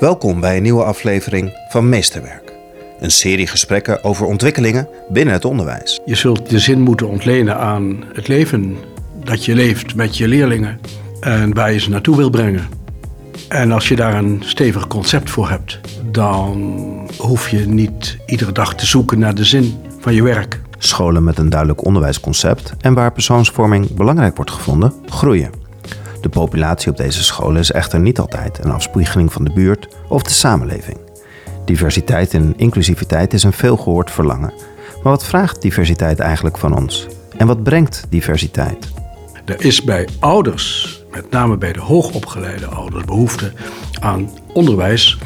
Welkom 0.00 0.40
bij 0.40 0.56
een 0.56 0.62
nieuwe 0.62 0.84
aflevering 0.84 1.52
van 1.68 1.88
Meesterwerk. 1.88 2.52
Een 3.00 3.10
serie 3.10 3.46
gesprekken 3.46 4.04
over 4.04 4.26
ontwikkelingen 4.26 4.88
binnen 5.08 5.34
het 5.34 5.44
onderwijs. 5.44 6.00
Je 6.04 6.14
zult 6.14 6.50
de 6.50 6.58
zin 6.58 6.80
moeten 6.80 7.08
ontlenen 7.08 7.56
aan 7.56 8.04
het 8.12 8.28
leven 8.28 8.76
dat 9.24 9.44
je 9.44 9.54
leeft 9.54 9.94
met 9.94 10.16
je 10.16 10.28
leerlingen 10.28 10.80
en 11.20 11.54
waar 11.54 11.72
je 11.72 11.78
ze 11.78 11.90
naartoe 11.90 12.16
wil 12.16 12.30
brengen. 12.30 12.68
En 13.48 13.72
als 13.72 13.88
je 13.88 13.96
daar 13.96 14.14
een 14.14 14.42
stevig 14.44 14.86
concept 14.86 15.30
voor 15.30 15.48
hebt, 15.48 15.80
dan 16.10 16.80
hoef 17.18 17.48
je 17.48 17.66
niet 17.66 18.18
iedere 18.26 18.52
dag 18.52 18.74
te 18.74 18.86
zoeken 18.86 19.18
naar 19.18 19.34
de 19.34 19.44
zin 19.44 19.74
van 20.00 20.14
je 20.14 20.22
werk. 20.22 20.60
Scholen 20.78 21.24
met 21.24 21.38
een 21.38 21.50
duidelijk 21.50 21.84
onderwijsconcept 21.84 22.74
en 22.80 22.94
waar 22.94 23.12
persoonsvorming 23.12 23.94
belangrijk 23.94 24.36
wordt 24.36 24.50
gevonden, 24.50 24.92
groeien. 25.06 25.65
De 26.26 26.32
populatie 26.32 26.90
op 26.90 26.96
deze 26.96 27.24
scholen 27.24 27.60
is 27.60 27.72
echter 27.72 28.00
niet 28.00 28.18
altijd 28.18 28.64
een 28.64 28.70
afspiegeling 28.70 29.32
van 29.32 29.44
de 29.44 29.52
buurt 29.52 29.88
of 30.08 30.22
de 30.22 30.30
samenleving. 30.30 30.96
Diversiteit 31.64 32.34
en 32.34 32.54
inclusiviteit 32.56 33.32
is 33.32 33.42
een 33.42 33.52
veelgehoord 33.52 34.10
verlangen. 34.10 34.52
Maar 35.02 35.12
wat 35.12 35.24
vraagt 35.24 35.62
diversiteit 35.62 36.18
eigenlijk 36.18 36.58
van 36.58 36.76
ons? 36.76 37.06
En 37.36 37.46
wat 37.46 37.62
brengt 37.62 38.06
diversiteit? 38.08 38.88
Er 39.44 39.64
is 39.64 39.82
bij 39.82 40.08
ouders, 40.18 41.04
met 41.10 41.30
name 41.30 41.56
bij 41.56 41.72
de 41.72 41.80
hoogopgeleide 41.80 42.66
ouders, 42.66 43.04
behoefte 43.04 43.52
aan 44.00 44.30
onderwijs 44.52 45.18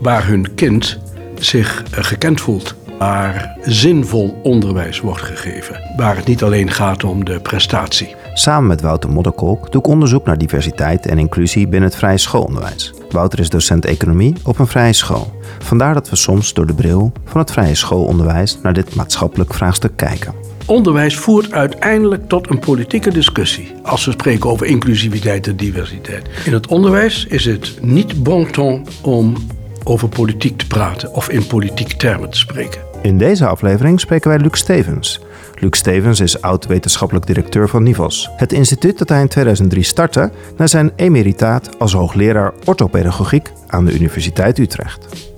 waar 0.00 0.26
hun 0.26 0.54
kind 0.54 0.98
zich 1.38 1.82
eh, 1.82 2.04
gekend 2.04 2.40
voelt. 2.40 2.74
Waar 2.98 3.56
zinvol 3.62 4.40
onderwijs 4.42 5.00
wordt 5.00 5.22
gegeven. 5.22 5.80
Waar 5.96 6.16
het 6.16 6.26
niet 6.26 6.42
alleen 6.42 6.70
gaat 6.70 7.04
om 7.04 7.24
de 7.24 7.40
prestatie. 7.40 8.14
Samen 8.36 8.68
met 8.68 8.80
Wouter 8.80 9.10
Modderkolk 9.10 9.72
doe 9.72 9.80
ik 9.80 9.86
onderzoek 9.86 10.26
naar 10.26 10.38
diversiteit 10.38 11.06
en 11.06 11.18
inclusie 11.18 11.68
binnen 11.68 11.88
het 11.88 11.98
vrije 11.98 12.18
schoolonderwijs. 12.18 12.92
Wouter 13.10 13.38
is 13.38 13.48
docent 13.48 13.84
economie 13.84 14.34
op 14.42 14.58
een 14.58 14.66
vrije 14.66 14.92
school. 14.92 15.32
Vandaar 15.58 15.94
dat 15.94 16.10
we 16.10 16.16
soms 16.16 16.52
door 16.52 16.66
de 16.66 16.74
bril 16.74 17.12
van 17.24 17.40
het 17.40 17.50
vrije 17.50 17.74
schoolonderwijs 17.74 18.58
naar 18.62 18.72
dit 18.72 18.94
maatschappelijk 18.94 19.54
vraagstuk 19.54 19.96
kijken. 19.96 20.34
Onderwijs 20.66 21.16
voert 21.16 21.52
uiteindelijk 21.52 22.28
tot 22.28 22.50
een 22.50 22.58
politieke 22.58 23.10
discussie 23.10 23.74
als 23.82 24.04
we 24.04 24.10
spreken 24.10 24.50
over 24.50 24.66
inclusiviteit 24.66 25.46
en 25.46 25.56
diversiteit. 25.56 26.28
In 26.44 26.52
het 26.52 26.66
onderwijs 26.66 27.26
is 27.26 27.44
het 27.44 27.78
niet 27.80 28.22
bon 28.22 28.50
ton 28.50 28.86
om 29.02 29.36
over 29.84 30.08
politiek 30.08 30.58
te 30.58 30.66
praten 30.66 31.14
of 31.14 31.28
in 31.28 31.46
politiek 31.46 31.92
termen 31.92 32.30
te 32.30 32.38
spreken. 32.38 32.80
In 33.02 33.18
deze 33.18 33.46
aflevering 33.46 34.00
spreken 34.00 34.30
wij 34.30 34.38
Luc 34.38 34.58
Stevens. 34.58 35.20
Luc 35.54 35.76
Stevens 35.76 36.20
is 36.20 36.42
oud-wetenschappelijk 36.42 37.26
directeur 37.26 37.68
van 37.68 37.82
NIVOS, 37.82 38.30
het 38.36 38.52
instituut 38.52 38.98
dat 38.98 39.08
hij 39.08 39.20
in 39.20 39.28
2003 39.28 39.82
startte 39.82 40.32
na 40.56 40.66
zijn 40.66 40.92
emeritaat 40.96 41.78
als 41.78 41.92
hoogleraar 41.92 42.52
orthopedagogiek 42.64 43.52
aan 43.66 43.84
de 43.84 43.94
Universiteit 43.94 44.58
Utrecht. 44.58 45.28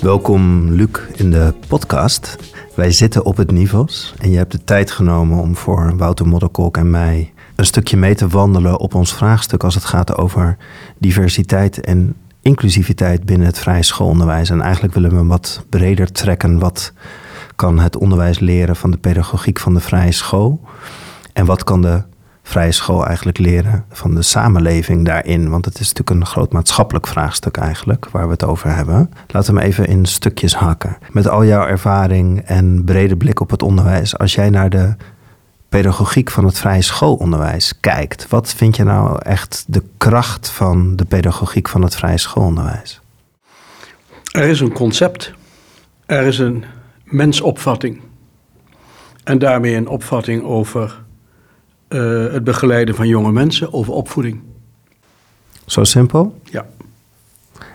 Welkom 0.00 0.70
Luc 0.70 0.88
in 1.16 1.30
de 1.30 1.54
podcast. 1.68 2.36
Wij 2.74 2.92
zitten 2.92 3.24
op 3.24 3.36
het 3.36 3.50
NIVOS 3.50 4.14
en 4.18 4.30
je 4.30 4.36
hebt 4.36 4.52
de 4.52 4.64
tijd 4.64 4.90
genomen 4.90 5.38
om 5.38 5.56
voor 5.56 5.96
Wouter 5.96 6.28
Modderkolk 6.28 6.76
en 6.76 6.90
mij 6.90 7.32
een 7.56 7.66
stukje 7.66 7.96
mee 7.96 8.14
te 8.14 8.28
wandelen 8.28 8.80
op 8.80 8.94
ons 8.94 9.14
vraagstuk 9.14 9.64
als 9.64 9.74
het 9.74 9.84
gaat 9.84 10.16
over 10.16 10.56
diversiteit 10.98 11.80
en 11.80 12.14
inclusiviteit 12.42 13.24
binnen 13.24 13.46
het 13.46 13.58
vrije 13.58 13.82
schoolonderwijs. 13.82 14.50
En 14.50 14.60
eigenlijk 14.60 14.94
willen 14.94 15.16
we 15.16 15.24
wat 15.24 15.64
breder 15.68 16.12
trekken. 16.12 16.58
Wat 16.58 16.92
kan 17.56 17.78
het 17.78 17.96
onderwijs 17.96 18.38
leren 18.38 18.76
van 18.76 18.90
de 18.90 18.96
pedagogiek 18.96 19.58
van 19.58 19.74
de 19.74 19.80
vrije 19.80 20.12
school? 20.12 20.60
En 21.32 21.46
wat 21.46 21.64
kan 21.64 21.82
de 21.82 22.02
vrije 22.42 22.72
school 22.72 23.06
eigenlijk 23.06 23.38
leren 23.38 23.84
van 23.90 24.14
de 24.14 24.22
samenleving 24.22 25.04
daarin? 25.04 25.50
Want 25.50 25.64
het 25.64 25.80
is 25.80 25.92
natuurlijk 25.92 26.20
een 26.20 26.26
groot 26.26 26.52
maatschappelijk 26.52 27.06
vraagstuk 27.06 27.56
eigenlijk, 27.56 28.08
waar 28.10 28.24
we 28.24 28.32
het 28.32 28.44
over 28.44 28.74
hebben. 28.74 29.10
Laten 29.26 29.54
we 29.54 29.60
hem 29.60 29.68
even 29.68 29.86
in 29.86 30.06
stukjes 30.06 30.54
hakken. 30.54 30.96
Met 31.10 31.28
al 31.28 31.44
jouw 31.44 31.66
ervaring 31.66 32.40
en 32.40 32.84
brede 32.84 33.16
blik 33.16 33.40
op 33.40 33.50
het 33.50 33.62
onderwijs, 33.62 34.18
als 34.18 34.34
jij 34.34 34.50
naar 34.50 34.70
de 34.70 34.94
pedagogiek 35.68 36.30
van 36.30 36.44
het 36.44 36.58
vrije 36.58 36.82
schoolonderwijs 36.82 37.80
kijkt, 37.80 38.28
wat 38.28 38.54
vind 38.54 38.76
je 38.76 38.84
nou 38.84 39.18
echt 39.22 39.64
de 39.68 39.82
kracht 39.96 40.50
van 40.50 40.96
de 40.96 41.04
pedagogiek 41.04 41.68
van 41.68 41.82
het 41.82 41.96
vrije 41.96 42.18
schoolonderwijs? 42.18 43.00
Er 44.30 44.48
is 44.48 44.60
een 44.60 44.72
concept, 44.72 45.32
er 46.06 46.26
is 46.26 46.38
een 46.38 46.64
mensopvatting 47.06 48.00
en 49.24 49.38
daarmee 49.38 49.74
een 49.74 49.88
opvatting 49.88 50.42
over 50.42 51.04
uh, 51.88 52.32
het 52.32 52.44
begeleiden 52.44 52.94
van 52.94 53.08
jonge 53.08 53.32
mensen, 53.32 53.72
over 53.72 53.92
opvoeding. 53.92 54.40
Zo 55.66 55.84
simpel? 55.84 56.40
Ja. 56.44 56.66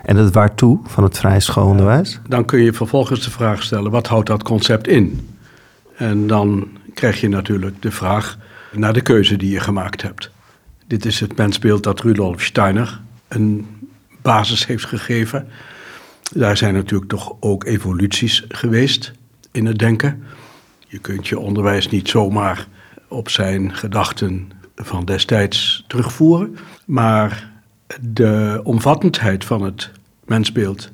En 0.02 0.16
het 0.16 0.34
waartoe 0.34 0.80
van 0.84 1.04
het 1.04 1.18
vrije 1.18 1.40
schoolonderwijs? 1.40 2.20
Dan 2.28 2.44
kun 2.44 2.60
je 2.60 2.72
vervolgens 2.72 3.24
de 3.24 3.30
vraag 3.30 3.62
stellen, 3.62 3.90
wat 3.90 4.06
houdt 4.06 4.26
dat 4.26 4.42
concept 4.42 4.88
in? 4.88 5.28
En 5.96 6.26
dan 6.26 6.68
krijg 6.94 7.20
je 7.20 7.28
natuurlijk 7.28 7.82
de 7.82 7.90
vraag 7.90 8.38
naar 8.72 8.92
de 8.92 9.02
keuze 9.02 9.36
die 9.36 9.50
je 9.50 9.60
gemaakt 9.60 10.02
hebt. 10.02 10.30
Dit 10.86 11.04
is 11.04 11.20
het 11.20 11.36
mensbeeld 11.36 11.82
dat 11.82 12.00
Rudolf 12.00 12.42
Steiner 12.42 13.00
een 13.28 13.66
basis 14.22 14.66
heeft 14.66 14.84
gegeven. 14.84 15.48
Daar 16.34 16.56
zijn 16.56 16.74
natuurlijk 16.74 17.10
toch 17.10 17.36
ook 17.40 17.64
evoluties 17.64 18.44
geweest 18.48 19.12
in 19.52 19.66
het 19.66 19.78
denken. 19.78 20.22
Je 20.88 20.98
kunt 20.98 21.28
je 21.28 21.38
onderwijs 21.38 21.88
niet 21.88 22.08
zomaar 22.08 22.66
op 23.08 23.28
zijn 23.28 23.74
gedachten 23.74 24.50
van 24.76 25.04
destijds 25.04 25.84
terugvoeren. 25.86 26.56
Maar 26.84 27.52
de 28.00 28.60
omvattendheid 28.64 29.44
van 29.44 29.62
het 29.62 29.90
mensbeeld, 30.24 30.92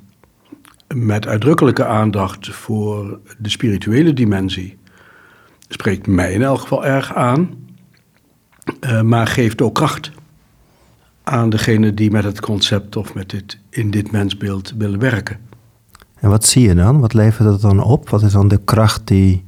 met 0.95 1.27
uitdrukkelijke 1.27 1.87
aandacht 1.87 2.49
voor 2.49 3.21
de 3.39 3.49
spirituele 3.49 4.13
dimensie, 4.13 4.79
spreekt 5.69 6.07
mij 6.07 6.33
in 6.33 6.43
elk 6.43 6.61
geval 6.61 6.85
erg 6.85 7.15
aan, 7.15 7.51
uh, 8.81 9.01
maar 9.03 9.27
geeft 9.27 9.63
ook 9.63 9.75
kracht 9.75 10.11
aan 11.23 11.51
degene 11.51 11.95
die 11.95 12.11
met 12.11 12.25
het 12.25 12.41
concept 12.41 12.97
of 12.97 13.15
met 13.15 13.31
dit, 13.31 13.59
in 13.71 13.91
dit 13.91 14.11
mensbeeld 14.11 14.75
willen 14.79 14.99
werken. 14.99 15.48
En 16.21 16.29
wat 16.29 16.47
zie 16.47 16.69
je 16.69 16.75
dan? 16.75 17.01
Wat 17.01 17.15
levert 17.15 17.49
dat 17.49 17.61
dan 17.61 17.83
op? 17.83 18.09
Wat 18.09 18.23
is 18.23 18.33
dan 18.33 18.49
de 18.49 18.61
kracht 18.65 19.07
die, 19.07 19.45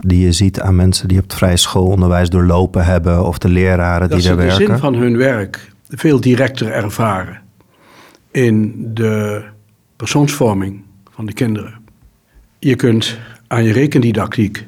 die 0.00 0.20
je 0.20 0.32
ziet 0.32 0.60
aan 0.60 0.76
mensen 0.76 1.08
die 1.08 1.18
op 1.18 1.24
het 1.24 1.34
vrije 1.34 1.56
schoolonderwijs 1.56 2.28
doorlopen 2.30 2.84
hebben 2.84 3.26
of 3.26 3.38
de 3.38 3.48
leraren 3.48 4.10
die 4.10 4.22
daar 4.22 4.36
werken? 4.36 4.58
Dat 4.58 4.58
ze 4.58 4.64
de 4.64 4.72
zin 4.72 4.78
van 4.78 4.94
hun 4.94 5.16
werk 5.16 5.72
veel 5.88 6.20
directer 6.20 6.70
ervaren 6.70 7.40
in 8.30 8.74
de 8.94 9.42
persoonsvorming 9.96 10.82
van 11.10 11.26
de 11.26 11.32
kinderen. 11.32 11.74
Je 12.58 12.76
kunt 12.76 13.18
aan 13.46 13.64
je 13.64 13.72
rekendidactiek 13.72 14.66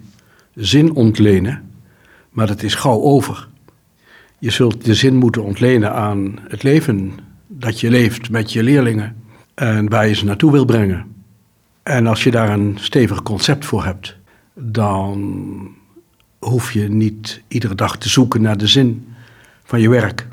zin 0.54 0.94
ontlenen, 0.94 1.70
maar 2.30 2.46
dat 2.46 2.62
is 2.62 2.74
gauw 2.74 3.00
over. 3.00 3.48
Je 4.38 4.50
zult 4.50 4.84
de 4.84 4.94
zin 4.94 5.14
moeten 5.16 5.44
ontlenen 5.44 5.92
aan 5.92 6.38
het 6.48 6.62
leven 6.62 7.12
dat 7.46 7.80
je 7.80 7.90
leeft 7.90 8.30
met 8.30 8.52
je 8.52 8.62
leerlingen 8.62 9.16
en 9.54 9.88
waar 9.88 10.08
je 10.08 10.14
ze 10.14 10.24
naartoe 10.24 10.52
wil 10.52 10.64
brengen. 10.64 11.06
En 11.82 12.06
als 12.06 12.24
je 12.24 12.30
daar 12.30 12.50
een 12.50 12.76
stevig 12.80 13.22
concept 13.22 13.64
voor 13.64 13.84
hebt, 13.84 14.16
dan 14.54 15.68
hoef 16.38 16.72
je 16.72 16.88
niet 16.88 17.42
iedere 17.48 17.74
dag 17.74 17.98
te 17.98 18.08
zoeken 18.08 18.42
naar 18.42 18.56
de 18.56 18.66
zin 18.66 19.08
van 19.64 19.80
je 19.80 19.88
werk. 19.88 20.28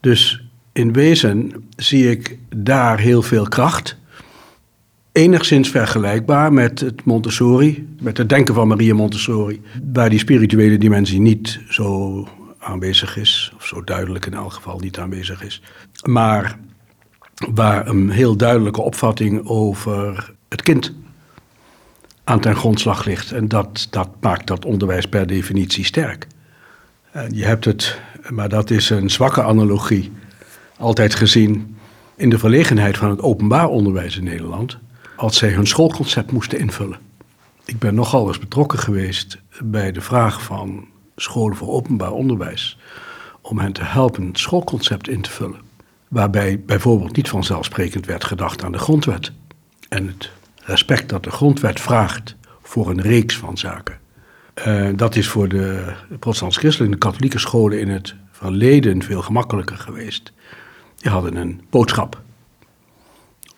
Dus 0.00 0.44
in 0.72 0.92
wezen 0.92 1.64
zie 1.76 2.10
ik 2.10 2.38
daar 2.56 2.98
heel 2.98 3.22
veel 3.22 3.48
kracht 3.48 4.00
enigszins 5.12 5.70
vergelijkbaar 5.70 6.52
met 6.52 6.80
het 6.80 7.04
Montessori, 7.04 7.88
met 8.00 8.18
het 8.18 8.28
denken 8.28 8.54
van 8.54 8.68
Maria 8.68 8.94
Montessori, 8.94 9.62
waar 9.92 10.10
die 10.10 10.18
spirituele 10.18 10.78
dimensie 10.78 11.20
niet 11.20 11.60
zo 11.68 12.28
aanwezig 12.58 13.16
is, 13.16 13.52
of 13.56 13.66
zo 13.66 13.84
duidelijk 13.84 14.26
in 14.26 14.34
elk 14.34 14.52
geval 14.52 14.78
niet 14.78 14.98
aanwezig 14.98 15.42
is, 15.42 15.62
maar 16.04 16.58
waar 17.34 17.88
een 17.88 18.10
heel 18.10 18.36
duidelijke 18.36 18.80
opvatting 18.80 19.46
over 19.46 20.32
het 20.48 20.62
kind 20.62 20.92
aan 22.24 22.40
ten 22.40 22.56
grondslag 22.56 23.04
ligt. 23.04 23.32
En 23.32 23.48
dat, 23.48 23.86
dat 23.90 24.08
maakt 24.20 24.46
dat 24.46 24.64
onderwijs 24.64 25.06
per 25.06 25.26
definitie 25.26 25.84
sterk. 25.84 26.26
En 27.10 27.34
je 27.34 27.44
hebt 27.44 27.64
het, 27.64 28.00
maar 28.28 28.48
dat 28.48 28.70
is 28.70 28.90
een 28.90 29.10
zwakke 29.10 29.42
analogie, 29.42 30.12
altijd 30.78 31.14
gezien 31.14 31.76
in 32.16 32.30
de 32.30 32.38
verlegenheid 32.38 32.98
van 32.98 33.10
het 33.10 33.20
openbaar 33.20 33.68
onderwijs 33.68 34.16
in 34.16 34.24
Nederland 34.24 34.78
als 35.16 35.36
zij 35.36 35.50
hun 35.50 35.66
schoolconcept 35.66 36.32
moesten 36.32 36.58
invullen. 36.58 36.98
Ik 37.64 37.78
ben 37.78 37.94
nogal 37.94 38.28
eens 38.28 38.38
betrokken 38.38 38.78
geweest 38.78 39.38
bij 39.60 39.92
de 39.92 40.00
vraag 40.00 40.42
van 40.42 40.86
scholen 41.16 41.56
voor 41.56 41.68
openbaar 41.68 42.12
onderwijs 42.12 42.78
om 43.40 43.58
hen 43.58 43.72
te 43.72 43.84
helpen 43.84 44.26
het 44.26 44.38
schoolconcept 44.38 45.08
in 45.08 45.20
te 45.20 45.30
vullen. 45.30 45.60
Waarbij 46.12 46.60
bijvoorbeeld 46.66 47.16
niet 47.16 47.28
vanzelfsprekend 47.28 48.06
werd 48.06 48.24
gedacht 48.24 48.64
aan 48.64 48.72
de 48.72 48.78
grondwet 48.78 49.32
en 49.88 50.06
het 50.06 50.30
respect 50.56 51.08
dat 51.08 51.24
de 51.24 51.30
grondwet 51.30 51.80
vraagt 51.80 52.36
voor 52.62 52.90
een 52.90 53.00
reeks 53.00 53.36
van 53.36 53.58
zaken. 53.58 53.98
Uh, 54.66 54.88
dat 54.96 55.16
is 55.16 55.28
voor 55.28 55.48
de 55.48 55.92
protestants-christelijke 56.18 56.98
katholieke 56.98 57.38
scholen 57.38 57.80
in 57.80 57.88
het 57.88 58.14
verleden 58.30 59.02
veel 59.02 59.22
gemakkelijker 59.22 59.76
geweest. 59.76 60.32
Die 60.96 61.10
hadden 61.10 61.36
een 61.36 61.60
boodschap 61.70 62.20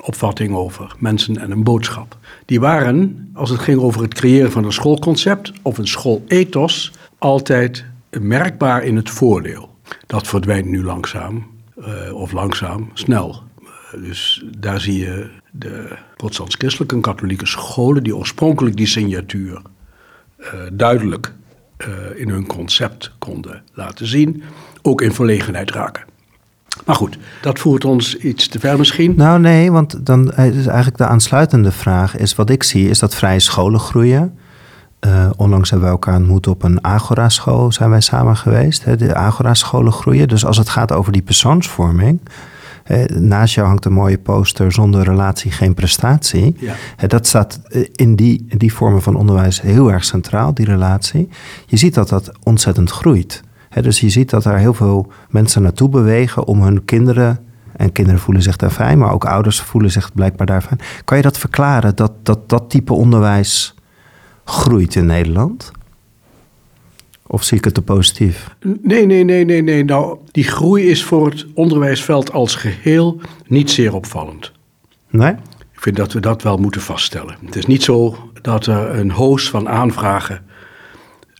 opvatting 0.01 0.55
over 0.55 0.95
mensen 0.99 1.39
en 1.39 1.51
een 1.51 1.65
boodschap. 1.65 2.19
Die 2.45 2.61
waren, 2.61 3.31
als 3.35 3.51
het 3.51 3.61
ging 3.61 3.81
over 3.81 4.03
het 4.03 4.15
creëren 4.15 4.53
van 4.53 4.65
een 4.65 4.73
schoolconcept 4.73 5.53
of 5.63 5.79
een 5.79 5.89
schoolethos, 5.89 6.93
altijd 7.19 7.85
merkbaar 8.11 8.85
in 8.85 8.97
het 8.97 9.11
voordeel. 9.11 9.77
Dat 10.07 10.27
verdwijnt 10.27 10.67
nu 10.67 10.85
langzaam, 10.85 11.54
uh, 11.77 12.15
of 12.15 12.33
langzaam, 12.33 12.91
snel. 12.95 13.43
Uh, 13.63 14.03
dus 14.03 14.45
daar 14.59 14.81
zie 14.81 14.99
je 14.99 15.31
de 15.53 15.97
protestants-christelijke 16.17 16.95
en 16.95 17.01
katholieke 17.01 17.47
scholen 17.47 18.03
die 18.03 18.17
oorspronkelijk 18.17 18.77
die 18.77 18.87
signatuur 18.87 19.63
uh, 20.39 20.47
duidelijk 20.73 21.33
in 22.15 22.29
hun 22.29 22.47
concept 22.47 23.13
konden 23.19 23.63
laten 23.73 24.07
zien, 24.07 24.43
ook 24.83 25.01
in 25.01 25.13
verlegenheid 25.13 25.71
raken. 25.71 26.05
Maar 26.85 26.95
goed, 26.95 27.19
dat 27.43 27.59
voert 27.59 27.85
ons 27.85 28.17
iets 28.17 28.49
te 28.49 28.59
ver 28.59 28.79
misschien. 28.79 29.15
Nou 29.17 29.41
nee, 29.41 29.73
want 29.73 30.07
dan 30.07 30.33
is 30.33 30.67
eigenlijk 30.67 30.97
de 30.97 31.07
aansluitende 31.07 31.73
vraag 31.73 32.17
is 32.17 32.35
wat 32.35 32.51
ik 32.51 32.63
zie 32.63 32.89
is 32.89 32.99
dat 32.99 33.15
vrije 33.15 33.41
scholen 33.41 33.81
groeien. 33.81 34.39
Uh, 35.07 35.31
onlangs 35.37 35.71
hebben 35.71 35.89
we 35.89 35.95
elkaar 35.95 36.17
ontmoet 36.17 36.47
op 36.47 36.63
een 36.63 36.85
Agora-school, 36.85 37.73
zijn 37.73 37.91
wij 37.91 38.01
samen 38.01 38.37
geweest. 38.37 38.85
Hè, 38.85 38.97
de 38.97 39.15
Agora-scholen 39.15 39.93
groeien. 39.93 40.29
Dus 40.29 40.45
als 40.45 40.57
het 40.57 40.69
gaat 40.69 40.93
over 40.93 41.13
die 41.13 41.23
persoonsvorming, 41.23 42.21
naast 43.09 43.55
jou 43.55 43.67
hangt 43.67 43.85
een 43.85 43.93
mooie 43.93 44.19
poster 44.19 44.73
zonder 44.73 45.05
relatie 45.05 45.51
geen 45.51 45.75
prestatie. 45.75 46.57
Ja. 46.59 47.07
dat 47.07 47.27
staat 47.27 47.61
eh, 47.69 47.85
in 47.93 48.17
die, 48.17 48.45
in 48.49 48.59
die 48.59 48.73
vormen 48.75 49.03
van 49.03 49.17
onderwijs 49.17 49.61
heel 49.61 49.93
erg 49.93 50.05
centraal, 50.05 50.55
die 50.55 50.67
relatie. 50.67 51.29
Je 51.67 51.77
ziet 51.77 51.95
dat 51.95 52.09
dat 52.09 52.33
ontzettend 52.43 52.91
groeit 52.91 53.43
dus 53.83 54.01
je 54.01 54.09
ziet 54.09 54.31
dat 54.31 54.45
er 54.45 54.59
heel 54.59 54.75
veel 54.75 55.13
mensen 55.29 55.63
naartoe 55.63 55.89
bewegen 55.89 56.45
om 56.45 56.63
hun 56.63 56.85
kinderen. 56.85 57.39
En 57.77 57.93
kinderen 57.93 58.21
voelen 58.21 58.43
zich 58.43 58.57
daar 58.57 58.71
fijn, 58.71 58.99
maar 58.99 59.13
ook 59.13 59.25
ouders 59.25 59.61
voelen 59.61 59.91
zich 59.91 60.13
blijkbaar 60.13 60.47
daar 60.47 60.63
fijn. 60.63 60.81
Kan 61.05 61.17
je 61.17 61.23
dat 61.23 61.39
verklaren, 61.39 61.97
dat 61.97 62.13
dat, 62.23 62.49
dat 62.49 62.71
type 62.71 62.93
onderwijs 62.93 63.75
groeit 64.45 64.95
in 64.95 65.07
Nederland? 65.07 65.73
Of 67.27 67.45
zie 67.45 67.59
ik 67.59 67.65
het 67.65 67.75
te 67.75 67.83
positief? 67.83 68.55
Nee, 68.83 69.07
nee, 69.07 69.25
nee, 69.25 69.45
nee, 69.45 69.63
nee. 69.63 69.85
Nou, 69.85 70.19
die 70.31 70.45
groei 70.45 70.89
is 70.89 71.05
voor 71.05 71.27
het 71.31 71.47
onderwijsveld 71.55 72.33
als 72.33 72.55
geheel 72.55 73.21
niet 73.47 73.71
zeer 73.71 73.95
opvallend. 73.95 74.53
Nee? 75.11 75.33
Ik 75.73 75.81
vind 75.81 75.97
dat 75.97 76.13
we 76.13 76.21
dat 76.21 76.43
wel 76.43 76.57
moeten 76.57 76.81
vaststellen. 76.81 77.37
Het 77.45 77.57
is 77.57 77.67
niet 77.67 77.83
zo 77.83 78.17
dat 78.43 78.67
er 78.67 78.99
een 78.99 79.11
host 79.11 79.49
van 79.49 79.69
aanvragen 79.69 80.45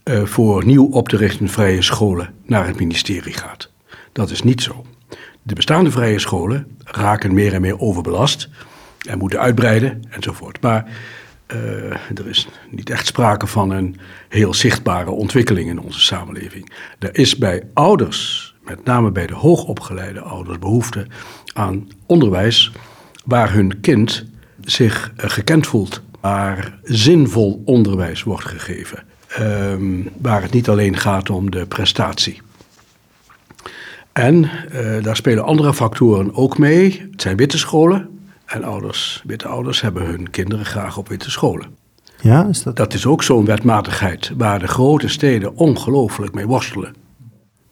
uh, 0.03 0.23
voor 0.23 0.65
nieuw 0.65 0.85
op 0.85 1.09
te 1.09 1.17
richten 1.17 1.49
vrije 1.49 1.81
scholen 1.81 2.33
naar 2.45 2.67
het 2.67 2.79
ministerie 2.79 3.33
gaat. 3.33 3.69
Dat 4.11 4.29
is 4.29 4.43
niet 4.43 4.61
zo. 4.61 4.85
De 5.41 5.55
bestaande 5.55 5.91
vrije 5.91 6.19
scholen 6.19 6.67
raken 6.83 7.33
meer 7.33 7.53
en 7.53 7.61
meer 7.61 7.79
overbelast 7.79 8.49
en 9.07 9.17
moeten 9.17 9.39
uitbreiden 9.39 10.03
enzovoort. 10.09 10.61
Maar 10.61 10.85
uh, 11.53 11.91
er 11.91 12.27
is 12.27 12.47
niet 12.69 12.89
echt 12.89 13.05
sprake 13.05 13.47
van 13.47 13.71
een 13.71 13.97
heel 14.29 14.53
zichtbare 14.53 15.09
ontwikkeling 15.09 15.69
in 15.69 15.79
onze 15.79 15.99
samenleving. 15.99 16.71
Er 16.99 17.17
is 17.17 17.37
bij 17.37 17.63
ouders, 17.73 18.53
met 18.63 18.83
name 18.83 19.11
bij 19.11 19.27
de 19.27 19.35
hoogopgeleide 19.35 20.19
ouders, 20.19 20.59
behoefte 20.59 21.07
aan 21.53 21.87
onderwijs 22.05 22.71
waar 23.25 23.53
hun 23.53 23.79
kind 23.79 24.25
zich 24.61 25.11
uh, 25.17 25.29
gekend 25.29 25.67
voelt, 25.67 26.01
waar 26.21 26.79
zinvol 26.83 27.61
onderwijs 27.65 28.23
wordt 28.23 28.45
gegeven 28.45 29.03
um, 29.39 30.09
waar 30.21 30.41
het 30.41 30.51
niet 30.51 30.69
alleen 30.69 30.97
gaat 30.97 31.29
om 31.29 31.51
de 31.51 31.65
prestatie. 31.65 32.41
En 34.11 34.49
uh, 34.73 35.03
daar 35.03 35.15
spelen 35.15 35.43
andere 35.43 35.73
factoren 35.73 36.35
ook 36.35 36.57
mee. 36.57 37.07
Het 37.11 37.21
zijn 37.21 37.37
witte 37.37 37.57
scholen. 37.57 38.14
En 38.45 38.63
ouders, 38.63 39.23
witte 39.25 39.47
ouders 39.47 39.81
hebben 39.81 40.05
hun 40.05 40.29
kinderen 40.29 40.65
graag 40.65 40.97
op 40.97 41.07
witte 41.07 41.31
scholen. 41.31 41.67
Ja, 42.21 42.45
is 42.45 42.63
dat... 42.63 42.75
dat 42.75 42.93
is 42.93 43.05
ook 43.05 43.23
zo'n 43.23 43.45
wetmatigheid 43.45 44.31
waar 44.37 44.59
de 44.59 44.67
grote 44.67 45.07
steden 45.07 45.55
ongelooflijk 45.55 46.33
mee 46.33 46.47
worstelen. 46.47 46.95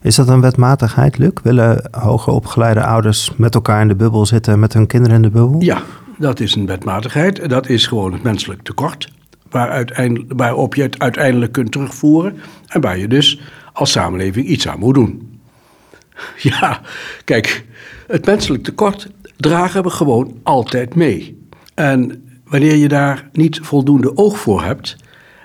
Is 0.02 0.16
dat 0.16 0.28
een 0.28 0.42
wetmatigheid, 0.42 1.18
Luc? 1.18 1.32
Willen 1.44 1.88
hoger 1.92 2.34
opgeleide 2.34 2.84
ouders 2.84 3.32
met 3.36 3.56
elkaar 3.56 3.82
in 3.82 3.88
de 3.88 3.96
bubbel 3.96 4.26
zitten 4.26 4.60
met 4.60 4.74
hun 4.74 4.88
kinderen 4.88 5.16
in 5.16 5.22
de 5.22 5.30
bubbel? 5.30 5.62
Ja, 5.62 5.82
dat 6.18 6.40
is 6.40 6.56
een 6.56 6.66
wetmatigheid. 6.66 7.50
Dat 7.50 7.70
is 7.70 7.88
gewoon 7.88 8.14
het 8.14 8.24
menselijk 8.24 8.62
tekort 8.62 9.12
waar 9.50 10.02
waarop 10.28 10.76
je 10.76 10.82
het 10.82 11.00
uiteindelijk 11.00 11.52
kunt 11.52 11.72
terugvoeren 11.72 12.38
en 12.68 12.82
waar 12.82 12.98
je 12.98 13.08
dus 13.08 13.42
als 13.74 13.92
samenleving 13.92 14.46
iets 14.46 14.68
aan 14.68 14.80
moet 14.80 14.94
doen. 14.94 15.32
Ja, 16.38 16.82
kijk, 17.24 17.66
het 18.08 18.26
menselijk 18.26 18.64
tekort 18.64 19.10
dragen 19.38 19.84
we 19.84 19.90
gewoon 19.90 20.40
altijd 20.44 20.96
mee. 20.96 21.48
En 21.74 22.24
wanneer 22.46 22.76
je 22.76 22.88
daar 22.88 23.30
niet 23.32 23.60
voldoende 23.60 24.18
oog 24.18 24.38
voor 24.38 24.64
hebt, 24.64 24.96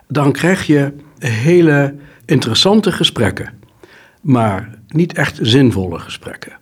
dan 0.09 0.33
krijg 0.33 0.67
je 0.67 0.93
hele 1.19 1.95
interessante 2.25 2.93
gesprekken, 2.93 3.53
maar 4.21 4.79
niet 4.89 5.13
echt 5.13 5.39
zinvolle 5.43 5.99
gesprekken. 5.99 6.57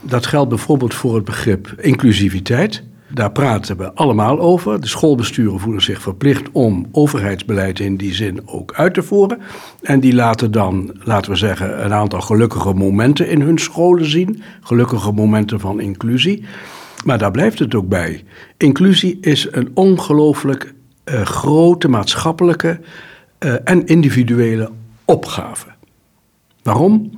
Dat 0.00 0.26
geldt 0.26 0.48
bijvoorbeeld 0.48 0.94
voor 0.94 1.14
het 1.14 1.24
begrip 1.24 1.74
inclusiviteit. 1.80 2.82
Daar 3.14 3.32
praten 3.32 3.76
we 3.76 3.92
allemaal 3.92 4.40
over. 4.40 4.80
De 4.80 4.86
schoolbesturen 4.86 5.60
voelen 5.60 5.82
zich 5.82 6.02
verplicht 6.02 6.48
om 6.52 6.86
overheidsbeleid 6.92 7.78
in 7.78 7.96
die 7.96 8.14
zin 8.14 8.48
ook 8.48 8.74
uit 8.74 8.94
te 8.94 9.02
voeren. 9.02 9.40
En 9.82 10.00
die 10.00 10.14
laten 10.14 10.50
dan, 10.50 10.96
laten 11.02 11.30
we 11.30 11.36
zeggen, 11.36 11.84
een 11.84 11.92
aantal 11.92 12.20
gelukkige 12.20 12.72
momenten 12.72 13.28
in 13.28 13.40
hun 13.40 13.58
scholen 13.58 14.10
zien. 14.10 14.42
Gelukkige 14.60 15.12
momenten 15.12 15.60
van 15.60 15.80
inclusie. 15.80 16.44
Maar 17.04 17.18
daar 17.18 17.30
blijft 17.30 17.58
het 17.58 17.74
ook 17.74 17.88
bij. 17.88 18.24
Inclusie 18.56 19.18
is 19.20 19.48
een 19.50 19.70
ongelooflijk 19.74 20.74
uh, 21.04 21.22
grote 21.22 21.88
maatschappelijke 21.88 22.80
uh, 23.38 23.54
en 23.64 23.86
individuele 23.86 24.70
opgave. 25.04 25.66
Waarom? 26.62 27.10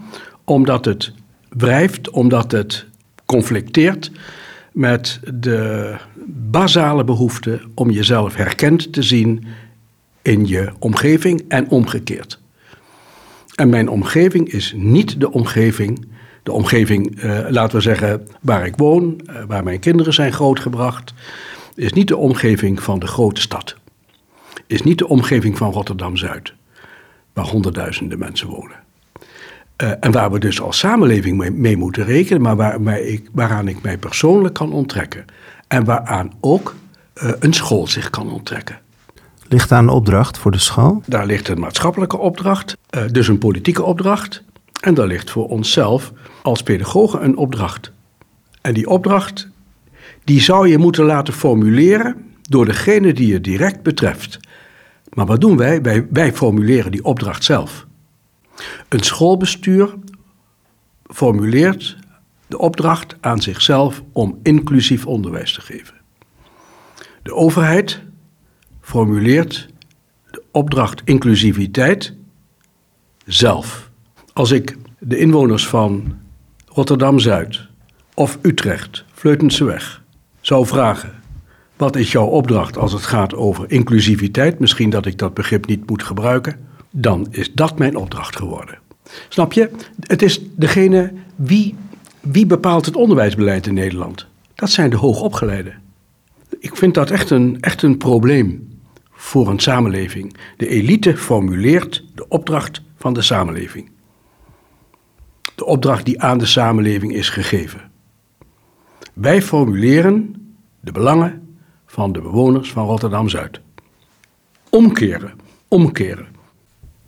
Omdat 0.44 0.84
het 0.84 1.12
wrijft, 1.48 2.10
omdat 2.10 2.52
het 2.52 2.86
conflicteert 3.26 4.10
met 4.72 5.20
de 5.34 5.96
basale 6.26 7.04
behoefte 7.04 7.60
om 7.74 7.90
jezelf 7.90 8.34
herkend 8.34 8.92
te 8.92 9.02
zien 9.02 9.44
in 10.22 10.46
je 10.46 10.72
omgeving 10.78 11.44
en 11.48 11.68
omgekeerd. 11.68 12.40
En 13.54 13.68
mijn 13.68 13.88
omgeving 13.88 14.52
is 14.52 14.72
niet 14.76 15.20
de 15.20 15.32
omgeving, 15.32 16.06
de 16.42 16.52
omgeving, 16.52 17.20
eh, 17.20 17.40
laten 17.48 17.76
we 17.76 17.82
zeggen, 17.82 18.28
waar 18.40 18.66
ik 18.66 18.76
woon, 18.76 19.20
eh, 19.26 19.42
waar 19.46 19.62
mijn 19.62 19.80
kinderen 19.80 20.12
zijn 20.12 20.32
grootgebracht, 20.32 21.14
is 21.74 21.92
niet 21.92 22.08
de 22.08 22.16
omgeving 22.16 22.82
van 22.82 22.98
de 22.98 23.06
grote 23.06 23.40
stad. 23.40 23.76
Is 24.66 24.82
niet 24.82 24.98
de 24.98 25.08
omgeving 25.08 25.58
van 25.58 25.72
Rotterdam-Zuid, 25.72 26.52
waar 27.32 27.46
honderdduizenden 27.46 28.18
mensen 28.18 28.48
wonen. 28.48 28.81
Uh, 29.82 29.90
en 30.00 30.12
waar 30.12 30.30
we 30.30 30.38
dus 30.38 30.60
als 30.60 30.78
samenleving 30.78 31.36
mee, 31.36 31.50
mee 31.50 31.76
moeten 31.76 32.04
rekenen, 32.04 32.42
maar 32.42 32.56
waar, 32.56 33.00
ik, 33.00 33.28
waaraan 33.32 33.68
ik 33.68 33.82
mij 33.82 33.98
persoonlijk 33.98 34.54
kan 34.54 34.72
onttrekken. 34.72 35.24
En 35.68 35.84
waaraan 35.84 36.32
ook 36.40 36.74
uh, 37.22 37.30
een 37.38 37.52
school 37.52 37.86
zich 37.86 38.10
kan 38.10 38.30
onttrekken. 38.30 38.78
Ligt 39.48 39.68
daar 39.68 39.78
een 39.78 39.88
opdracht 39.88 40.38
voor 40.38 40.50
de 40.50 40.58
school? 40.58 41.02
Daar 41.06 41.26
ligt 41.26 41.48
een 41.48 41.60
maatschappelijke 41.60 42.18
opdracht, 42.18 42.76
uh, 42.96 43.02
dus 43.10 43.28
een 43.28 43.38
politieke 43.38 43.82
opdracht. 43.82 44.42
En 44.80 44.94
daar 44.94 45.06
ligt 45.06 45.30
voor 45.30 45.48
onszelf 45.48 46.12
als 46.42 46.62
pedagogen 46.62 47.24
een 47.24 47.36
opdracht. 47.36 47.92
En 48.60 48.74
die 48.74 48.88
opdracht, 48.88 49.48
die 50.24 50.40
zou 50.40 50.68
je 50.68 50.78
moeten 50.78 51.04
laten 51.04 51.34
formuleren 51.34 52.16
door 52.42 52.64
degene 52.64 53.12
die 53.12 53.26
je 53.26 53.40
direct 53.40 53.82
betreft. 53.82 54.38
Maar 55.12 55.26
wat 55.26 55.40
doen 55.40 55.56
wij? 55.56 55.82
Wij, 55.82 56.06
wij 56.10 56.32
formuleren 56.32 56.92
die 56.92 57.04
opdracht 57.04 57.44
zelf. 57.44 57.86
Een 58.88 59.02
schoolbestuur 59.02 59.94
formuleert 61.04 61.96
de 62.46 62.58
opdracht 62.58 63.16
aan 63.20 63.42
zichzelf 63.42 64.02
om 64.12 64.38
inclusief 64.42 65.06
onderwijs 65.06 65.52
te 65.52 65.60
geven. 65.60 65.94
De 67.22 67.34
overheid 67.34 68.00
formuleert 68.80 69.68
de 70.30 70.42
opdracht 70.50 71.02
inclusiviteit 71.04 72.14
zelf. 73.24 73.90
Als 74.32 74.50
ik 74.50 74.76
de 74.98 75.18
inwoners 75.18 75.66
van 75.66 76.18
Rotterdam-Zuid 76.66 77.66
of 78.14 78.38
Utrecht, 78.42 79.04
Vleutenseweg, 79.12 80.02
zou 80.40 80.66
vragen: 80.66 81.22
wat 81.76 81.96
is 81.96 82.12
jouw 82.12 82.26
opdracht 82.26 82.78
als 82.78 82.92
het 82.92 83.02
gaat 83.02 83.34
over 83.34 83.70
inclusiviteit? 83.70 84.58
Misschien 84.58 84.90
dat 84.90 85.06
ik 85.06 85.18
dat 85.18 85.34
begrip 85.34 85.66
niet 85.66 85.90
moet 85.90 86.02
gebruiken 86.02 86.66
dan 86.92 87.26
is 87.30 87.52
dat 87.52 87.78
mijn 87.78 87.96
opdracht 87.96 88.36
geworden. 88.36 88.78
Snap 89.28 89.52
je? 89.52 89.70
Het 90.00 90.22
is 90.22 90.40
degene 90.56 91.12
wie, 91.36 91.74
wie 92.20 92.46
bepaalt 92.46 92.86
het 92.86 92.96
onderwijsbeleid 92.96 93.66
in 93.66 93.74
Nederland. 93.74 94.26
Dat 94.54 94.70
zijn 94.70 94.90
de 94.90 94.96
hoogopgeleiden. 94.96 95.80
Ik 96.58 96.76
vind 96.76 96.94
dat 96.94 97.10
echt 97.10 97.30
een, 97.30 97.60
echt 97.60 97.82
een 97.82 97.96
probleem 97.96 98.78
voor 99.12 99.48
een 99.48 99.58
samenleving. 99.58 100.36
De 100.56 100.68
elite 100.68 101.16
formuleert 101.16 102.04
de 102.14 102.28
opdracht 102.28 102.82
van 102.96 103.12
de 103.12 103.22
samenleving. 103.22 103.90
De 105.54 105.64
opdracht 105.64 106.04
die 106.04 106.20
aan 106.22 106.38
de 106.38 106.46
samenleving 106.46 107.12
is 107.12 107.28
gegeven. 107.28 107.90
Wij 109.12 109.42
formuleren 109.42 110.34
de 110.80 110.92
belangen 110.92 111.56
van 111.86 112.12
de 112.12 112.20
bewoners 112.20 112.72
van 112.72 112.86
Rotterdam-Zuid. 112.86 113.60
Omkeren, 114.68 115.32
omkeren. 115.68 116.31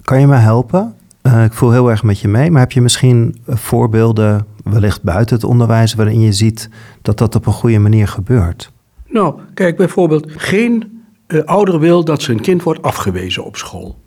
Kan 0.05 0.21
je 0.21 0.27
me 0.27 0.37
helpen? 0.37 0.95
Uh, 1.23 1.45
ik 1.45 1.53
voel 1.53 1.73
heel 1.73 1.91
erg 1.91 2.03
met 2.03 2.21
je 2.21 2.29
mee, 2.29 2.51
maar 2.51 2.61
heb 2.61 2.73
je 2.73 2.81
misschien 2.81 3.37
voorbeelden, 3.47 4.47
wellicht 4.65 5.03
buiten 5.03 5.37
het 5.37 5.45
onderwijs, 5.45 5.95
waarin 5.95 6.21
je 6.21 6.33
ziet 6.33 6.69
dat 7.03 7.19
dat 7.19 7.35
op 7.35 7.47
een 7.47 7.53
goede 7.53 7.79
manier 7.79 8.09
gebeurt? 8.09 8.73
Nou, 9.09 9.35
kijk 9.55 9.77
bijvoorbeeld, 9.77 10.33
geen 10.37 11.03
uh, 11.29 11.43
ouder 11.43 11.79
wil 11.81 12.05
dat 12.05 12.23
zijn 12.23 12.41
kind 12.41 12.63
wordt 12.63 12.83
afgewezen 12.83 13.45
op 13.45 13.57
school. 13.57 13.99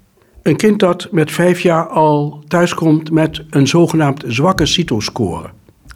Een 0.41 0.55
kind 0.55 0.79
dat 0.79 1.07
met 1.11 1.31
vijf 1.31 1.59
jaar 1.59 1.87
al 1.87 2.43
thuiskomt 2.47 3.11
met 3.11 3.43
een 3.49 3.67
zogenaamd 3.67 4.23
zwakke 4.27 4.65
CITO-score, 4.65 5.49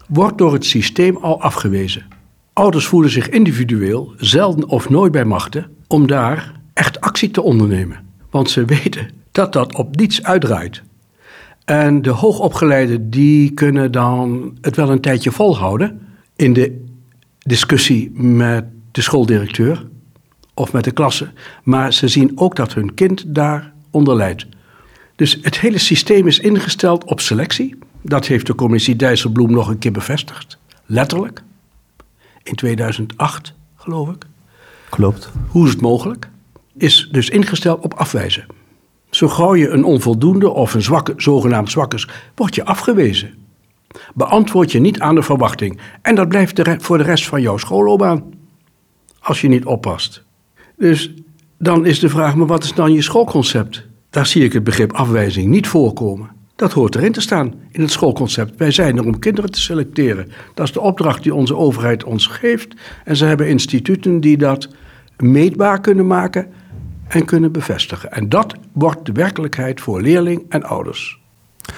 wordt 0.08 0.38
door 0.38 0.52
het 0.52 0.64
systeem 0.64 1.16
al 1.16 1.40
afgewezen. 1.40 2.06
Ouders 2.52 2.86
voelen 2.86 3.10
zich 3.10 3.28
individueel 3.28 4.12
zelden 4.16 4.68
of 4.68 4.88
nooit 4.88 5.12
bij 5.12 5.24
machten 5.24 5.66
om 5.86 6.06
daar 6.06 6.52
echt 6.74 7.00
actie 7.00 7.30
te 7.30 7.42
ondernemen. 7.42 7.98
Want 8.30 8.50
ze 8.50 8.64
weten 8.64 9.21
dat 9.32 9.52
dat 9.52 9.74
op 9.74 9.96
niets 9.96 10.22
uitdraait. 10.22 10.82
En 11.64 12.02
de 12.02 12.10
hoogopgeleiden 12.10 13.10
die 13.10 13.50
kunnen 13.50 13.92
dan 13.92 14.52
het 14.60 14.76
wel 14.76 14.90
een 14.90 15.00
tijdje 15.00 15.30
volhouden 15.30 16.00
in 16.36 16.52
de 16.52 16.84
discussie 17.38 18.10
met 18.14 18.64
de 18.90 19.02
schooldirecteur 19.02 19.86
of 20.54 20.72
met 20.72 20.84
de 20.84 20.90
klasse. 20.90 21.32
Maar 21.62 21.92
ze 21.92 22.08
zien 22.08 22.32
ook 22.34 22.56
dat 22.56 22.74
hun 22.74 22.94
kind 22.94 23.24
daaronder 23.26 24.16
leidt. 24.16 24.46
Dus 25.16 25.38
het 25.42 25.60
hele 25.60 25.78
systeem 25.78 26.26
is 26.26 26.38
ingesteld 26.38 27.04
op 27.04 27.20
selectie. 27.20 27.78
Dat 28.02 28.26
heeft 28.26 28.46
de 28.46 28.54
commissie 28.54 28.96
Dijsselbloem 28.96 29.50
nog 29.50 29.68
een 29.68 29.78
keer 29.78 29.92
bevestigd. 29.92 30.58
Letterlijk. 30.86 31.42
In 32.42 32.54
2008, 32.54 33.54
geloof 33.76 34.08
ik. 34.08 34.26
Klopt. 34.90 35.30
Hoe 35.48 35.66
is 35.66 35.72
het 35.72 35.80
mogelijk? 35.80 36.28
Is 36.76 37.08
dus 37.12 37.28
ingesteld 37.28 37.84
op 37.84 37.94
afwijzen. 37.94 38.46
Zo 39.14 39.28
gauw 39.28 39.54
je 39.54 39.68
een 39.68 39.84
onvoldoende 39.84 40.50
of 40.50 40.74
een 40.74 40.82
zwakke, 40.82 41.12
zogenaamd 41.16 41.70
zwakkers, 41.70 42.08
word 42.34 42.54
je 42.54 42.64
afgewezen. 42.64 43.34
Beantwoord 44.14 44.72
je 44.72 44.80
niet 44.80 45.00
aan 45.00 45.14
de 45.14 45.22
verwachting. 45.22 45.80
En 46.02 46.14
dat 46.14 46.28
blijft 46.28 46.60
voor 46.78 46.98
de 46.98 47.04
rest 47.04 47.26
van 47.26 47.42
jouw 47.42 47.56
schoolloopbaan. 47.56 48.24
Als 49.20 49.40
je 49.40 49.48
niet 49.48 49.64
oppast. 49.64 50.24
Dus 50.76 51.14
dan 51.58 51.86
is 51.86 51.98
de 51.98 52.08
vraag, 52.08 52.34
maar 52.34 52.46
wat 52.46 52.64
is 52.64 52.74
dan 52.74 52.92
je 52.92 53.02
schoolconcept? 53.02 53.86
Daar 54.10 54.26
zie 54.26 54.44
ik 54.44 54.52
het 54.52 54.64
begrip 54.64 54.92
afwijzing 54.92 55.46
niet 55.46 55.66
voorkomen. 55.66 56.30
Dat 56.56 56.72
hoort 56.72 56.94
erin 56.94 57.12
te 57.12 57.20
staan 57.20 57.54
in 57.70 57.80
het 57.80 57.90
schoolconcept. 57.90 58.56
Wij 58.56 58.70
zijn 58.70 58.96
er 58.96 59.04
om 59.04 59.18
kinderen 59.18 59.50
te 59.50 59.60
selecteren. 59.60 60.32
Dat 60.54 60.66
is 60.66 60.72
de 60.72 60.80
opdracht 60.80 61.22
die 61.22 61.34
onze 61.34 61.56
overheid 61.56 62.04
ons 62.04 62.26
geeft. 62.26 62.74
En 63.04 63.16
ze 63.16 63.24
hebben 63.24 63.48
instituten 63.48 64.20
die 64.20 64.36
dat 64.36 64.68
meetbaar 65.16 65.80
kunnen 65.80 66.06
maken 66.06 66.52
en 67.12 67.24
kunnen 67.24 67.52
bevestigen. 67.52 68.12
En 68.12 68.28
dat 68.28 68.54
wordt 68.72 69.06
de 69.06 69.12
werkelijkheid 69.12 69.80
voor 69.80 70.00
leerling 70.00 70.42
en 70.48 70.62
ouders. 70.62 71.20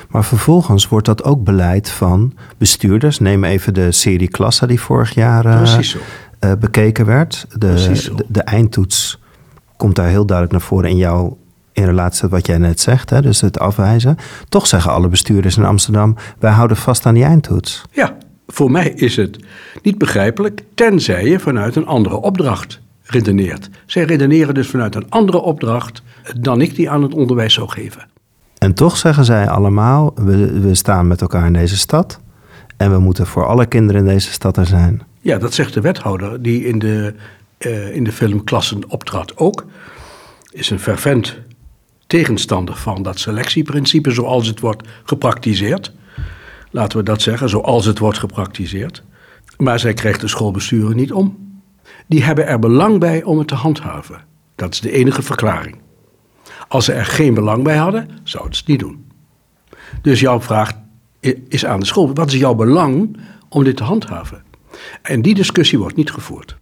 Maar 0.08 0.24
vervolgens 0.24 0.88
wordt 0.88 1.06
dat 1.06 1.24
ook 1.24 1.44
beleid 1.44 1.90
van 1.90 2.34
bestuurders. 2.58 3.18
Neem 3.18 3.44
even 3.44 3.74
de 3.74 3.92
serie 3.92 4.28
Klassa 4.28 4.66
die 4.66 4.80
vorig 4.80 5.14
jaar 5.14 5.46
uh, 5.46 6.52
bekeken 6.58 7.06
werd. 7.06 7.46
De, 7.48 7.58
de, 7.58 8.24
de, 8.28 8.42
eindtoets 8.42 9.20
komt 9.76 9.96
daar 9.96 10.08
heel 10.08 10.26
duidelijk 10.26 10.58
naar 10.58 10.68
voren 10.68 10.90
in 10.90 10.96
jouw 10.96 11.38
in 11.72 11.84
relatie 11.84 12.20
tot 12.20 12.30
wat 12.30 12.46
jij 12.46 12.58
net 12.58 12.80
zegt, 12.80 13.10
hè, 13.10 13.22
dus 13.22 13.40
het 13.40 13.58
afwijzen. 13.58 14.16
Toch 14.48 14.66
zeggen 14.66 14.92
alle 14.92 15.08
bestuurders 15.08 15.56
in 15.56 15.64
Amsterdam: 15.64 16.16
wij 16.38 16.52
houden 16.52 16.76
vast 16.76 17.06
aan 17.06 17.14
die 17.14 17.24
eindtoets. 17.24 17.82
Ja, 17.90 18.16
voor 18.46 18.70
mij 18.70 18.88
is 18.88 19.16
het 19.16 19.38
niet 19.82 19.98
begrijpelijk, 19.98 20.64
tenzij 20.74 21.24
je 21.28 21.38
vanuit 21.38 21.76
een 21.76 21.86
andere 21.86 22.16
opdracht 22.16 22.82
redeneert. 23.14 23.70
Zij 23.86 24.04
redeneren 24.04 24.54
dus 24.54 24.68
vanuit 24.68 24.94
een 24.94 25.10
andere 25.10 25.40
opdracht 25.40 26.02
dan 26.40 26.60
ik 26.60 26.74
die 26.74 26.90
aan 26.90 27.02
het 27.02 27.14
onderwijs 27.14 27.54
zou 27.54 27.68
geven. 27.68 28.08
En 28.58 28.74
toch 28.74 28.96
zeggen 28.96 29.24
zij 29.24 29.48
allemaal: 29.48 30.12
we, 30.14 30.60
we 30.60 30.74
staan 30.74 31.06
met 31.06 31.20
elkaar 31.20 31.46
in 31.46 31.52
deze 31.52 31.76
stad 31.76 32.20
en 32.76 32.90
we 32.90 32.98
moeten 32.98 33.26
voor 33.26 33.46
alle 33.46 33.66
kinderen 33.66 34.00
in 34.00 34.08
deze 34.08 34.32
stad 34.32 34.56
er 34.56 34.66
zijn. 34.66 35.02
Ja, 35.20 35.38
dat 35.38 35.54
zegt 35.54 35.74
de 35.74 35.80
wethouder 35.80 36.42
die 36.42 36.64
in 36.64 36.78
de, 36.78 37.14
uh, 37.58 37.94
in 37.94 38.04
de 38.04 38.12
film 38.12 38.44
Klassen 38.44 38.90
optrad 38.90 39.36
ook. 39.36 39.64
Is 40.50 40.70
een 40.70 40.80
fervent 40.80 41.38
tegenstander 42.06 42.76
van 42.76 43.02
dat 43.02 43.18
selectieprincipe 43.18 44.10
zoals 44.10 44.46
het 44.46 44.60
wordt 44.60 44.88
gepraktiseerd. 45.04 45.92
Laten 46.70 46.98
we 46.98 47.04
dat 47.04 47.22
zeggen, 47.22 47.48
zoals 47.48 47.84
het 47.84 47.98
wordt 47.98 48.18
gepraktiseerd. 48.18 49.02
Maar 49.56 49.78
zij 49.78 49.94
krijgt 49.94 50.20
de 50.20 50.28
schoolbesturen 50.28 50.96
niet 50.96 51.12
om. 51.12 51.43
Die 52.06 52.24
hebben 52.24 52.46
er 52.46 52.58
belang 52.58 53.00
bij 53.00 53.22
om 53.22 53.38
het 53.38 53.48
te 53.48 53.54
handhaven. 53.54 54.20
Dat 54.54 54.72
is 54.72 54.80
de 54.80 54.90
enige 54.90 55.22
verklaring. 55.22 55.76
Als 56.68 56.84
ze 56.84 56.92
er 56.92 57.06
geen 57.06 57.34
belang 57.34 57.62
bij 57.62 57.76
hadden, 57.76 58.08
zouden 58.22 58.54
ze 58.54 58.60
het 58.60 58.68
niet 58.68 58.80
doen. 58.80 59.06
Dus 60.02 60.20
jouw 60.20 60.40
vraag 60.40 60.72
is 61.48 61.66
aan 61.66 61.80
de 61.80 61.86
school: 61.86 62.14
wat 62.14 62.32
is 62.32 62.38
jouw 62.38 62.54
belang 62.54 63.16
om 63.48 63.64
dit 63.64 63.76
te 63.76 63.84
handhaven? 63.84 64.42
En 65.02 65.22
die 65.22 65.34
discussie 65.34 65.78
wordt 65.78 65.96
niet 65.96 66.10
gevoerd. 66.10 66.56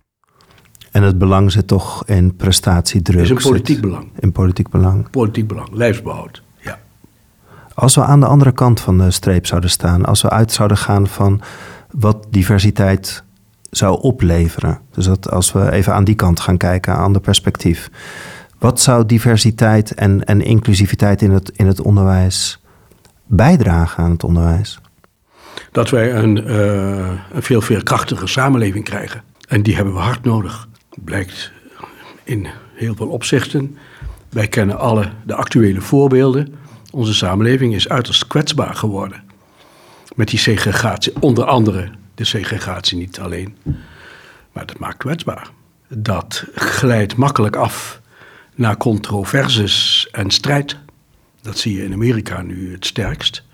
En 0.90 1.02
het 1.02 1.18
belang 1.18 1.52
zit 1.52 1.66
toch 1.66 2.06
in 2.06 2.36
prestatiedruk. 2.36 3.28
Het 3.28 3.38
is 3.38 3.44
een 3.44 3.50
politiek 3.50 3.80
belang. 3.80 4.10
In 4.18 4.32
politiek 4.32 4.68
belang. 4.68 5.10
Politiek 5.10 5.46
belang, 5.46 5.68
lijfsbehoud, 5.72 6.42
ja. 6.60 6.78
Als 7.74 7.94
we 7.94 8.02
aan 8.02 8.20
de 8.20 8.26
andere 8.26 8.52
kant 8.52 8.80
van 8.80 8.98
de 8.98 9.10
streep 9.10 9.46
zouden 9.46 9.70
staan, 9.70 10.04
als 10.04 10.22
we 10.22 10.30
uit 10.30 10.52
zouden 10.52 10.76
gaan 10.76 11.06
van 11.06 11.40
wat 11.90 12.26
diversiteit 12.30 13.24
zou 13.76 14.00
opleveren. 14.00 14.78
Dus 14.90 15.04
dat 15.04 15.30
als 15.30 15.52
we 15.52 15.70
even 15.70 15.94
aan 15.94 16.04
die 16.04 16.14
kant 16.14 16.40
gaan 16.40 16.56
kijken, 16.56 16.94
aan 16.94 17.12
de 17.12 17.20
perspectief. 17.20 17.90
Wat 18.58 18.80
zou 18.80 19.06
diversiteit 19.06 19.94
en, 19.94 20.24
en 20.24 20.40
inclusiviteit 20.40 21.22
in 21.22 21.30
het, 21.30 21.50
in 21.54 21.66
het 21.66 21.80
onderwijs 21.80 22.62
bijdragen 23.26 24.04
aan 24.04 24.10
het 24.10 24.24
onderwijs? 24.24 24.80
Dat 25.72 25.90
wij 25.90 26.14
een, 26.14 26.50
uh, 26.50 27.12
een 27.32 27.42
veel 27.42 27.60
veerkrachtiger 27.60 28.28
samenleving 28.28 28.84
krijgen. 28.84 29.22
En 29.48 29.62
die 29.62 29.74
hebben 29.74 29.94
we 29.94 30.00
hard 30.00 30.24
nodig 30.24 30.68
blijkt 31.04 31.52
in 32.24 32.46
heel 32.74 32.94
veel 32.94 33.08
opzichten. 33.08 33.76
Wij 34.28 34.48
kennen 34.48 34.78
alle 34.78 35.08
de 35.24 35.34
actuele 35.34 35.80
voorbeelden. 35.80 36.54
Onze 36.90 37.14
samenleving 37.14 37.74
is 37.74 37.88
uiterst 37.88 38.26
kwetsbaar 38.26 38.74
geworden. 38.74 39.22
Met 40.14 40.28
die 40.28 40.38
segregatie, 40.38 41.12
onder 41.20 41.44
andere 41.44 41.90
de 42.14 42.24
segregatie 42.24 42.98
niet 42.98 43.20
alleen. 43.20 43.56
Maar 44.52 44.66
dat 44.66 44.78
maakt 44.78 44.96
kwetsbaar. 44.96 45.50
Dat 45.88 46.44
glijdt 46.54 47.16
makkelijk 47.16 47.56
af 47.56 48.00
naar 48.54 48.76
controverses 48.76 50.08
en 50.12 50.30
strijd. 50.30 50.76
Dat 51.40 51.58
zie 51.58 51.76
je 51.76 51.84
in 51.84 51.92
Amerika 51.92 52.42
nu 52.42 52.72
het 52.72 52.86
sterkst. 52.86 53.44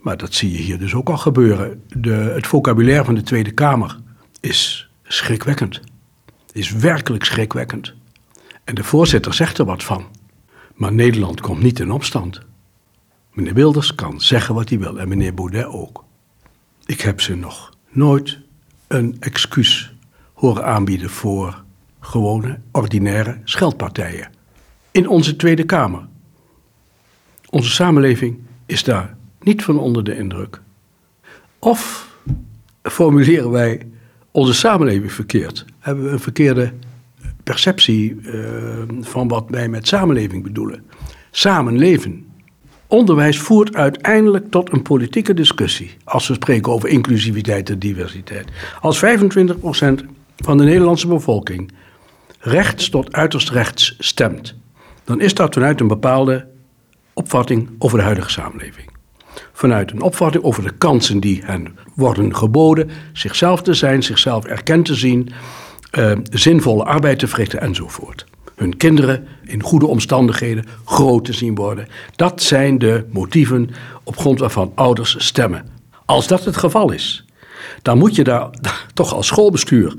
Maar 0.00 0.16
dat 0.16 0.34
zie 0.34 0.52
je 0.52 0.58
hier 0.58 0.78
dus 0.78 0.94
ook 0.94 1.08
al 1.08 1.18
gebeuren. 1.18 1.82
De, 1.88 2.12
het 2.12 2.46
vocabulaire 2.46 3.04
van 3.04 3.14
de 3.14 3.22
Tweede 3.22 3.50
Kamer 3.50 3.98
is 4.40 4.88
schrikwekkend 5.02 5.80
is 6.54 6.70
werkelijk 6.70 7.24
schrikwekkend. 7.24 7.92
En 8.64 8.74
de 8.74 8.84
voorzitter 8.84 9.34
zegt 9.34 9.58
er 9.58 9.64
wat 9.64 9.84
van. 9.84 10.06
Maar 10.74 10.92
Nederland 10.92 11.40
komt 11.40 11.62
niet 11.62 11.80
in 11.80 11.90
opstand. 11.90 12.40
Meneer 13.32 13.54
Wilders 13.54 13.94
kan 13.94 14.20
zeggen 14.20 14.54
wat 14.54 14.68
hij 14.68 14.78
wil 14.78 14.98
en 14.98 15.08
meneer 15.08 15.34
Baudet 15.34 15.66
ook. 15.66 16.04
Ik 16.86 17.00
heb 17.00 17.20
ze 17.20 17.34
nog 17.34 17.73
nooit 17.94 18.38
een 18.86 19.16
excuus 19.20 19.94
horen 20.32 20.64
aanbieden 20.64 21.10
voor 21.10 21.62
gewone, 22.00 22.58
ordinaire 22.72 23.38
scheldpartijen. 23.44 24.28
In 24.90 25.08
onze 25.08 25.36
Tweede 25.36 25.64
Kamer. 25.64 26.06
Onze 27.50 27.70
samenleving 27.70 28.38
is 28.66 28.84
daar 28.84 29.16
niet 29.40 29.64
van 29.64 29.78
onder 29.78 30.04
de 30.04 30.16
indruk. 30.16 30.60
Of 31.58 32.08
formuleren 32.82 33.50
wij 33.50 33.86
onze 34.30 34.54
samenleving 34.54 35.12
verkeerd? 35.12 35.64
Hebben 35.78 36.04
we 36.04 36.10
een 36.10 36.20
verkeerde 36.20 36.72
perceptie 37.42 38.20
uh, 38.20 38.82
van 39.00 39.28
wat 39.28 39.44
wij 39.48 39.68
met 39.68 39.86
samenleving 39.86 40.42
bedoelen? 40.42 40.84
Samenleven. 41.30 42.26
Onderwijs 42.94 43.38
voert 43.38 43.76
uiteindelijk 43.76 44.50
tot 44.50 44.72
een 44.72 44.82
politieke 44.82 45.34
discussie 45.34 45.96
als 46.04 46.28
we 46.28 46.34
spreken 46.34 46.72
over 46.72 46.88
inclusiviteit 46.88 47.70
en 47.70 47.78
diversiteit. 47.78 48.48
Als 48.80 49.04
25% 49.04 49.04
van 50.36 50.58
de 50.58 50.64
Nederlandse 50.64 51.06
bevolking 51.06 51.72
rechts 52.38 52.88
tot 52.88 53.12
uiterst 53.12 53.50
rechts 53.50 53.96
stemt, 53.98 54.54
dan 55.04 55.20
is 55.20 55.34
dat 55.34 55.54
vanuit 55.54 55.80
een 55.80 55.88
bepaalde 55.88 56.46
opvatting 57.12 57.70
over 57.78 57.98
de 57.98 58.04
huidige 58.04 58.30
samenleving 58.30 58.92
vanuit 59.52 59.90
een 59.90 60.02
opvatting 60.02 60.44
over 60.44 60.62
de 60.62 60.76
kansen 60.78 61.20
die 61.20 61.42
hen 61.44 61.78
worden 61.94 62.36
geboden, 62.36 62.90
zichzelf 63.12 63.62
te 63.62 63.74
zijn, 63.74 64.02
zichzelf 64.02 64.44
erkend 64.44 64.84
te 64.84 64.94
zien, 64.94 65.32
uh, 65.98 66.12
zinvolle 66.30 66.84
arbeid 66.84 67.18
te 67.18 67.26
verrichten 67.26 67.60
enzovoort. 67.60 68.26
Hun 68.54 68.76
kinderen 68.76 69.26
in 69.44 69.62
goede 69.62 69.86
omstandigheden 69.86 70.64
groot 70.84 71.24
te 71.24 71.32
zien 71.32 71.54
worden. 71.54 71.88
Dat 72.16 72.42
zijn 72.42 72.78
de 72.78 73.04
motieven 73.10 73.70
op 74.04 74.16
grond 74.16 74.38
waarvan 74.38 74.72
ouders 74.74 75.16
stemmen. 75.18 75.66
Als 76.04 76.26
dat 76.26 76.44
het 76.44 76.56
geval 76.56 76.92
is, 76.92 77.24
dan 77.82 77.98
moet 77.98 78.14
je 78.14 78.24
daar, 78.24 78.50
toch 78.94 79.14
als 79.14 79.26
schoolbestuur 79.26 79.94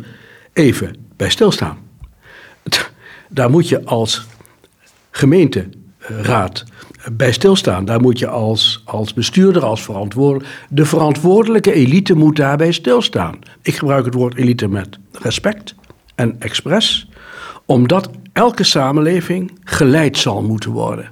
even 0.53 0.95
bij 1.17 1.29
stilstaan. 1.29 1.77
Daar 3.29 3.50
moet 3.50 3.69
je 3.69 3.85
als 3.85 4.25
gemeenteraad 5.12 6.63
bij 7.12 7.31
stilstaan. 7.31 7.85
Daar 7.85 8.01
moet 8.01 8.19
je 8.19 8.27
als, 8.27 8.81
als 8.85 9.13
bestuurder, 9.13 9.63
als 9.63 9.83
verantwoordelijk... 9.83 10.50
De 10.69 10.85
verantwoordelijke 10.85 11.74
elite 11.74 12.15
moet 12.15 12.35
daarbij 12.35 12.71
stilstaan. 12.71 13.39
Ik 13.62 13.75
gebruik 13.75 14.05
het 14.05 14.13
woord 14.13 14.35
elite 14.35 14.67
met 14.67 15.00
respect 15.12 15.75
en 16.15 16.35
expres. 16.39 17.09
Omdat 17.65 18.09
elke 18.36 18.63
samenleving 18.63 19.51
geleid 19.63 20.18
zal 20.18 20.44
moeten 20.44 20.72
worden. 20.72 21.10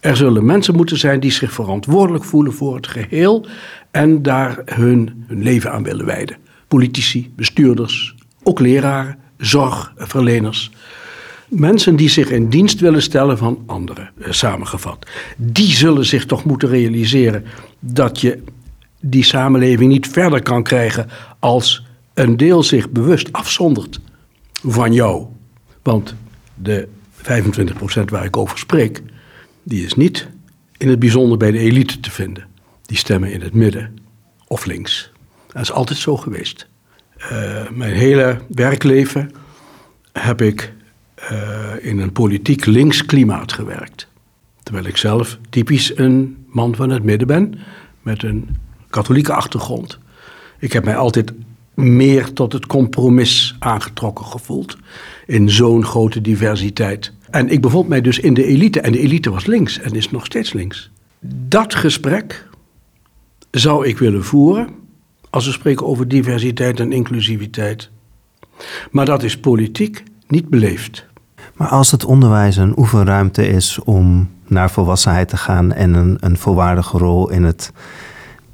Er 0.00 0.16
zullen 0.16 0.44
mensen 0.44 0.76
moeten 0.76 0.98
zijn 0.98 1.20
die 1.20 1.32
zich 1.32 1.52
verantwoordelijk 1.52 2.24
voelen 2.24 2.52
voor 2.52 2.74
het 2.76 2.86
geheel... 2.86 3.46
en 3.90 4.22
daar 4.22 4.62
hun, 4.64 5.24
hun 5.26 5.42
leven 5.42 5.72
aan 5.72 5.82
willen 5.82 6.06
wijden. 6.06 6.36
Politici, 6.68 7.32
bestuurders, 7.36 8.14
ook 8.42 8.60
leraren, 8.60 9.18
zorgverleners 9.36 10.70
mensen 11.48 11.96
die 11.96 12.08
zich 12.08 12.30
in 12.30 12.48
dienst 12.48 12.80
willen 12.80 13.02
stellen 13.02 13.38
van 13.38 13.62
anderen, 13.66 14.10
eh, 14.20 14.30
samengevat. 14.30 15.06
Die 15.36 15.70
zullen 15.70 16.06
zich 16.06 16.26
toch 16.26 16.44
moeten 16.44 16.68
realiseren 16.68 17.44
dat 17.80 18.20
je 18.20 18.42
die 19.00 19.24
samenleving 19.24 19.92
niet 19.92 20.08
verder 20.08 20.42
kan 20.42 20.62
krijgen 20.62 21.08
als 21.38 21.86
een 22.14 22.36
deel 22.36 22.62
zich 22.62 22.90
bewust 22.90 23.32
afzondert 23.32 24.00
van 24.62 24.92
jou. 24.92 25.26
Want 25.84 26.14
de 26.54 26.88
25% 27.16 28.04
waar 28.04 28.24
ik 28.24 28.36
over 28.36 28.58
spreek, 28.58 29.02
die 29.62 29.84
is 29.84 29.94
niet 29.94 30.28
in 30.76 30.88
het 30.88 30.98
bijzonder 30.98 31.38
bij 31.38 31.50
de 31.50 31.58
elite 31.58 32.00
te 32.00 32.10
vinden. 32.10 32.46
Die 32.82 32.96
stemmen 32.96 33.32
in 33.32 33.40
het 33.40 33.54
midden 33.54 33.98
of 34.46 34.64
links. 34.64 35.12
Dat 35.52 35.62
is 35.62 35.72
altijd 35.72 35.98
zo 35.98 36.16
geweest. 36.16 36.66
Uh, 37.18 37.70
mijn 37.70 37.94
hele 37.94 38.38
werkleven 38.48 39.30
heb 40.12 40.42
ik 40.42 40.72
uh, 41.32 41.70
in 41.80 41.98
een 41.98 42.12
politiek 42.12 42.64
links 42.64 43.06
klimaat 43.06 43.52
gewerkt. 43.52 44.08
Terwijl 44.62 44.86
ik 44.86 44.96
zelf 44.96 45.38
typisch 45.50 45.96
een 45.96 46.44
man 46.46 46.74
van 46.74 46.90
het 46.90 47.02
midden 47.02 47.26
ben, 47.26 47.54
met 48.02 48.22
een 48.22 48.56
katholieke 48.90 49.32
achtergrond. 49.32 49.98
Ik 50.58 50.72
heb 50.72 50.84
mij 50.84 50.96
altijd 50.96 51.32
meer 51.74 52.32
tot 52.32 52.52
het 52.52 52.66
compromis 52.66 53.56
aangetrokken 53.58 54.24
gevoeld. 54.24 54.76
In 55.26 55.50
zo'n 55.50 55.84
grote 55.84 56.20
diversiteit. 56.20 57.12
En 57.30 57.48
ik 57.48 57.60
bevond 57.60 57.88
mij 57.88 58.00
dus 58.00 58.18
in 58.18 58.34
de 58.34 58.44
elite. 58.44 58.80
En 58.80 58.92
de 58.92 58.98
elite 58.98 59.30
was 59.30 59.46
links 59.46 59.80
en 59.80 59.92
is 59.92 60.10
nog 60.10 60.24
steeds 60.24 60.52
links. 60.52 60.90
Dat 61.48 61.74
gesprek 61.74 62.48
zou 63.50 63.86
ik 63.86 63.98
willen 63.98 64.24
voeren 64.24 64.68
als 65.30 65.46
we 65.46 65.52
spreken 65.52 65.86
over 65.86 66.08
diversiteit 66.08 66.80
en 66.80 66.92
inclusiviteit. 66.92 67.90
Maar 68.90 69.04
dat 69.04 69.22
is 69.22 69.40
politiek 69.40 70.02
niet 70.26 70.48
beleefd. 70.48 71.06
Maar 71.54 71.68
als 71.68 71.90
het 71.90 72.04
onderwijs 72.04 72.56
een 72.56 72.78
oefenruimte 72.78 73.48
is 73.48 73.78
om 73.84 74.30
naar 74.46 74.70
volwassenheid 74.70 75.28
te 75.28 75.36
gaan 75.36 75.72
en 75.72 75.94
een, 75.94 76.16
een 76.20 76.38
volwaardige 76.38 76.98
rol 76.98 77.30
in, 77.30 77.44
het, 77.44 77.72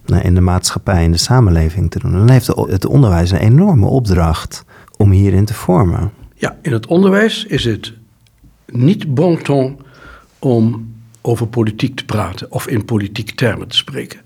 nou, 0.07 0.23
in 0.23 0.35
de 0.35 0.41
maatschappij 0.41 1.05
en 1.05 1.13
de 1.13 1.19
samenleving 1.19 1.91
te 1.91 1.99
doen, 1.99 2.13
dan 2.13 2.31
heeft 2.31 2.47
het 2.47 2.87
onderwijs 2.87 3.31
een 3.31 3.39
enorme 3.39 3.87
opdracht 3.87 4.65
om 4.97 5.11
hierin 5.11 5.45
te 5.45 5.55
vormen. 5.55 6.11
Ja, 6.41 6.59
in 6.63 6.73
het 6.73 6.87
onderwijs 6.87 7.45
is 7.45 7.65
het 7.65 7.93
niet 8.67 9.15
bon 9.15 9.43
ton 9.43 9.81
om 10.39 10.95
over 11.21 11.47
politiek 11.47 11.97
te 11.97 12.05
praten 12.05 12.51
of 12.51 12.69
in 12.69 12.85
politieke 12.85 13.35
termen 13.35 13.69
te 13.69 13.77
spreken. 13.77 14.21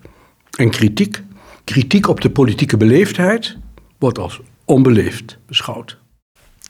En 0.58 0.70
kritiek, 0.70 1.22
kritiek 1.64 2.08
op 2.08 2.20
de 2.20 2.30
politieke 2.30 2.76
beleefdheid 2.76 3.56
wordt 3.98 4.18
als 4.18 4.40
onbeleefd 4.64 5.38
beschouwd. 5.46 5.98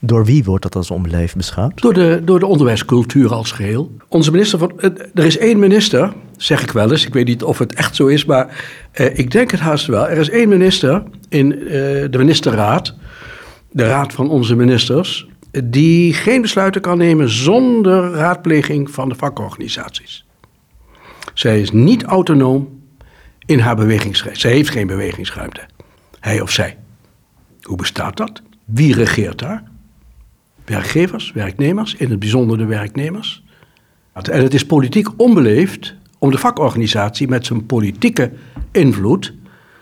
Door 0.01 0.25
wie 0.25 0.45
wordt 0.45 0.63
dat 0.63 0.77
als 0.77 0.91
onbeleefd 0.91 1.37
beschouwd? 1.37 1.81
Door 1.81 1.95
de, 1.95 2.21
door 2.25 2.39
de 2.39 2.47
onderwijscultuur 2.47 3.35
als 3.35 3.53
geheel. 3.53 3.93
Onze 4.09 4.31
minister 4.31 4.59
van. 4.59 4.81
Eh, 4.81 4.91
er 5.15 5.25
is 5.25 5.39
één 5.39 5.59
minister, 5.59 6.13
zeg 6.37 6.63
ik 6.63 6.71
wel 6.71 6.91
eens. 6.91 7.07
Ik 7.07 7.13
weet 7.13 7.27
niet 7.27 7.43
of 7.43 7.59
het 7.59 7.75
echt 7.75 7.97
zo 7.97 8.07
is, 8.07 8.25
maar 8.25 8.65
eh, 8.93 9.19
ik 9.19 9.31
denk 9.31 9.51
het 9.51 9.61
haast 9.61 9.87
wel. 9.87 10.09
Er 10.09 10.19
is 10.19 10.31
één 10.31 10.49
minister 10.49 11.03
in 11.29 11.53
eh, 11.53 11.69
de 12.11 12.19
ministerraad, 12.19 12.95
de 13.71 13.87
raad 13.87 14.13
van 14.13 14.31
onze 14.31 14.57
ministers, 14.57 15.27
die 15.65 16.15
geen 16.15 16.43
besluiten 16.43 16.81
kan 16.81 16.99
nemen 16.99 17.29
zonder 17.31 18.11
raadpleging 18.11 18.91
van 18.91 19.09
de 19.09 19.15
vakorganisaties. 19.15 20.27
Zij 21.35 21.61
is 21.61 21.71
niet 21.71 22.03
autonoom 22.03 22.83
in 23.47 23.59
haar 23.59 23.77
bewegingsruimte. 23.77 24.41
Zij 24.41 24.53
heeft 24.53 24.71
geen 24.71 24.87
bewegingsruimte. 24.87 25.61
Hij 26.21 26.41
of 26.41 26.51
zij. 26.51 26.77
Hoe 27.63 27.77
bestaat 27.77 28.17
dat? 28.17 28.43
Wie 28.65 28.95
regeert 28.95 29.39
daar? 29.39 29.73
werkgevers, 30.65 31.33
werknemers, 31.33 31.95
in 31.95 32.11
het 32.11 32.19
bijzonder 32.19 32.59
de 32.59 32.65
werknemers. 32.65 33.43
En 34.13 34.43
het 34.43 34.55
is 34.55 34.67
politiek 34.67 35.09
onbeleefd 35.17 35.95
om 36.19 36.31
de 36.31 36.39
vakorganisatie 36.39 37.29
met 37.29 37.47
zijn 37.47 37.67
politieke 37.67 38.33
invloed, 38.73 39.35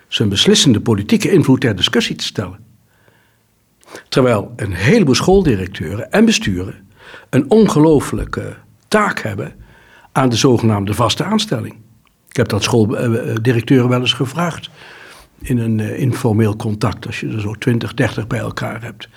zijn 0.09 0.29
beslissende 0.29 0.81
politieke 0.81 1.31
invloed 1.31 1.61
ter 1.61 1.77
discussie 1.77 2.17
te 2.17 2.25
stellen. 2.25 2.59
Terwijl 4.09 4.53
een 4.57 4.73
heleboel 4.73 5.15
schooldirecteuren 5.15 6.13
en 6.13 6.25
besturen 6.25 6.89
een 7.31 7.51
ongelooflijke 7.51 8.57
taak 8.89 9.21
hebben 9.21 9.53
aan 10.13 10.29
de 10.29 10.37
zogenaamde 10.37 10.95
vaste 10.95 11.25
aanstelling. 11.25 11.75
Ik 12.29 12.37
heb 12.37 12.49
dat 12.49 12.63
schooldirecteuren 12.63 13.89
wel 13.89 14.01
eens 14.01 14.13
gevraagd 14.13 14.71
in 15.41 15.59
een 15.59 15.81
eh, 15.81 15.99
informeel 15.99 16.57
contact, 16.57 17.07
als 17.07 17.21
je 17.21 17.29
er 17.29 17.41
zo 17.41 17.53
20, 17.53 17.95
30 17.95 18.27
bij 18.27 18.39
elkaar 18.39 18.83
hebt. 18.83 19.09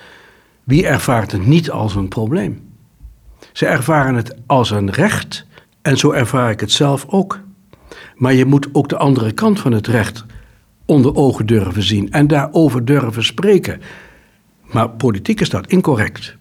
Wie 0.63 0.87
ervaart 0.87 1.31
het 1.31 1.45
niet 1.45 1.71
als 1.71 1.95
een 1.95 2.07
probleem? 2.07 2.69
Ze 3.51 3.65
ervaren 3.65 4.15
het 4.15 4.35
als 4.45 4.71
een 4.71 4.91
recht 4.91 5.45
en 5.81 5.97
zo 5.97 6.11
ervaar 6.11 6.51
ik 6.51 6.59
het 6.59 6.71
zelf 6.71 7.05
ook. 7.07 7.39
Maar 8.15 8.33
je 8.33 8.45
moet 8.45 8.67
ook 8.71 8.89
de 8.89 8.97
andere 8.97 9.31
kant 9.31 9.59
van 9.59 9.71
het 9.71 9.87
recht 9.87 10.25
onder 10.85 11.15
ogen 11.15 11.45
durven 11.45 11.83
zien 11.83 12.11
en 12.11 12.27
daarover 12.27 12.85
durven 12.85 13.23
spreken. 13.23 13.81
Maar 14.71 14.89
politiek 14.89 15.41
is 15.41 15.49
dat 15.49 15.67
incorrect. 15.67 16.35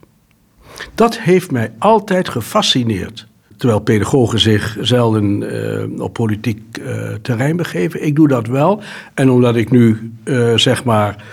Dat 0.95 1.19
heeft 1.19 1.51
mij 1.51 1.73
altijd 1.79 2.29
gefascineerd. 2.29 3.27
Terwijl 3.57 3.81
pedagogen 3.81 4.39
zich 4.39 4.77
zelden 4.81 5.43
uh, 5.43 6.01
op 6.01 6.13
politiek 6.13 6.79
uh, 6.79 7.13
terrein 7.23 7.57
begeven. 7.57 8.07
Ik 8.07 8.15
doe 8.17 8.29
dat 8.29 8.47
wel. 8.47 8.83
En 9.15 9.31
omdat 9.31 9.57
ik 9.57 9.71
nu, 9.71 10.13
uh, 10.25 10.57
zeg 10.57 10.85
maar, 10.85 11.25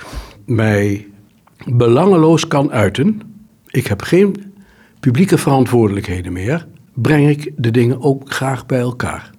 mij 0.45 1.07
belangeloos 1.65 2.47
kan 2.47 2.71
uiten, 2.71 3.21
ik 3.67 3.87
heb 3.87 4.01
geen 4.01 4.53
publieke 4.99 5.37
verantwoordelijkheden 5.37 6.33
meer, 6.33 6.67
breng 6.93 7.29
ik 7.29 7.51
de 7.55 7.71
dingen 7.71 8.01
ook 8.01 8.33
graag 8.33 8.65
bij 8.65 8.79
elkaar. 8.79 9.29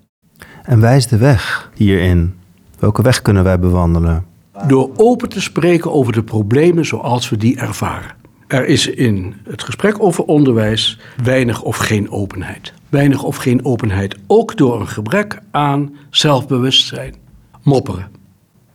En 0.63 0.81
wijs 0.81 1.07
de 1.07 1.17
weg 1.17 1.71
hierin. 1.75 2.35
Welke 2.79 3.03
weg 3.03 3.23
kunnen 3.23 3.45
wij 3.45 3.59
bewandelen? 3.59 4.25
Door 4.67 4.91
open 4.97 5.29
te 5.29 5.41
spreken 5.41 5.93
over 5.93 6.13
de 6.13 6.23
problemen 6.23 6.87
zoals 6.87 7.29
we 7.29 7.37
die 7.37 7.57
ervaren. 7.57 8.15
Er 8.47 8.67
is 8.67 8.87
in 8.87 9.35
het 9.45 9.63
gesprek 9.63 10.03
over 10.03 10.25
onderwijs 10.25 10.99
weinig 11.23 11.63
of 11.63 11.77
geen 11.77 12.11
openheid. 12.11 12.73
Weinig 12.89 13.23
of 13.23 13.37
geen 13.37 13.65
openheid, 13.65 14.17
ook 14.27 14.57
door 14.57 14.81
een 14.81 14.89
gebrek 14.89 15.39
aan 15.51 15.97
zelfbewustzijn. 16.11 17.15
Mopperen. 17.63 18.09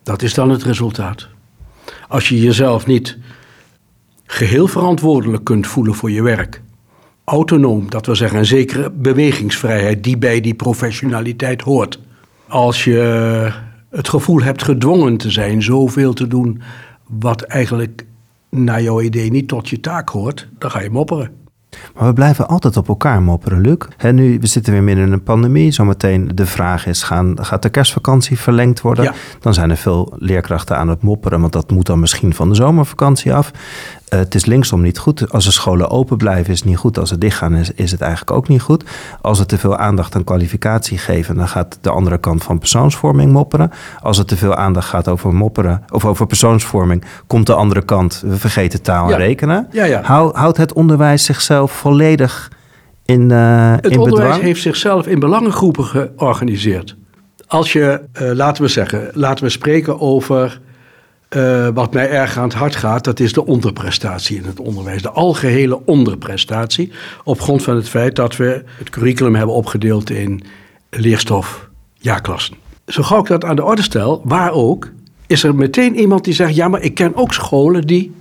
Dat 0.04 0.22
is 0.22 0.34
dan 0.34 0.50
het 0.50 0.64
resultaat. 0.64 1.28
Als 2.08 2.30
je 2.30 2.40
jezelf 2.40 2.86
niet 2.86 3.18
geheel 4.26 4.68
verantwoordelijk 4.68 5.44
kunt 5.44 5.68
voelen 5.68 5.94
voor 5.94 6.12
je 6.12 6.22
werk. 6.22 6.62
Autonoom, 7.24 7.90
dat 7.90 8.06
wil 8.06 8.16
zeggen 8.16 8.40
een 8.40 8.46
zekere 8.46 8.90
bewegingsvrijheid 8.90 10.04
die 10.04 10.18
bij 10.18 10.42
die 10.42 10.54
professionaliteit 10.54 11.62
hoort. 11.62 12.00
Als 12.48 12.84
je 12.84 13.52
het 13.90 14.10
gevoel 14.10 14.42
hebt 14.42 14.64
gedwongen 14.64 15.18
te 15.18 15.32
zijn, 15.32 15.64
zoveel 15.64 16.14
te 16.14 16.28
doen 16.28 16.62
wat 17.08 17.42
eigenlijk 17.42 18.06
naar 18.50 18.82
jouw 18.82 19.02
idee 19.02 19.32
niet 19.32 19.48
tot 19.48 19.70
je 19.70 19.80
taak 19.80 20.10
hoort, 20.10 20.50
dan 20.58 20.72
ga 20.72 20.82
je 20.82 20.90
mopperen. 20.90 21.47
Maar 21.96 22.08
we 22.08 22.14
blijven 22.14 22.48
altijd 22.48 22.78
op 22.78 22.88
elkaar 22.88 23.22
mopperen, 23.22 23.62
Luc. 23.62 23.78
Nu, 24.12 24.40
we 24.40 24.48
zitten 24.48 24.74
weer 24.74 24.84
midden 24.84 25.06
in 25.06 25.12
een 25.12 25.24
pandemie. 25.24 25.72
Zometeen 25.72 26.32
de 26.36 26.46
vraag 26.46 26.86
is, 26.86 27.04
gaan, 27.04 27.38
gaat 27.42 27.62
de 27.62 27.70
kerstvakantie 27.70 28.40
verlengd 28.40 28.82
worden? 28.82 29.14
Dan 29.40 29.54
zijn 29.54 29.70
er 29.70 29.78
veel 29.78 30.14
leerkrachten 30.18 30.78
aan 30.78 30.88
het 30.88 31.02
mopperen, 31.02 31.40
want 31.40 31.54
dat 31.54 31.72
moet 31.72 31.86
dan 31.86 32.00
misschien 32.00 32.34
van 32.34 32.50
de 32.50 32.56
zomervakantie 32.56 33.34
af. 33.34 33.52
Uh, 34.14 34.20
het 34.20 34.36
is 34.36 34.46
linksom 34.46 34.82
niet 34.82 34.98
goed. 34.98 35.32
Als 35.32 35.46
de 35.46 35.52
scholen 35.52 35.90
open 35.90 36.18
blijven 36.18 36.54
is 36.54 36.60
het 36.60 36.68
niet 36.68 36.78
goed. 36.78 36.98
Als 37.00 37.10
ze 37.10 37.18
dicht 37.18 37.38
gaan 37.38 37.56
is, 37.56 37.72
is 37.72 37.92
het 37.92 38.02
eigenlijk 38.02 38.32
ook 38.32 38.48
niet 38.48 38.62
goed. 38.62 38.84
Als 39.22 39.40
we 39.40 39.46
te 39.46 39.58
veel 39.58 39.78
aandacht 39.78 40.16
aan 40.16 40.24
kwalificatie 40.24 40.98
geven, 40.98 41.36
dan 41.36 41.48
gaat 41.48 41.78
de 41.82 41.90
andere 41.90 42.18
kant 42.18 42.44
van 42.44 42.60
persoonsvorming 42.60 43.32
mopperen. 43.32 43.72
Als 44.02 44.18
er 44.18 44.26
te 44.26 44.38
veel 44.38 44.56
aandacht 44.56 44.90
gaat 44.90 45.08
over 45.08 45.34
mopperen 45.34 45.84
of 45.90 46.06
over 46.06 46.26
persoonsvorming, 46.26 47.04
komt 47.28 47.46
de 47.46 47.54
andere 47.54 47.82
kant, 47.82 48.24
we 48.26 48.38
vergeten 48.38 48.82
taal 48.82 49.12
en 49.12 49.18
rekenen. 49.18 49.68
Ja, 49.72 49.86
ja. 49.86 50.02
houdt 50.34 50.58
het 50.58 50.74
onderwijs 50.74 51.24
zichzelf 51.24 51.67
volledig 51.72 52.52
in, 53.06 53.30
uh, 53.30 53.72
het 53.72 53.92
in 53.92 54.00
onderwijs 54.00 54.40
heeft 54.40 54.62
zichzelf 54.62 55.08
in 55.08 55.20
belangengroepen 55.20 55.84
georganiseerd. 55.84 56.96
Als 57.48 57.74
je, 57.74 58.02
uh, 58.22 58.32
laten 58.32 58.64
we 58.64 58.70
zeggen, 58.70 59.10
laten 59.14 59.44
we 59.44 59.50
spreken 59.50 60.00
over 60.00 60.60
Uh, 61.36 61.68
wat 61.74 61.94
mij 61.94 62.10
erg 62.10 62.38
aan 62.38 62.44
het 62.44 62.54
hart 62.54 62.76
gaat, 62.76 63.04
dat 63.04 63.20
is 63.20 63.34
de 63.34 63.46
onderprestatie 63.46 64.38
in 64.38 64.46
het 64.46 64.60
onderwijs. 64.60 65.02
De 65.02 65.10
algehele 65.10 65.86
onderprestatie. 65.86 66.92
Op 67.24 67.42
grond 67.42 67.64
van 67.64 67.76
het 67.76 67.90
feit 67.90 68.16
dat 68.16 68.36
we 68.36 68.64
het 68.78 68.90
curriculum 68.90 69.36
hebben 69.36 69.56
opgedeeld 69.56 70.10
in 70.10 70.44
leerstof, 70.90 71.70
jaarklassen. 71.94 72.56
Zo 72.86 73.04
gauw 73.04 73.20
ik 73.20 73.28
dat 73.28 73.46
aan 73.46 73.56
de 73.56 73.64
orde 73.64 73.82
stel, 73.82 74.22
waar 74.24 74.52
ook, 74.52 74.90
is 75.26 75.44
er 75.44 75.56
meteen 75.56 75.96
iemand 75.96 76.24
die 76.24 76.34
zegt: 76.34 76.56
Ja, 76.56 76.68
maar 76.68 76.82
ik 76.82 76.94
ken 76.94 77.16
ook 77.16 77.34
scholen 77.34 77.82
die. 77.82 78.12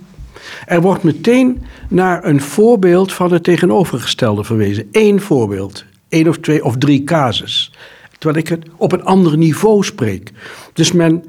Er 0.65 0.81
wordt 0.81 1.03
meteen 1.03 1.63
naar 1.89 2.25
een 2.25 2.41
voorbeeld 2.41 3.13
van 3.13 3.31
het 3.31 3.43
tegenovergestelde 3.43 4.43
verwezen. 4.43 4.87
Eén 4.91 5.21
voorbeeld, 5.21 5.85
één 6.09 6.27
of 6.27 6.37
twee 6.37 6.63
of 6.63 6.77
drie 6.77 7.03
casus. 7.03 7.71
Terwijl 8.17 8.43
ik 8.43 8.47
het 8.47 8.65
op 8.75 8.91
een 8.91 9.03
ander 9.03 9.37
niveau 9.37 9.83
spreek. 9.83 10.31
Dus 10.73 10.91
men, 10.91 11.23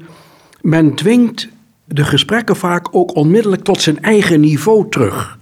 men 0.61 0.95
dwingt 0.95 1.47
de 1.85 2.03
gesprekken 2.03 2.55
vaak 2.55 2.87
ook 2.91 3.15
onmiddellijk 3.15 3.63
tot 3.63 3.81
zijn 3.81 4.01
eigen 4.01 4.39
niveau 4.39 4.89
terug. 4.89 5.37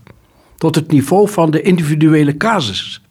Tot 0.57 0.75
het 0.75 0.91
niveau 0.91 1.29
van 1.29 1.51
de 1.51 1.61
individuele 1.61 2.37
casus. 2.37 3.01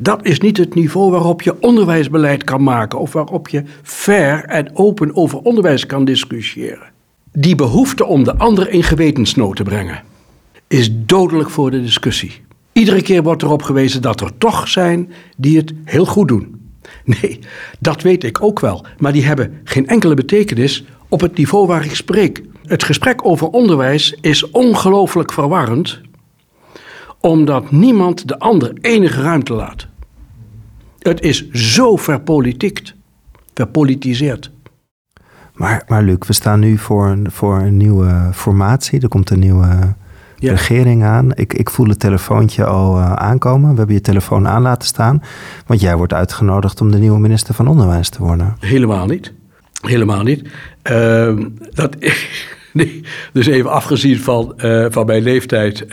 Dat 0.00 0.24
is 0.24 0.40
niet 0.40 0.56
het 0.56 0.74
niveau 0.74 1.10
waarop 1.10 1.42
je 1.42 1.60
onderwijsbeleid 1.60 2.44
kan 2.44 2.62
maken 2.62 2.98
of 2.98 3.12
waarop 3.12 3.48
je 3.48 3.62
fair 3.82 4.44
en 4.44 4.76
open 4.76 5.16
over 5.16 5.38
onderwijs 5.38 5.86
kan 5.86 6.04
discussiëren. 6.04 6.96
Die 7.32 7.54
behoefte 7.54 8.04
om 8.04 8.24
de 8.24 8.36
ander 8.36 8.70
in 8.70 8.82
gewetensnood 8.82 9.56
te 9.56 9.62
brengen 9.62 10.02
is 10.66 10.90
dodelijk 10.92 11.50
voor 11.50 11.70
de 11.70 11.82
discussie. 11.82 12.40
Iedere 12.72 13.02
keer 13.02 13.22
wordt 13.22 13.42
erop 13.42 13.62
gewezen 13.62 14.02
dat 14.02 14.20
er 14.20 14.38
toch 14.38 14.68
zijn 14.68 15.12
die 15.36 15.56
het 15.56 15.72
heel 15.84 16.04
goed 16.04 16.28
doen. 16.28 16.60
Nee, 17.04 17.38
dat 17.80 18.02
weet 18.02 18.24
ik 18.24 18.42
ook 18.42 18.60
wel, 18.60 18.86
maar 18.98 19.12
die 19.12 19.24
hebben 19.24 19.60
geen 19.64 19.86
enkele 19.86 20.14
betekenis 20.14 20.84
op 21.08 21.20
het 21.20 21.36
niveau 21.36 21.66
waar 21.66 21.84
ik 21.84 21.94
spreek. 21.94 22.42
Het 22.64 22.84
gesprek 22.84 23.24
over 23.26 23.48
onderwijs 23.48 24.16
is 24.20 24.50
ongelooflijk 24.50 25.32
verwarrend, 25.32 26.00
omdat 27.20 27.70
niemand 27.70 28.28
de 28.28 28.38
ander 28.38 28.72
enige 28.80 29.20
ruimte 29.20 29.52
laat. 29.52 29.86
Het 30.98 31.20
is 31.20 31.50
zo 31.50 31.96
verpolitiekt, 31.96 32.94
verpolitiseerd. 33.54 34.50
Maar, 35.58 35.82
maar 35.88 36.02
Luc, 36.02 36.16
we 36.26 36.32
staan 36.32 36.60
nu 36.60 36.78
voor 36.78 37.06
een, 37.06 37.30
voor 37.30 37.58
een 37.58 37.76
nieuwe 37.76 38.30
formatie. 38.32 39.00
Er 39.00 39.08
komt 39.08 39.30
een 39.30 39.38
nieuwe 39.38 39.94
regering 40.40 41.04
aan. 41.04 41.30
Ik, 41.34 41.52
ik 41.54 41.70
voel 41.70 41.88
het 41.88 41.98
telefoontje 41.98 42.64
al 42.64 42.98
uh, 42.98 43.12
aankomen. 43.12 43.70
We 43.70 43.76
hebben 43.76 43.94
je 43.94 44.00
telefoon 44.00 44.48
aan 44.48 44.62
laten 44.62 44.88
staan. 44.88 45.22
Want 45.66 45.80
jij 45.80 45.96
wordt 45.96 46.12
uitgenodigd 46.12 46.80
om 46.80 46.90
de 46.90 46.98
nieuwe 46.98 47.18
minister 47.18 47.54
van 47.54 47.66
Onderwijs 47.66 48.08
te 48.08 48.22
worden. 48.22 48.56
Helemaal 48.60 49.06
niet. 49.06 49.32
Helemaal 49.80 50.22
niet. 50.22 50.48
Uh, 50.90 51.46
dat, 51.72 51.96
nee, 52.72 53.04
dus 53.32 53.46
even 53.46 53.70
afgezien 53.70 54.18
van, 54.18 54.52
uh, 54.56 54.86
van 54.90 55.06
mijn 55.06 55.22
leeftijd. 55.22 55.86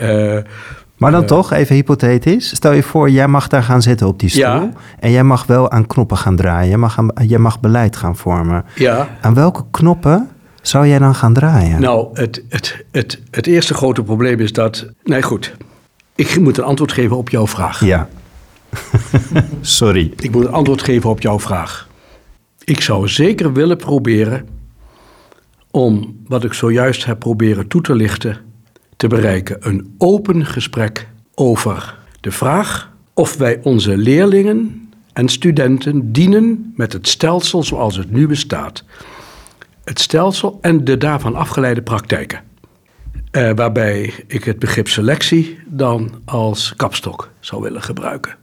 Maar 0.96 1.10
dan 1.10 1.26
toch, 1.26 1.52
even 1.52 1.74
hypothetisch. 1.74 2.54
Stel 2.54 2.72
je 2.72 2.82
voor, 2.82 3.10
jij 3.10 3.28
mag 3.28 3.48
daar 3.48 3.62
gaan 3.62 3.82
zitten 3.82 4.06
op 4.06 4.18
die 4.20 4.28
stoel. 4.28 4.42
Ja. 4.42 4.70
En 4.98 5.10
jij 5.10 5.24
mag 5.24 5.46
wel 5.46 5.70
aan 5.70 5.86
knoppen 5.86 6.16
gaan 6.16 6.36
draaien. 6.36 6.68
Jij 6.68 6.78
mag, 6.78 6.98
aan, 6.98 7.10
jij 7.26 7.38
mag 7.38 7.60
beleid 7.60 7.96
gaan 7.96 8.16
vormen. 8.16 8.64
Ja. 8.74 9.08
Aan 9.20 9.34
welke 9.34 9.64
knoppen 9.70 10.28
zou 10.62 10.86
jij 10.86 10.98
dan 10.98 11.14
gaan 11.14 11.32
draaien? 11.32 11.80
Nou, 11.80 12.08
het, 12.12 12.44
het, 12.48 12.84
het, 12.90 13.20
het 13.30 13.46
eerste 13.46 13.74
grote 13.74 14.02
probleem 14.02 14.40
is 14.40 14.52
dat. 14.52 14.86
Nee, 15.02 15.22
goed. 15.22 15.54
Ik 16.14 16.40
moet 16.40 16.58
een 16.58 16.64
antwoord 16.64 16.92
geven 16.92 17.16
op 17.16 17.28
jouw 17.28 17.46
vraag. 17.46 17.84
Ja. 17.84 18.08
Sorry. 19.60 20.12
Ik 20.16 20.30
moet 20.32 20.44
een 20.44 20.52
antwoord 20.52 20.82
geven 20.82 21.10
op 21.10 21.20
jouw 21.20 21.40
vraag. 21.40 21.88
Ik 22.64 22.80
zou 22.80 23.08
zeker 23.08 23.52
willen 23.52 23.76
proberen 23.76 24.48
om 25.70 26.16
wat 26.26 26.44
ik 26.44 26.52
zojuist 26.52 27.04
heb 27.04 27.18
proberen 27.18 27.68
toe 27.68 27.80
te 27.80 27.94
lichten, 27.94 28.38
te 28.96 29.08
bereiken. 29.08 29.56
Een 29.60 29.94
open 29.98 30.46
gesprek 30.46 31.08
over 31.34 31.98
de 32.20 32.30
vraag 32.30 32.92
of 33.14 33.36
wij 33.36 33.60
onze 33.62 33.96
leerlingen 33.96 34.90
en 35.12 35.28
studenten 35.28 36.12
dienen 36.12 36.72
met 36.76 36.92
het 36.92 37.08
stelsel 37.08 37.62
zoals 37.62 37.96
het 37.96 38.10
nu 38.10 38.26
bestaat. 38.26 38.84
Het 39.84 40.00
stelsel 40.00 40.58
en 40.60 40.84
de 40.84 40.96
daarvan 40.96 41.34
afgeleide 41.34 41.82
praktijken. 41.82 42.42
Eh, 43.30 43.50
waarbij 43.54 44.12
ik 44.26 44.44
het 44.44 44.58
begrip 44.58 44.88
selectie 44.88 45.58
dan 45.66 46.10
als 46.24 46.74
kapstok 46.76 47.30
zou 47.40 47.62
willen 47.62 47.82
gebruiken. 47.82 48.36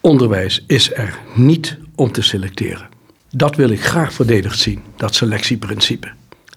Onderwijs 0.00 0.64
is 0.66 0.94
er 0.94 1.18
niet 1.34 1.78
om 1.94 2.12
te 2.12 2.22
selecteren. 2.22 2.88
Dat 3.30 3.56
wil 3.56 3.68
ik 3.68 3.84
graag 3.84 4.12
verdedigd 4.12 4.58
zien, 4.58 4.82
dat 4.96 5.14
selectieprincipe. 5.14 6.08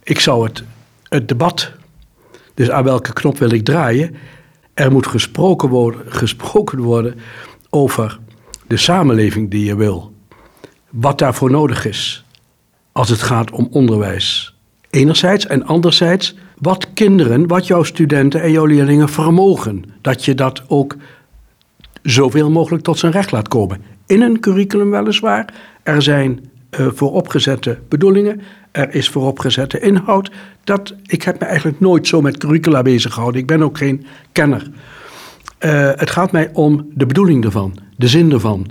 Ik 0.04 0.20
zou 0.20 0.44
het, 0.44 0.64
het 1.10 1.28
debat, 1.28 1.72
dus 2.62 2.72
aan 2.72 2.84
welke 2.84 3.14
knop 3.14 3.38
wil 3.38 3.52
ik 3.52 3.66
draaien, 3.66 4.16
er 4.74 4.92
moet 4.92 5.08
gesproken 5.08 5.70
worden, 5.70 6.02
gesproken 6.06 6.80
worden 6.80 7.16
over 7.70 8.20
de 8.68 8.78
samenleving 8.78 9.52
die 9.52 9.66
je 9.66 9.76
wil. 9.76 10.14
Wat 10.90 11.18
daarvoor 11.18 11.52
nodig 11.52 11.86
is 11.86 12.26
als 12.92 13.10
het 13.10 13.22
gaat 13.22 13.52
om 13.52 13.68
onderwijs. 13.72 14.56
Enerzijds 14.90 15.46
en 15.48 15.66
anderzijds 15.66 16.36
wat 16.58 16.94
kinderen, 16.94 17.48
wat 17.48 17.68
jouw 17.68 17.84
studenten 17.84 18.42
en 18.42 18.52
jouw 18.52 18.66
leerlingen 18.66 19.10
vermogen. 19.10 19.84
Dat 20.02 20.26
je 20.26 20.36
dat 20.36 20.64
ook 20.68 20.96
zoveel 22.02 22.50
mogelijk 22.50 22.84
tot 22.84 23.00
zijn 23.00 23.12
recht 23.12 23.32
laat 23.32 23.48
komen. 23.48 23.82
In 24.06 24.22
een 24.22 24.40
curriculum 24.40 24.92
weliswaar. 24.92 25.54
Er 25.84 26.02
zijn 26.02 26.51
uh, 26.80 26.88
vooropgezette 26.94 27.80
bedoelingen. 27.90 28.42
Er 28.72 28.96
is 28.96 29.10
vooropgezette 29.10 29.80
inhoud. 29.80 30.32
Dat, 30.64 30.96
ik 31.06 31.22
heb 31.22 31.40
me 31.40 31.46
eigenlijk 31.46 31.80
nooit 31.80 32.08
zo 32.08 32.22
met 32.22 32.38
curricula 32.38 32.82
bezig 32.82 33.14
gehouden. 33.14 33.42
Ik 33.42 33.48
ben 33.48 33.64
ook 33.64 33.78
geen 33.78 34.06
kenner. 34.32 34.70
Uh, 35.60 35.90
het 35.96 36.10
gaat 36.10 36.32
mij 36.32 36.50
om 36.54 36.88
de 36.94 37.06
bedoeling 37.06 37.46
ervan, 37.46 37.78
de 37.98 38.08
zin 38.08 38.32
ervan. 38.32 38.66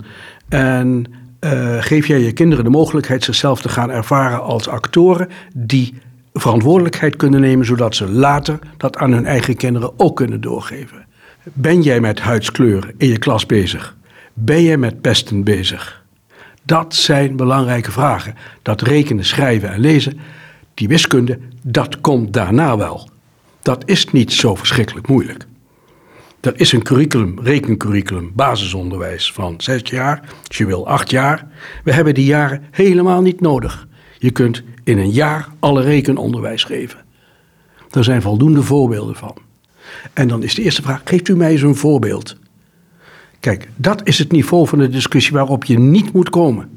En 0.49 1.05
uh, 1.39 1.77
geef 1.79 2.07
jij 2.07 2.19
je 2.19 2.31
kinderen 2.31 2.63
de 2.63 2.69
mogelijkheid 2.69 3.23
zichzelf 3.23 3.61
te 3.61 3.69
gaan 3.69 3.91
ervaren 3.91 4.41
als 4.41 4.67
actoren 4.67 5.27
die 5.53 5.93
verantwoordelijkheid 6.33 7.15
kunnen 7.15 7.41
nemen, 7.41 7.65
zodat 7.65 7.95
ze 7.95 8.09
later 8.09 8.59
dat 8.77 8.97
aan 8.97 9.11
hun 9.11 9.25
eigen 9.25 9.55
kinderen 9.55 9.99
ook 9.99 10.15
kunnen 10.15 10.41
doorgeven. 10.41 11.05
Ben 11.53 11.81
jij 11.81 11.99
met 11.99 12.19
huidskleur 12.19 12.93
in 12.97 13.07
je 13.07 13.17
klas 13.17 13.45
bezig? 13.45 13.97
Ben 14.33 14.63
jij 14.63 14.77
met 14.77 15.01
pesten 15.01 15.43
bezig? 15.43 16.00
Dat 16.71 16.95
zijn 16.95 17.35
belangrijke 17.35 17.91
vragen. 17.91 18.35
Dat 18.61 18.81
rekenen, 18.81 19.25
schrijven 19.25 19.71
en 19.71 19.79
lezen, 19.79 20.19
die 20.73 20.87
wiskunde, 20.87 21.39
dat 21.63 22.01
komt 22.01 22.33
daarna 22.33 22.77
wel. 22.77 23.09
Dat 23.61 23.83
is 23.85 24.11
niet 24.11 24.31
zo 24.33 24.55
verschrikkelijk 24.55 25.07
moeilijk. 25.07 25.45
Er 26.41 26.59
is 26.59 26.71
een 26.71 26.83
curriculum, 26.83 27.39
rekencurriculum, 27.41 28.31
basisonderwijs 28.33 29.31
van 29.31 29.53
zes 29.57 29.81
jaar, 29.83 30.21
als 30.47 30.57
je 30.57 30.65
wil 30.65 30.87
acht 30.87 31.09
jaar. 31.09 31.47
We 31.83 31.93
hebben 31.93 32.13
die 32.13 32.25
jaren 32.25 32.63
helemaal 32.71 33.21
niet 33.21 33.41
nodig. 33.41 33.87
Je 34.17 34.31
kunt 34.31 34.63
in 34.83 34.97
een 34.97 35.11
jaar 35.11 35.47
alle 35.59 35.81
rekenonderwijs 35.81 36.63
geven. 36.63 36.99
Er 37.89 38.03
zijn 38.03 38.21
voldoende 38.21 38.63
voorbeelden 38.63 39.15
van. 39.15 39.37
En 40.13 40.27
dan 40.27 40.43
is 40.43 40.55
de 40.55 40.61
eerste 40.61 40.81
vraag: 40.81 41.01
geeft 41.03 41.27
u 41.27 41.35
mij 41.35 41.51
eens 41.51 41.61
een 41.61 41.75
voorbeeld? 41.75 42.35
Kijk, 43.41 43.69
dat 43.75 44.01
is 44.07 44.17
het 44.17 44.31
niveau 44.31 44.67
van 44.67 44.79
de 44.79 44.89
discussie 44.89 45.33
waarop 45.33 45.63
je 45.63 45.79
niet 45.79 46.13
moet 46.13 46.29
komen. 46.29 46.69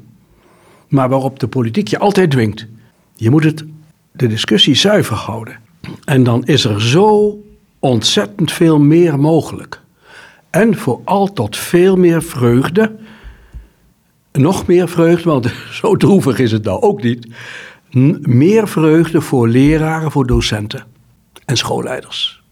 Maar 0.87 1.09
waarop 1.09 1.39
de 1.39 1.47
politiek 1.47 1.87
je 1.87 1.99
altijd 1.99 2.31
dwingt. 2.31 2.67
Je 3.15 3.29
moet 3.29 3.43
het, 3.43 3.63
de 4.11 4.27
discussie 4.27 4.75
zuiver 4.75 5.15
houden. 5.15 5.59
En 6.05 6.23
dan 6.23 6.45
is 6.45 6.65
er 6.65 6.81
zo 6.81 7.39
ontzettend 7.79 8.51
veel 8.51 8.79
meer 8.79 9.19
mogelijk. 9.19 9.81
En 10.49 10.77
vooral 10.77 11.33
tot 11.33 11.57
veel 11.57 11.95
meer 11.95 12.23
vreugde. 12.23 12.95
Nog 14.31 14.67
meer 14.67 14.89
vreugde, 14.89 15.29
want 15.29 15.53
zo 15.81 15.95
droevig 15.95 16.39
is 16.39 16.51
het 16.51 16.63
nou 16.63 16.81
ook 16.81 17.03
niet. 17.03 17.27
Meer 18.21 18.67
vreugde 18.67 19.21
voor 19.21 19.47
leraren, 19.47 20.11
voor 20.11 20.27
docenten 20.27 20.85
en 21.45 21.57
schoolleiders. 21.57 22.43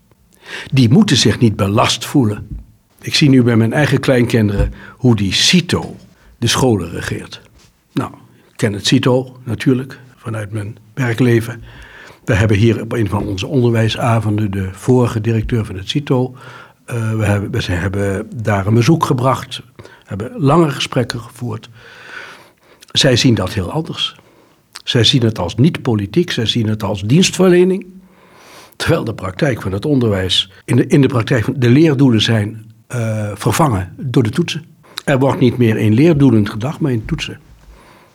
Die 0.71 0.89
moeten 0.89 1.17
zich 1.17 1.39
niet 1.39 1.55
belast 1.55 2.05
voelen. 2.05 2.62
Ik 3.03 3.15
zie 3.15 3.29
nu 3.29 3.43
bij 3.43 3.55
mijn 3.55 3.73
eigen 3.73 3.99
kleinkinderen 3.99 4.73
hoe 4.97 5.15
die 5.15 5.33
CITO 5.33 5.95
de 6.37 6.47
scholen 6.47 6.89
regeert. 6.89 7.41
Nou, 7.91 8.11
ik 8.49 8.55
ken 8.55 8.73
het 8.73 8.87
CITO 8.87 9.37
natuurlijk 9.43 9.99
vanuit 10.15 10.51
mijn 10.51 10.77
werkleven. 10.93 11.63
We 12.25 12.33
hebben 12.33 12.57
hier 12.57 12.81
op 12.81 12.91
een 12.91 13.09
van 13.09 13.27
onze 13.27 13.47
onderwijsavonden 13.47 14.51
de 14.51 14.69
vorige 14.71 15.21
directeur 15.21 15.65
van 15.65 15.75
het 15.75 15.89
CITO. 15.89 16.35
Uh, 16.91 17.15
we, 17.15 17.25
hebben, 17.25 17.61
hebben 17.65 18.29
daar 18.35 18.67
een 18.67 18.73
bezoek 18.73 19.05
gebracht, 19.05 19.61
hebben 20.05 20.31
lange 20.37 20.69
gesprekken 20.69 21.19
gevoerd. 21.19 21.69
Zij 22.91 23.15
zien 23.15 23.35
dat 23.35 23.53
heel 23.53 23.71
anders. 23.71 24.15
Zij 24.83 25.03
zien 25.03 25.23
het 25.23 25.39
als 25.39 25.55
niet 25.55 25.81
politiek, 25.81 26.31
zij 26.31 26.45
zien 26.45 26.67
het 26.67 26.83
als 26.83 27.01
dienstverlening. 27.01 27.85
Terwijl 28.75 29.03
de 29.03 29.13
praktijk 29.13 29.61
van 29.61 29.71
het 29.71 29.85
onderwijs, 29.85 30.51
in 30.65 30.75
de, 30.75 30.87
in 30.87 31.01
de 31.01 31.07
praktijk 31.07 31.43
van 31.43 31.53
de 31.57 31.69
leerdoelen 31.69 32.21
zijn 32.21 32.71
uh, 32.95 33.31
vervangen 33.33 33.93
door 33.97 34.23
de 34.23 34.29
toetsen. 34.29 34.65
Er 35.05 35.19
wordt 35.19 35.39
niet 35.39 35.57
meer 35.57 35.77
in 35.77 35.93
leerdoelen 35.93 36.49
gedacht, 36.49 36.79
maar 36.79 36.91
in 36.91 37.05
toetsen. 37.05 37.39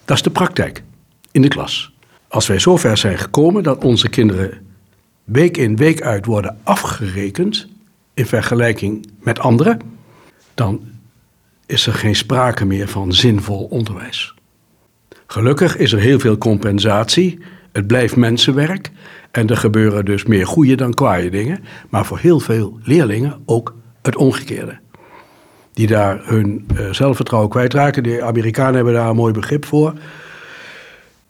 Dat 0.04 0.16
is 0.16 0.22
de 0.22 0.30
praktijk 0.30 0.82
in 1.30 1.42
de 1.42 1.48
klas. 1.48 1.92
Als 2.28 2.46
wij 2.46 2.58
zover 2.58 2.96
zijn 2.96 3.18
gekomen 3.18 3.62
dat 3.62 3.84
onze 3.84 4.08
kinderen 4.08 4.58
week 5.24 5.56
in 5.56 5.76
week 5.76 6.02
uit 6.02 6.26
worden 6.26 6.58
afgerekend 6.62 7.68
in 8.14 8.26
vergelijking 8.26 9.06
met 9.20 9.38
anderen, 9.38 9.80
dan 10.54 10.80
is 11.66 11.86
er 11.86 11.94
geen 11.94 12.16
sprake 12.16 12.64
meer 12.64 12.88
van 12.88 13.12
zinvol 13.12 13.64
onderwijs. 13.64 14.34
Gelukkig 15.26 15.76
is 15.76 15.92
er 15.92 16.00
heel 16.00 16.18
veel 16.18 16.38
compensatie. 16.38 17.38
Het 17.72 17.86
blijft 17.86 18.16
mensenwerk. 18.16 18.90
En 19.30 19.48
er 19.48 19.56
gebeuren 19.56 20.04
dus 20.04 20.24
meer 20.24 20.46
goede 20.46 20.74
dan 20.74 20.94
kwaaie 20.94 21.30
dingen. 21.30 21.64
Maar 21.88 22.06
voor 22.06 22.18
heel 22.18 22.40
veel 22.40 22.78
leerlingen 22.82 23.42
ook 23.44 23.74
het 24.08 24.16
omgekeerde. 24.16 24.78
Die 25.72 25.86
daar 25.86 26.20
hun 26.24 26.66
uh, 26.72 26.92
zelfvertrouwen 26.92 27.50
kwijtraken. 27.50 28.02
De 28.02 28.22
Amerikanen 28.22 28.74
hebben 28.74 28.94
daar 28.94 29.08
een 29.08 29.16
mooi 29.16 29.32
begrip 29.32 29.64
voor. 29.64 29.92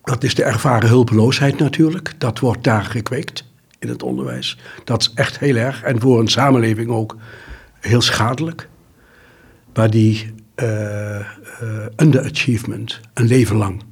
Dat 0.03 0.25
is 0.25 0.35
de 0.35 0.45
ervaren 0.45 0.89
hulpeloosheid 0.89 1.59
natuurlijk. 1.59 2.15
Dat 2.19 2.39
wordt 2.39 2.65
daar 2.65 2.85
gekweekt 2.85 3.45
in 3.79 3.89
het 3.89 4.03
onderwijs. 4.03 4.59
Dat 4.85 5.01
is 5.01 5.13
echt 5.15 5.39
heel 5.39 5.57
erg. 5.57 5.83
En 5.83 6.01
voor 6.01 6.21
een 6.21 6.29
samenleving 6.29 6.91
ook 6.91 7.17
heel 7.81 8.01
schadelijk. 8.01 8.69
Maar 9.75 9.91
die 9.91 10.35
uh, 10.57 11.19
uh, 11.19 11.25
underachievement, 11.97 13.01
een 13.15 13.27
leven 13.27 13.57
lang. 13.57 13.83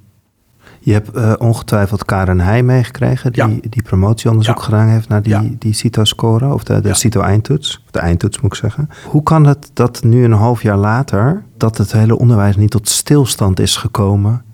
Je 0.86 0.92
hebt 0.92 1.16
uh, 1.16 1.32
ongetwijfeld 1.38 2.04
Karen 2.04 2.40
Heij 2.40 2.62
meegekregen, 2.62 3.32
die, 3.32 3.42
ja. 3.42 3.58
die 3.68 3.82
promotieonderzoek 3.82 4.56
ja. 4.56 4.62
gedaan 4.62 4.88
heeft 4.88 5.08
naar 5.08 5.22
die, 5.22 5.32
ja. 5.32 5.44
die 5.58 5.72
CITO-score, 5.72 6.54
of 6.54 6.64
de, 6.64 6.80
de 6.80 6.94
CITO-eindtoets, 6.94 7.84
de 7.90 7.98
eindtoets 7.98 8.40
moet 8.40 8.52
ik 8.52 8.58
zeggen. 8.58 8.90
Hoe 9.06 9.22
kan 9.22 9.46
het 9.46 9.70
dat 9.72 10.02
nu 10.04 10.24
een 10.24 10.32
half 10.32 10.62
jaar 10.62 10.76
later, 10.76 11.42
dat 11.56 11.78
het 11.78 11.92
hele 11.92 12.18
onderwijs 12.18 12.56
niet 12.56 12.70
tot 12.70 12.88
stilstand 12.88 13.60
is 13.60 13.76
gekomen 13.76 14.44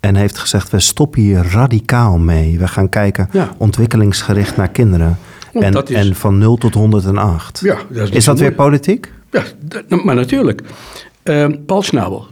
en 0.00 0.14
heeft 0.14 0.38
gezegd, 0.38 0.70
we 0.70 0.80
stoppen 0.80 1.20
hier 1.20 1.46
radicaal 1.50 2.18
mee. 2.18 2.58
We 2.58 2.68
gaan 2.68 2.88
kijken 2.88 3.28
ontwikkelingsgericht 3.56 4.56
naar 4.56 4.68
kinderen. 4.68 5.18
En, 5.52 5.74
is... 5.74 5.90
en, 5.90 6.14
van 6.14 6.38
0 6.38 6.56
tot 6.56 6.74
108. 6.74 7.60
Ja, 7.60 7.76
dat 7.90 8.08
is, 8.08 8.10
is 8.10 8.24
dat 8.24 8.38
weer 8.38 8.52
politiek? 8.52 9.12
Ja, 9.30 9.42
maar 10.04 10.14
natuurlijk. 10.14 10.62
Uh, 11.24 11.46
Paul 11.66 11.82
Schnabel, 11.82 12.26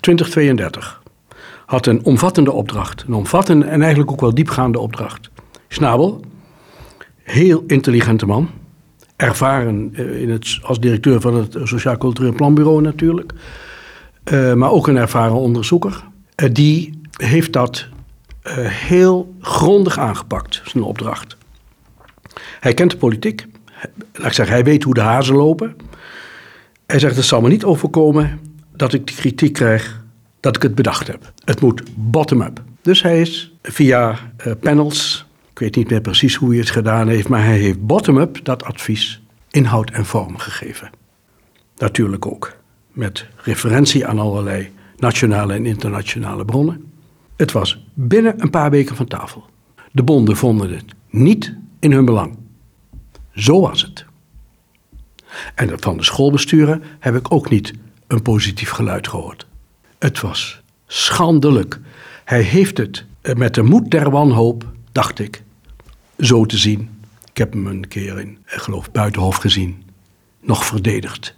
2032 0.00 1.04
had 1.66 1.86
een 1.86 2.04
omvattende 2.04 2.52
opdracht. 2.52 3.04
Een 3.06 3.14
omvattende 3.14 3.66
en 3.66 3.80
eigenlijk 3.80 4.10
ook 4.10 4.20
wel 4.20 4.34
diepgaande 4.34 4.78
opdracht. 4.78 5.30
Snabel, 5.68 6.20
heel 7.22 7.64
intelligente 7.66 8.26
man. 8.26 8.50
Ervaren 9.16 9.90
eh, 9.94 10.20
in 10.20 10.30
het, 10.30 10.58
als 10.62 10.80
directeur 10.80 11.20
van 11.20 11.34
het 11.34 11.56
Sociaal 11.62 11.98
Cultureel 11.98 12.32
Planbureau 12.32 12.80
natuurlijk. 12.82 13.32
Uh, 14.32 14.52
maar 14.52 14.70
ook 14.70 14.86
een 14.86 14.96
ervaren 14.96 15.36
onderzoeker. 15.36 16.04
Uh, 16.42 16.48
die 16.52 17.00
heeft 17.16 17.52
dat 17.52 17.86
heel 18.68 19.34
grondig 19.40 19.98
aangepakt, 19.98 20.62
zijn 20.64 20.84
opdracht. 20.84 21.36
Hij 22.60 22.74
kent 22.74 22.90
de 22.90 22.96
politiek. 22.96 23.46
Laat 24.12 24.26
ik 24.26 24.32
zeggen, 24.32 24.54
hij 24.54 24.64
weet 24.64 24.82
hoe 24.82 24.94
de 24.94 25.00
hazen 25.00 25.34
lopen. 25.34 25.76
Hij 26.86 26.98
zegt, 26.98 27.16
het 27.16 27.24
zal 27.24 27.40
me 27.40 27.48
niet 27.48 27.64
overkomen 27.64 28.40
dat 28.76 28.92
ik 28.92 29.06
de 29.06 29.14
kritiek 29.14 29.52
krijg 29.52 30.04
dat 30.46 30.56
ik 30.56 30.62
het 30.62 30.74
bedacht 30.74 31.06
heb. 31.06 31.32
Het 31.44 31.60
moet 31.60 31.82
bottom-up. 31.94 32.62
Dus 32.82 33.02
hij 33.02 33.20
is 33.20 33.54
via 33.62 34.18
uh, 34.46 34.52
panels, 34.60 35.26
ik 35.50 35.58
weet 35.58 35.76
niet 35.76 35.90
meer 35.90 36.00
precies 36.00 36.34
hoe 36.34 36.48
hij 36.48 36.58
het 36.58 36.70
gedaan 36.70 37.08
heeft, 37.08 37.28
maar 37.28 37.44
hij 37.44 37.58
heeft 37.58 37.86
bottom-up 37.86 38.44
dat 38.44 38.64
advies 38.64 39.22
inhoud 39.50 39.90
en 39.90 40.04
vorm 40.04 40.38
gegeven. 40.38 40.90
Natuurlijk 41.76 42.26
ook 42.26 42.56
met 42.92 43.26
referentie 43.36 44.06
aan 44.06 44.18
allerlei 44.18 44.72
nationale 44.96 45.54
en 45.54 45.66
internationale 45.66 46.44
bronnen. 46.44 46.92
Het 47.36 47.52
was 47.52 47.86
binnen 47.94 48.42
een 48.42 48.50
paar 48.50 48.70
weken 48.70 48.96
van 48.96 49.06
tafel. 49.06 49.44
De 49.92 50.02
bonden 50.02 50.36
vonden 50.36 50.70
het 50.70 50.84
niet 51.10 51.54
in 51.78 51.92
hun 51.92 52.04
belang. 52.04 52.38
Zo 53.34 53.60
was 53.60 53.82
het. 53.82 54.04
En 55.54 55.80
van 55.80 55.96
de 55.96 56.04
schoolbesturen 56.04 56.82
heb 56.98 57.16
ik 57.16 57.32
ook 57.32 57.50
niet 57.50 57.72
een 58.06 58.22
positief 58.22 58.70
geluid 58.70 59.08
gehoord. 59.08 59.45
Het 59.98 60.20
was 60.20 60.60
schandelijk. 60.86 61.80
Hij 62.24 62.42
heeft 62.42 62.78
het 62.78 63.04
met 63.34 63.54
de 63.54 63.62
moed 63.62 63.90
der 63.90 64.10
wanhoop, 64.10 64.64
dacht 64.92 65.18
ik, 65.18 65.42
zo 66.18 66.44
te 66.44 66.56
zien. 66.58 66.90
Ik 67.30 67.36
heb 67.36 67.52
hem 67.52 67.66
een 67.66 67.88
keer 67.88 68.20
in, 68.20 68.38
ik 68.46 68.60
geloof, 68.60 68.90
Buitenhof 68.90 69.36
gezien. 69.36 69.84
Nog 70.40 70.64
verdedigd. 70.64 71.34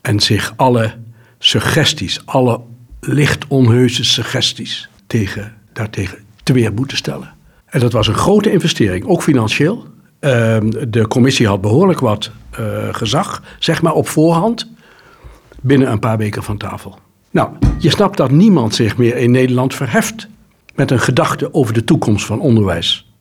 En 0.00 0.20
zich 0.20 0.52
alle 0.56 0.94
suggesties, 1.38 2.26
alle 2.26 2.60
licht 3.00 3.46
onheuse 3.46 4.04
suggesties 4.04 4.88
tegen, 5.06 5.54
daartegen 5.72 6.18
te 6.42 6.52
weer 6.52 6.72
moeten 6.72 6.96
stellen. 6.96 7.34
En 7.66 7.80
dat 7.80 7.92
was 7.92 8.06
een 8.06 8.14
grote 8.14 8.52
investering, 8.52 9.06
ook 9.06 9.22
financieel. 9.22 9.86
Uh, 10.20 10.58
de 10.88 11.06
commissie 11.08 11.46
had 11.46 11.60
behoorlijk 11.60 12.00
wat 12.00 12.30
uh, 12.60 12.88
gezag, 12.94 13.42
zeg 13.58 13.82
maar 13.82 13.92
op 13.92 14.08
voorhand, 14.08 14.70
binnen 15.60 15.90
een 15.90 15.98
paar 15.98 16.18
weken 16.18 16.42
van 16.42 16.56
tafel. 16.56 16.98
Nou, 17.32 17.50
je 17.78 17.90
snapt 17.90 18.16
dat 18.16 18.30
niemand 18.30 18.74
zich 18.74 18.96
meer 18.96 19.16
in 19.16 19.30
Nederland 19.30 19.74
verheft 19.74 20.28
met 20.74 20.90
een 20.90 21.00
gedachte 21.00 21.54
over 21.54 21.74
de 21.74 21.84
toekomst 21.84 22.26
van 22.26 22.40
onderwijs. 22.40 23.12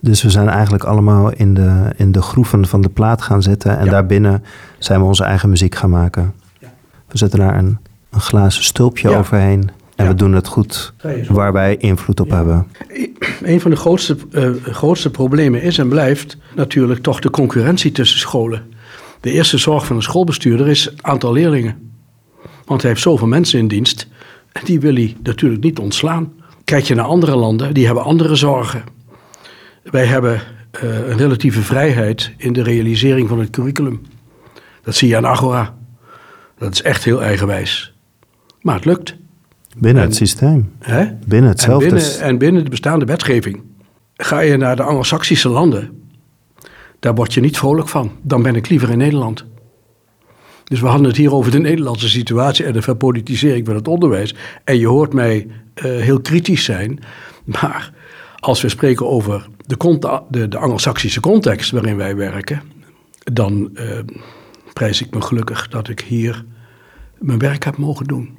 Dus 0.00 0.22
we 0.22 0.30
zijn 0.30 0.48
eigenlijk 0.48 0.84
allemaal 0.84 1.32
in 1.32 1.54
de, 1.54 1.92
in 1.96 2.12
de 2.12 2.22
groeven 2.22 2.66
van 2.66 2.80
de 2.80 2.88
plaat 2.88 3.22
gaan 3.22 3.42
zitten 3.42 3.78
en 3.78 3.88
daarbinnen 3.88 4.44
zijn 4.78 5.00
we 5.00 5.06
onze 5.06 5.24
eigen 5.24 5.48
muziek 5.48 5.74
gaan 5.74 5.90
maken. 5.90 6.34
Ja. 6.58 6.72
We 7.08 7.18
zetten 7.18 7.38
daar 7.38 7.58
een, 7.58 7.78
een 8.10 8.20
glazen 8.20 8.64
stulpje 8.64 9.08
ja. 9.08 9.18
overheen 9.18 9.70
en 9.96 10.06
we 10.06 10.14
doen 10.14 10.32
het 10.32 10.46
goed 10.46 10.92
waar 11.28 11.52
wij 11.52 11.76
invloed 11.76 12.20
op 12.20 12.30
hebben. 12.30 12.66
Een 13.42 13.60
van 13.60 13.70
de 13.70 13.76
grootste, 13.76 14.16
uh, 14.30 14.50
grootste 14.62 15.10
problemen 15.10 15.62
is 15.62 15.78
en 15.78 15.88
blijft 15.88 16.36
natuurlijk 16.54 17.00
toch 17.00 17.20
de 17.20 17.30
concurrentie 17.30 17.92
tussen 17.92 18.18
scholen. 18.18 18.62
De 19.20 19.30
eerste 19.30 19.58
zorg 19.58 19.86
van 19.86 19.96
een 19.96 20.02
schoolbestuurder 20.02 20.68
is 20.68 20.84
het 20.84 21.02
aantal 21.02 21.32
leerlingen. 21.32 21.93
Want 22.64 22.80
hij 22.80 22.90
heeft 22.90 23.02
zoveel 23.02 23.26
mensen 23.26 23.58
in 23.58 23.68
dienst. 23.68 24.08
En 24.52 24.64
die 24.64 24.80
wil 24.80 24.94
hij 24.94 25.16
natuurlijk 25.22 25.62
niet 25.62 25.78
ontslaan. 25.78 26.32
Kijk 26.64 26.84
je 26.84 26.94
naar 26.94 27.04
andere 27.04 27.36
landen, 27.36 27.74
die 27.74 27.86
hebben 27.86 28.04
andere 28.04 28.34
zorgen. 28.34 28.84
Wij 29.82 30.06
hebben 30.06 30.40
uh, 30.84 31.08
een 31.08 31.16
relatieve 31.16 31.62
vrijheid 31.62 32.32
in 32.36 32.52
de 32.52 32.62
realisering 32.62 33.28
van 33.28 33.38
het 33.38 33.50
curriculum. 33.50 34.02
Dat 34.82 34.94
zie 34.94 35.08
je 35.08 35.16
aan 35.16 35.26
Agora. 35.26 35.74
Dat 36.58 36.72
is 36.72 36.82
echt 36.82 37.04
heel 37.04 37.22
eigenwijs. 37.22 37.94
Maar 38.60 38.74
het 38.74 38.84
lukt. 38.84 39.16
Binnen 39.76 40.02
en, 40.02 40.08
het 40.08 40.16
systeem. 40.16 40.72
Hè? 40.78 41.06
Binnen 41.26 41.50
hetzelfde. 41.50 41.88
En 41.88 41.94
binnen, 41.94 42.20
en 42.20 42.38
binnen 42.38 42.64
de 42.64 42.70
bestaande 42.70 43.04
wetgeving. 43.04 43.62
Ga 44.16 44.40
je 44.40 44.56
naar 44.56 44.76
de 44.76 44.82
Anglo-Saxische 44.82 45.48
landen, 45.48 46.02
daar 47.00 47.14
word 47.14 47.34
je 47.34 47.40
niet 47.40 47.58
vrolijk 47.58 47.88
van. 47.88 48.12
Dan 48.22 48.42
ben 48.42 48.54
ik 48.54 48.68
liever 48.68 48.90
in 48.90 48.98
Nederland. 48.98 49.44
Dus 50.64 50.80
we 50.80 50.86
hadden 50.86 51.06
het 51.06 51.16
hier 51.16 51.34
over 51.34 51.50
de 51.50 51.58
Nederlandse 51.58 52.08
situatie 52.08 52.64
en 52.64 52.72
de 52.72 52.82
verpolitisering 52.82 53.66
van 53.66 53.74
het 53.74 53.88
onderwijs. 53.88 54.34
En 54.64 54.78
je 54.78 54.86
hoort 54.86 55.12
mij 55.12 55.46
uh, 55.46 55.82
heel 55.82 56.20
kritisch 56.20 56.64
zijn. 56.64 56.98
Maar 57.44 57.92
als 58.38 58.62
we 58.62 58.68
spreken 58.68 59.08
over 59.08 59.46
de, 59.66 59.98
de, 60.30 60.48
de 60.48 60.58
Anglo-Saxische 60.58 61.20
context 61.20 61.70
waarin 61.70 61.96
wij 61.96 62.16
werken, 62.16 62.62
dan 63.18 63.70
uh, 63.74 63.98
prijs 64.72 65.02
ik 65.02 65.14
me 65.14 65.20
gelukkig 65.20 65.68
dat 65.68 65.88
ik 65.88 66.00
hier 66.00 66.44
mijn 67.18 67.38
werk 67.38 67.64
heb 67.64 67.76
mogen 67.76 68.06
doen. 68.06 68.38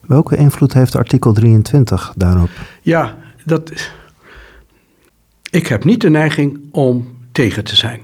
Welke 0.00 0.36
invloed 0.36 0.72
heeft 0.72 0.96
artikel 0.96 1.32
23 1.32 2.12
daarop? 2.16 2.50
Ja, 2.82 3.18
dat. 3.44 3.72
Ik 5.50 5.66
heb 5.66 5.84
niet 5.84 6.00
de 6.00 6.10
neiging 6.10 6.60
om 6.70 7.16
tegen 7.32 7.64
te 7.64 7.76
zijn. 7.76 8.00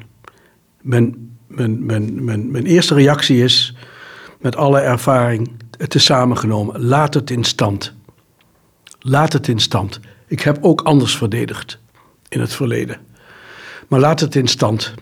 Men 0.83 1.28
mijn, 1.67 2.67
eerste 2.67 2.95
reactie 2.95 3.43
is, 3.43 3.75
met 4.41 4.57
alle 4.57 4.81
ervaring, 4.81 5.51
het 5.79 5.95
is 5.95 6.05
samengenomen. 6.05 6.85
Laat 6.85 7.15
het 7.15 7.31
in 7.31 7.45
stand. 7.45 7.95
Laat 9.01 9.33
het 9.33 9.49
in 9.49 9.59
stand. 9.59 10.01
Ik 10.27 10.41
heb 10.41 10.59
ook 10.61 10.81
anders 10.81 11.17
verdedigd 11.17 11.79
in 12.29 12.41
het 12.41 12.53
verleden. 12.53 12.97
Maar 13.89 14.01
laat 14.01 14.21
het 14.21 14.35
in 14.35 14.47
stand. 14.47 14.95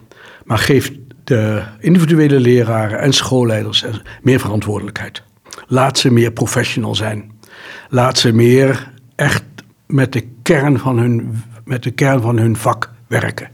Maar 0.44 0.58
geef 0.58 0.92
de 1.24 1.62
individuele 1.80 2.40
leraren 2.40 2.98
en 2.98 3.12
schoolleiders 3.12 3.84
meer 4.22 4.40
verantwoordelijkheid. 4.40 5.22
Laat 5.66 5.98
ze 5.98 6.12
meer 6.12 6.32
professional 6.32 6.94
zijn. 6.94 7.32
Laat 7.88 8.18
ze 8.18 8.32
meer 8.32 8.92
echt 9.14 9.44
met 9.86 10.12
de 10.12 10.28
kern 10.42 10.78
van 10.78 10.98
hun, 10.98 11.42
met 11.64 11.82
de 11.82 11.90
kern 11.90 12.22
van 12.22 12.38
hun 12.38 12.56
vak 12.56 12.90
werken. 13.06 13.50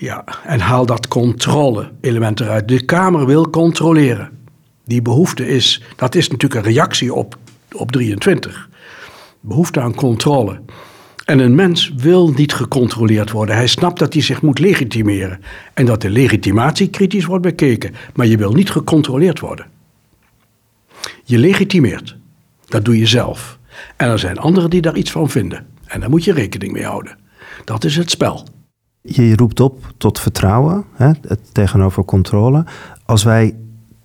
Ja, 0.00 0.24
en 0.44 0.60
haal 0.60 0.86
dat 0.86 1.08
controle-element 1.08 2.40
eruit. 2.40 2.68
De 2.68 2.84
Kamer 2.84 3.26
wil 3.26 3.50
controleren. 3.50 4.30
Die 4.84 5.02
behoefte 5.02 5.48
is, 5.48 5.82
dat 5.96 6.14
is 6.14 6.28
natuurlijk 6.28 6.66
een 6.66 6.72
reactie 6.72 7.14
op, 7.14 7.38
op 7.72 7.92
23. 7.92 8.68
Behoefte 9.40 9.80
aan 9.80 9.94
controle. 9.94 10.60
En 11.24 11.38
een 11.38 11.54
mens 11.54 11.92
wil 11.96 12.28
niet 12.28 12.52
gecontroleerd 12.52 13.30
worden. 13.30 13.54
Hij 13.54 13.66
snapt 13.66 13.98
dat 13.98 14.12
hij 14.12 14.22
zich 14.22 14.42
moet 14.42 14.58
legitimeren. 14.58 15.40
En 15.74 15.86
dat 15.86 16.00
de 16.00 16.10
legitimatie 16.10 16.88
kritisch 16.88 17.24
wordt 17.24 17.42
bekeken. 17.42 17.94
Maar 18.14 18.26
je 18.26 18.36
wil 18.36 18.52
niet 18.52 18.70
gecontroleerd 18.70 19.40
worden. 19.40 19.66
Je 21.24 21.38
legitimeert. 21.38 22.16
Dat 22.66 22.84
doe 22.84 22.98
je 22.98 23.06
zelf. 23.06 23.58
En 23.96 24.08
er 24.08 24.18
zijn 24.18 24.38
anderen 24.38 24.70
die 24.70 24.80
daar 24.80 24.96
iets 24.96 25.10
van 25.10 25.30
vinden. 25.30 25.66
En 25.86 26.00
daar 26.00 26.10
moet 26.10 26.24
je 26.24 26.32
rekening 26.32 26.72
mee 26.72 26.84
houden. 26.84 27.18
Dat 27.64 27.84
is 27.84 27.96
het 27.96 28.10
spel. 28.10 28.46
Je 29.08 29.36
roept 29.36 29.60
op 29.60 29.92
tot 29.96 30.20
vertrouwen, 30.20 30.84
hè, 30.94 31.10
tegenover 31.52 32.04
controle. 32.04 32.64
Als 33.04 33.22
wij 33.22 33.54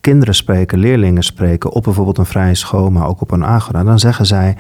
kinderen 0.02 0.36
spreken, 0.36 0.80
leerlingen 0.80 1.24
spreken 1.24 1.72
op 1.72 1.84
bijvoorbeeld 1.84 2.18
een 2.18 2.26
vrije 2.26 2.56
school, 2.56 2.90
maar 2.90 3.08
ook 3.08 3.22
op 3.22 3.32
een 3.32 3.46
agora, 3.46 3.84
dan 3.84 4.00
zeggen 4.00 4.26
zij: 4.26 4.58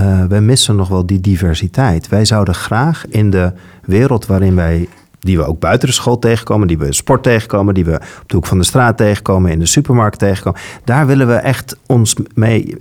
uh, 0.00 0.24
wij 0.24 0.40
missen 0.40 0.76
nog 0.76 0.88
wel 0.88 1.06
die 1.06 1.20
diversiteit. 1.20 2.08
Wij 2.08 2.24
zouden 2.24 2.54
graag 2.54 3.06
in 3.08 3.30
de 3.30 3.52
wereld 3.84 4.26
waarin 4.26 4.54
wij, 4.54 4.88
die 5.20 5.36
we 5.36 5.44
ook 5.44 5.60
buiten 5.60 5.88
de 5.88 5.94
school 5.94 6.18
tegenkomen, 6.18 6.68
die 6.68 6.78
we 6.78 6.92
sport 6.92 7.22
tegenkomen, 7.22 7.74
die 7.74 7.84
we 7.84 7.94
op 7.94 8.24
de 8.26 8.34
hoek 8.34 8.46
van 8.46 8.58
de 8.58 8.64
straat 8.64 8.96
tegenkomen, 8.96 9.50
in 9.50 9.58
de 9.58 9.66
supermarkt 9.66 10.18
tegenkomen, 10.18 10.60
daar 10.84 11.06
willen 11.06 11.26
we 11.26 11.34
echt 11.34 11.76
ons 11.86 12.16
mee 12.34 12.76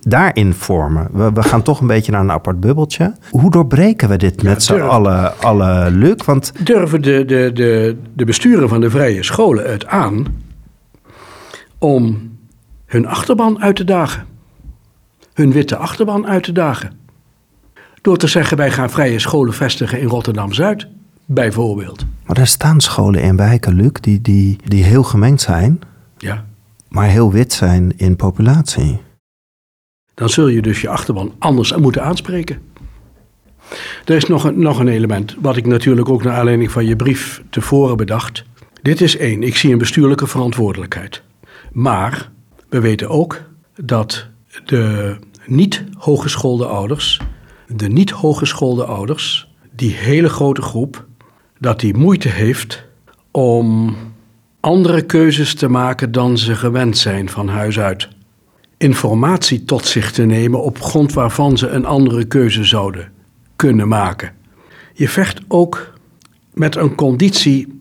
daarin 0.00 0.54
vormen. 0.54 1.08
We, 1.12 1.32
we, 1.32 1.42
gaan 1.42 1.62
toch 1.62 1.80
een 1.80 1.86
beetje 1.86 2.12
naar 2.12 2.20
een 2.20 2.30
apart 2.30 2.60
bubbeltje. 2.60 3.14
Hoe 3.30 3.50
doorbreken 3.50 4.08
we 4.08 4.16
dit 4.16 4.42
met 4.42 4.62
z'n 4.62 4.80
allen, 4.80 5.38
alle 5.40 5.90
Luc? 5.90 6.24
Want... 6.24 6.52
Durven 6.64 7.02
de, 7.02 7.24
de, 7.24 7.50
de, 7.54 7.96
de 8.12 8.24
besturen 8.24 8.68
van 8.68 8.80
de 8.80 8.90
vrije 8.90 9.22
scholen 9.22 9.70
het 9.70 9.86
aan 9.86 10.26
om 11.78 12.30
hun 12.86 13.06
achterban 13.06 13.62
uit 13.62 13.76
te 13.76 13.84
dagen? 13.84 14.26
Hun 15.34 15.52
witte 15.52 15.76
achterban 15.76 16.26
uit 16.26 16.42
te 16.42 16.52
dagen? 16.52 16.92
Door 18.02 18.16
te 18.16 18.26
zeggen, 18.26 18.56
wij 18.56 18.70
gaan 18.70 18.90
vrije 18.90 19.18
scholen 19.18 19.54
vestigen 19.54 20.00
in 20.00 20.06
Rotterdam-Zuid, 20.06 20.86
bijvoorbeeld. 21.24 22.04
Maar 22.26 22.36
er 22.36 22.46
staan 22.46 22.80
scholen 22.80 23.22
in 23.22 23.36
wijken, 23.36 23.74
Luc, 23.74 23.92
die, 24.00 24.20
die, 24.20 24.58
die 24.64 24.84
heel 24.84 25.02
gemengd 25.02 25.40
zijn... 25.40 25.80
Ja. 26.18 26.44
maar 26.88 27.06
heel 27.06 27.32
wit 27.32 27.52
zijn 27.52 27.92
in 27.96 28.16
populatie 28.16 29.00
dan 30.14 30.28
zul 30.28 30.48
je 30.48 30.62
dus 30.62 30.80
je 30.80 30.88
achterban 30.88 31.34
anders 31.38 31.76
moeten 31.76 32.02
aanspreken. 32.02 32.70
Er 34.04 34.16
is 34.16 34.26
nog 34.26 34.44
een, 34.44 34.58
nog 34.58 34.78
een 34.78 34.88
element, 34.88 35.36
wat 35.40 35.56
ik 35.56 35.66
natuurlijk 35.66 36.08
ook 36.08 36.22
naar 36.22 36.36
aanleiding 36.36 36.70
van 36.70 36.86
je 36.86 36.96
brief 36.96 37.42
tevoren 37.50 37.96
bedacht. 37.96 38.44
Dit 38.82 39.00
is 39.00 39.16
één, 39.16 39.42
ik 39.42 39.56
zie 39.56 39.72
een 39.72 39.78
bestuurlijke 39.78 40.26
verantwoordelijkheid. 40.26 41.22
Maar 41.72 42.30
we 42.68 42.80
weten 42.80 43.08
ook 43.08 43.40
dat 43.76 44.26
de 44.64 45.16
niet 45.46 45.84
hogeschoolde 45.98 46.66
ouders, 46.66 47.20
de 47.66 47.88
niet 47.88 48.10
hogeschoolde 48.10 48.84
ouders, 48.84 49.48
die 49.76 49.92
hele 49.92 50.28
grote 50.28 50.62
groep, 50.62 51.06
dat 51.58 51.80
die 51.80 51.94
moeite 51.94 52.28
heeft 52.28 52.84
om 53.30 53.96
andere 54.60 55.02
keuzes 55.02 55.54
te 55.54 55.68
maken 55.68 56.12
dan 56.12 56.38
ze 56.38 56.54
gewend 56.54 56.98
zijn 56.98 57.28
van 57.28 57.48
huis 57.48 57.78
uit 57.78 58.08
informatie 58.82 59.64
tot 59.64 59.86
zich 59.86 60.12
te 60.12 60.22
nemen 60.22 60.62
op 60.62 60.80
grond 60.80 61.12
waarvan 61.12 61.58
ze 61.58 61.68
een 61.68 61.84
andere 61.84 62.24
keuze 62.24 62.64
zouden 62.64 63.12
kunnen 63.56 63.88
maken. 63.88 64.32
Je 64.92 65.08
vecht 65.08 65.40
ook 65.48 65.92
met 66.54 66.76
een 66.76 66.94
conditie 66.94 67.80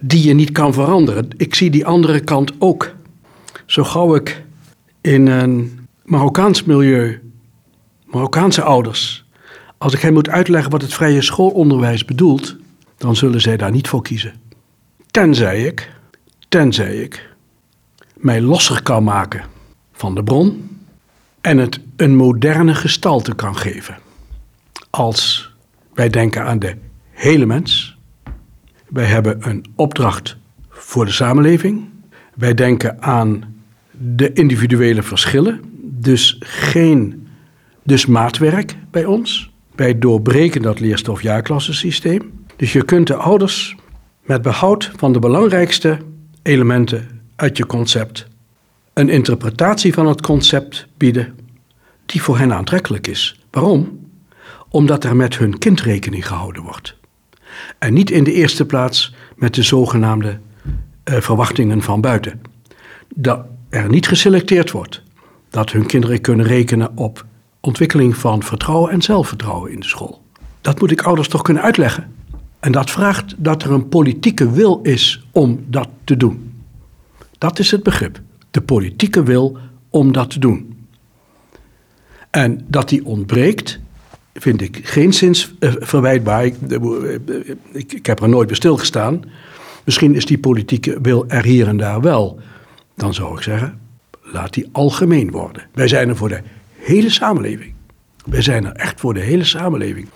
die 0.00 0.26
je 0.26 0.34
niet 0.34 0.52
kan 0.52 0.72
veranderen. 0.72 1.28
Ik 1.36 1.54
zie 1.54 1.70
die 1.70 1.86
andere 1.86 2.20
kant 2.20 2.52
ook. 2.58 2.94
Zo 3.66 3.84
gauw 3.84 4.14
ik 4.14 4.44
in 5.00 5.26
een 5.26 5.78
Marokkaans 6.04 6.64
milieu, 6.64 7.20
Marokkaanse 8.04 8.62
ouders, 8.62 9.24
als 9.78 9.94
ik 9.94 10.00
hen 10.00 10.12
moet 10.12 10.28
uitleggen 10.28 10.70
wat 10.70 10.82
het 10.82 10.94
vrije 10.94 11.22
schoolonderwijs 11.22 12.04
bedoelt, 12.04 12.56
dan 12.96 13.16
zullen 13.16 13.40
zij 13.40 13.56
daar 13.56 13.70
niet 13.70 13.88
voor 13.88 14.02
kiezen. 14.02 14.32
Tenzij 15.10 15.62
ik, 15.62 15.90
tenzij 16.48 16.96
ik 16.96 17.34
mij 18.16 18.40
losser 18.40 18.82
kan 18.82 19.04
maken 19.04 19.54
van 19.96 20.14
de 20.14 20.22
bron 20.22 20.78
en 21.40 21.58
het 21.58 21.80
een 21.96 22.16
moderne 22.16 22.74
gestalte 22.74 23.34
kan 23.34 23.56
geven. 23.56 23.96
Als 24.90 25.50
wij 25.94 26.08
denken 26.08 26.44
aan 26.44 26.58
de 26.58 26.76
hele 27.10 27.46
mens, 27.46 27.98
wij 28.88 29.04
hebben 29.04 29.48
een 29.48 29.64
opdracht 29.74 30.36
voor 30.68 31.04
de 31.04 31.10
samenleving, 31.10 31.88
wij 32.34 32.54
denken 32.54 33.02
aan 33.02 33.54
de 33.90 34.32
individuele 34.32 35.02
verschillen, 35.02 35.60
dus 35.82 36.36
geen 36.40 37.28
dus 37.82 38.06
maatwerk 38.06 38.76
bij 38.90 39.04
ons. 39.04 39.50
Wij 39.74 39.98
doorbreken 39.98 40.62
dat 40.62 40.80
leerstof-jaarklassensysteem. 40.80 42.44
Dus 42.56 42.72
je 42.72 42.84
kunt 42.84 43.06
de 43.06 43.14
ouders 43.14 43.76
met 44.22 44.42
behoud 44.42 44.90
van 44.96 45.12
de 45.12 45.18
belangrijkste 45.18 45.98
elementen 46.42 47.08
uit 47.36 47.56
je 47.56 47.66
concept 47.66 48.28
een 48.96 49.08
interpretatie 49.08 49.92
van 49.92 50.06
het 50.06 50.20
concept 50.20 50.86
bieden 50.96 51.38
die 52.06 52.22
voor 52.22 52.38
hen 52.38 52.52
aantrekkelijk 52.52 53.06
is. 53.06 53.40
Waarom? 53.50 54.08
Omdat 54.68 55.04
er 55.04 55.16
met 55.16 55.38
hun 55.38 55.58
kind 55.58 55.80
rekening 55.80 56.26
gehouden 56.26 56.62
wordt. 56.62 56.96
En 57.78 57.92
niet 57.92 58.10
in 58.10 58.24
de 58.24 58.32
eerste 58.32 58.66
plaats 58.66 59.14
met 59.34 59.54
de 59.54 59.62
zogenaamde 59.62 60.38
uh, 61.04 61.20
verwachtingen 61.20 61.82
van 61.82 62.00
buiten. 62.00 62.40
Dat 63.14 63.46
er 63.68 63.88
niet 63.88 64.08
geselecteerd 64.08 64.70
wordt. 64.70 65.02
Dat 65.50 65.70
hun 65.70 65.86
kinderen 65.86 66.20
kunnen 66.20 66.46
rekenen 66.46 66.96
op 66.96 67.26
ontwikkeling 67.60 68.16
van 68.16 68.42
vertrouwen 68.42 68.90
en 68.90 69.02
zelfvertrouwen 69.02 69.72
in 69.72 69.80
de 69.80 69.86
school. 69.86 70.22
Dat 70.60 70.80
moet 70.80 70.90
ik 70.90 71.02
ouders 71.02 71.28
toch 71.28 71.42
kunnen 71.42 71.62
uitleggen. 71.62 72.14
En 72.60 72.72
dat 72.72 72.90
vraagt 72.90 73.34
dat 73.36 73.62
er 73.62 73.70
een 73.70 73.88
politieke 73.88 74.50
wil 74.50 74.80
is 74.82 75.26
om 75.32 75.64
dat 75.68 75.88
te 76.04 76.16
doen. 76.16 76.62
Dat 77.38 77.58
is 77.58 77.70
het 77.70 77.82
begrip 77.82 78.20
de 78.56 78.62
politieke 78.62 79.22
wil 79.22 79.58
om 79.90 80.12
dat 80.12 80.30
te 80.30 80.38
doen. 80.38 80.86
En 82.30 82.64
dat 82.68 82.88
die 82.88 83.04
ontbreekt, 83.04 83.80
vind 84.34 84.60
ik 84.60 84.80
geen 84.82 85.12
zins 85.12 85.54
uh, 85.60 85.72
verwijtbaar. 85.78 86.44
Ik, 86.44 86.56
ik, 87.72 87.92
ik, 87.92 88.06
heb 88.06 88.20
er 88.20 88.28
nooit 88.28 88.46
bij 88.46 88.56
stilgestaan. 88.56 89.22
Misschien 89.84 90.14
is 90.14 90.26
die 90.26 90.38
politieke 90.38 90.98
wil 91.02 91.24
er 91.28 91.44
hier 91.44 91.68
en 91.68 91.76
daar 91.76 92.00
wel. 92.00 92.40
Dan 92.94 93.14
zou 93.14 93.36
ik 93.36 93.42
zeggen, 93.42 93.80
laat 94.22 94.54
die 94.54 94.68
algemeen 94.72 95.30
worden. 95.30 95.62
Wij 95.72 95.88
zijn 95.88 96.08
er 96.08 96.16
voor 96.16 96.28
de 96.28 96.40
hele 96.76 97.10
samenleving. 97.10 97.74
Wij 98.24 98.42
zijn 98.42 98.64
er 98.64 98.72
echt 98.72 99.00
voor 99.00 99.14
de 99.14 99.20
hele 99.20 99.44
samenleving. 99.44 100.08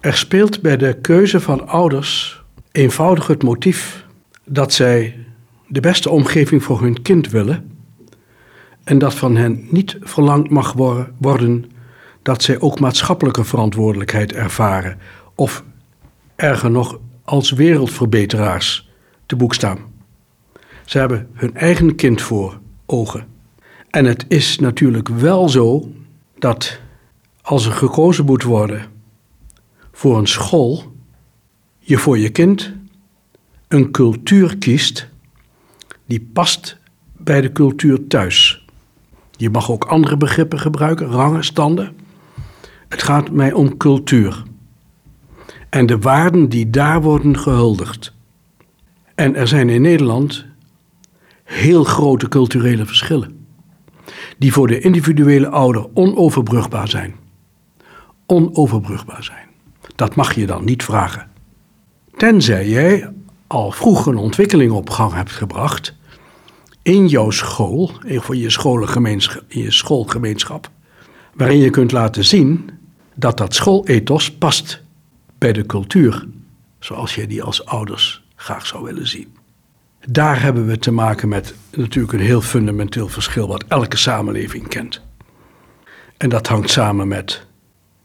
Er 0.00 0.16
speelt 0.16 0.60
bij 0.60 0.76
de 0.76 0.96
keuze 1.00 1.40
van 1.40 1.68
ouders 1.68 2.42
eenvoudig 2.72 3.26
het 3.26 3.42
motief 3.42 4.04
dat 4.44 4.72
zij 4.72 5.16
de 5.66 5.80
beste 5.80 6.10
omgeving 6.10 6.62
voor 6.62 6.80
hun 6.80 7.02
kind 7.02 7.30
willen 7.30 7.72
en 8.84 8.98
dat 8.98 9.14
van 9.14 9.36
hen 9.36 9.66
niet 9.70 9.96
verlangd 10.00 10.50
mag 10.50 10.72
worden 11.18 11.64
dat 12.22 12.42
zij 12.42 12.60
ook 12.60 12.80
maatschappelijke 12.80 13.44
verantwoordelijkheid 13.44 14.32
ervaren 14.32 14.98
of 15.34 15.64
erger 16.36 16.70
nog 16.70 16.98
als 17.24 17.50
wereldverbeteraars 17.50 18.90
te 19.26 19.36
boek 19.36 19.54
staan. 19.54 19.78
Ze 20.84 20.98
hebben 20.98 21.28
hun 21.32 21.54
eigen 21.54 21.94
kind 21.94 22.22
voor 22.22 22.60
ogen. 22.86 23.26
En 23.90 24.04
het 24.04 24.24
is 24.28 24.58
natuurlijk 24.58 25.08
wel 25.08 25.48
zo 25.48 25.92
dat 26.38 26.80
als 27.42 27.66
er 27.66 27.72
gekozen 27.72 28.24
moet 28.24 28.42
worden 28.42 28.86
voor 29.92 30.18
een 30.18 30.26
school, 30.26 30.92
je 31.78 31.98
voor 31.98 32.18
je 32.18 32.30
kind 32.30 32.72
een 33.68 33.90
cultuur 33.90 34.56
kiest 34.58 35.08
die 36.06 36.28
past 36.32 36.78
bij 37.16 37.40
de 37.40 37.52
cultuur 37.52 38.06
thuis. 38.06 38.63
Je 39.44 39.50
mag 39.50 39.70
ook 39.70 39.84
andere 39.84 40.16
begrippen 40.16 40.58
gebruiken, 40.58 41.06
rangen, 41.06 41.44
standen. 41.44 41.96
Het 42.88 43.02
gaat 43.02 43.30
mij 43.30 43.52
om 43.52 43.76
cultuur. 43.76 44.42
En 45.70 45.86
de 45.86 45.98
waarden 45.98 46.48
die 46.48 46.70
daar 46.70 47.02
worden 47.02 47.38
gehuldigd. 47.38 48.14
En 49.14 49.34
er 49.36 49.48
zijn 49.48 49.68
in 49.68 49.82
Nederland 49.82 50.46
heel 51.44 51.84
grote 51.84 52.28
culturele 52.28 52.86
verschillen. 52.86 53.46
Die 54.38 54.52
voor 54.52 54.66
de 54.66 54.80
individuele 54.80 55.48
ouder 55.48 55.86
onoverbrugbaar 55.94 56.88
zijn. 56.88 57.14
Onoverbrugbaar 58.26 59.24
zijn. 59.24 59.46
Dat 59.94 60.14
mag 60.14 60.34
je 60.34 60.46
dan 60.46 60.64
niet 60.64 60.84
vragen. 60.84 61.30
Tenzij 62.16 62.68
jij 62.68 63.10
al 63.46 63.70
vroeg 63.70 64.06
een 64.06 64.16
ontwikkeling 64.16 64.72
op 64.72 64.90
gang 64.90 65.12
hebt 65.12 65.32
gebracht 65.32 65.94
in 66.84 67.08
jouw 67.08 67.30
school, 67.30 67.90
voor 68.06 68.36
je, 68.36 68.50
je 69.48 69.70
schoolgemeenschap, 69.70 70.70
waarin 71.34 71.58
je 71.58 71.70
kunt 71.70 71.92
laten 71.92 72.24
zien 72.24 72.70
dat 73.14 73.36
dat 73.36 73.54
schoolethos 73.54 74.32
past 74.32 74.82
bij 75.38 75.52
de 75.52 75.66
cultuur, 75.66 76.26
zoals 76.78 77.14
je 77.14 77.26
die 77.26 77.42
als 77.42 77.66
ouders 77.66 78.24
graag 78.36 78.66
zou 78.66 78.84
willen 78.84 79.06
zien. 79.06 79.36
Daar 80.00 80.42
hebben 80.42 80.66
we 80.66 80.78
te 80.78 80.90
maken 80.90 81.28
met 81.28 81.54
natuurlijk 81.70 82.12
een 82.12 82.20
heel 82.20 82.40
fundamenteel 82.40 83.08
verschil 83.08 83.48
wat 83.48 83.64
elke 83.68 83.96
samenleving 83.96 84.68
kent. 84.68 85.00
En 86.16 86.28
dat 86.28 86.46
hangt 86.46 86.70
samen 86.70 87.08
met 87.08 87.46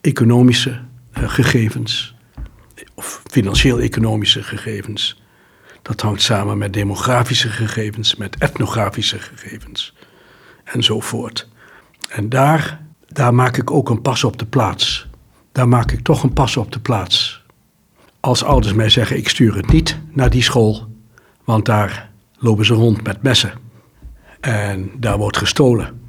economische 0.01 0.79
eh, 1.11 1.29
gegevens, 1.29 2.15
of 2.95 3.21
financieel-economische 3.25 4.43
gegevens, 4.43 5.18
dat 5.81 6.01
hangt 6.01 6.21
samen 6.21 6.57
met 6.57 6.73
demografische 6.73 7.49
gegevens, 7.49 8.15
met 8.15 8.37
etnografische 8.37 9.19
gegevens 9.19 9.93
enzovoort. 10.63 11.47
En 12.09 12.29
daar, 12.29 12.81
daar 13.07 13.33
maak 13.33 13.57
ik 13.57 13.71
ook 13.71 13.89
een 13.89 14.01
pas 14.01 14.23
op 14.23 14.39
de 14.39 14.45
plaats. 14.45 15.07
daar 15.51 15.67
maak 15.67 15.91
ik 15.91 15.99
toch 15.99 16.23
een 16.23 16.33
pas 16.33 16.57
op 16.57 16.71
de 16.71 16.79
plaats. 16.79 17.43
Als 18.19 18.43
ouders 18.43 18.73
mij 18.73 18.89
zeggen: 18.89 19.17
ik 19.17 19.29
stuur 19.29 19.55
het 19.55 19.71
niet 19.71 19.97
naar 20.11 20.29
die 20.29 20.43
school, 20.43 20.87
want 21.43 21.65
daar 21.65 22.09
lopen 22.37 22.65
ze 22.65 22.73
rond 22.73 23.03
met 23.03 23.21
messen 23.21 23.53
en 24.39 24.91
daar 24.97 25.17
wordt 25.17 25.37
gestolen. 25.37 26.01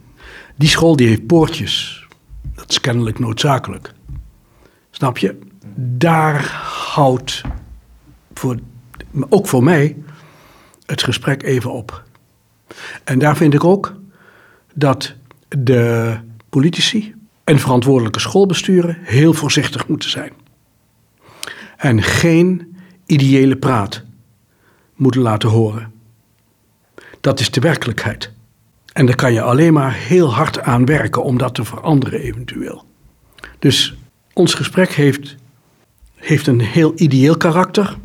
Die 0.57 0.69
school 0.69 0.97
die 0.97 1.09
heeft 1.09 1.27
poortjes. 1.27 2.07
Dat 2.55 2.71
is 2.71 2.81
kennelijk 2.81 3.19
noodzakelijk. 3.19 3.93
Snap 4.91 5.19
je? 5.19 5.39
Daar 5.77 6.45
houdt 6.93 7.43
voor, 8.35 8.57
ook 9.29 9.49
voor 9.49 9.63
mij 9.63 9.97
het 10.87 11.03
gesprek 11.03 11.43
even 11.43 11.73
op. 11.73 12.03
En 13.05 13.19
daar 13.19 13.37
vind 13.37 13.55
ik 13.55 13.65
ook 13.65 13.95
dat 14.75 15.15
de 15.49 16.17
politici 16.49 17.15
en 17.45 17.59
verantwoordelijke 17.59 18.21
schoolbesturen 18.21 18.99
heel 19.03 19.33
voorzichtig 19.33 19.89
moeten 19.89 20.11
zijn. 20.11 20.33
En 21.77 22.03
geen 22.03 22.77
ideële 23.07 23.57
praat 23.57 24.03
moeten 24.97 25.21
laten 25.21 25.49
horen. 25.49 25.93
Dat 27.21 27.41
is 27.41 27.51
de 27.51 27.61
werkelijkheid. 27.61 28.33
En 28.93 29.07
daar 29.07 29.15
kan 29.15 29.33
je 29.33 29.43
alleen 29.43 29.73
maar 29.73 29.95
heel 29.95 30.35
hard 30.35 30.61
aan 30.61 30.85
werken 30.85 31.23
om 31.23 31.39
dat 31.39 31.55
te 31.55 31.65
veranderen 31.65 32.21
eventueel. 32.21 32.85
Dus 33.59 33.95
ons 34.33 34.55
gesprek 34.55 34.91
heeft, 34.93 35.37
heeft 36.15 36.47
een 36.47 36.61
heel 36.61 36.93
ideeel 36.97 37.37
karakter. 37.37 37.97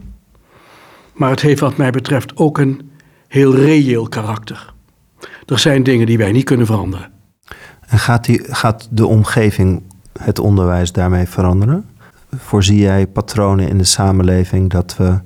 Maar 1.15 1.29
het 1.29 1.41
heeft 1.41 1.59
wat 1.59 1.77
mij 1.77 1.91
betreft 1.91 2.37
ook 2.37 2.57
een 2.57 2.91
heel 3.27 3.55
reëel 3.55 4.09
karakter. 4.09 4.73
Er 5.45 5.59
zijn 5.59 5.83
dingen 5.83 6.05
die 6.05 6.17
wij 6.17 6.31
niet 6.31 6.43
kunnen 6.43 6.65
veranderen. 6.65 7.11
En 7.87 7.99
gaat, 7.99 8.25
die, 8.25 8.43
gaat 8.43 8.87
de 8.91 9.07
omgeving 9.07 9.83
het 10.19 10.39
onderwijs 10.39 10.91
daarmee 10.91 11.27
veranderen? 11.27 11.85
Voorzie 12.37 12.79
jij 12.79 13.07
patronen 13.07 13.67
in 13.67 13.77
de 13.77 13.83
samenleving 13.83 14.69
dat 14.69 14.97
we 14.97 15.19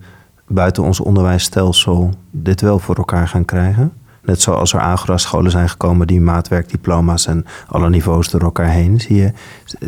buiten 0.48 0.84
ons 0.84 1.00
onderwijsstelsel 1.00 2.14
dit 2.32 2.62
wel 2.62 2.80
voor 2.80 2.96
elkaar 2.96 3.28
gaan 3.28 3.46
krijgen? 3.46 3.94
Net 4.22 4.42
zoals 4.42 4.74
er 4.74 4.80
aangerastscholen 4.80 5.52
zijn 5.52 5.70
gekomen 5.70 6.08
die 6.08 6.22
maatwerkdiploma's 6.22 7.26
en 7.26 7.46
alle 7.68 7.90
niveaus 7.90 8.30
door 8.30 8.42
elkaar 8.42 8.70
heen. 8.70 9.00
Zie 9.00 9.16
je, 9.16 9.32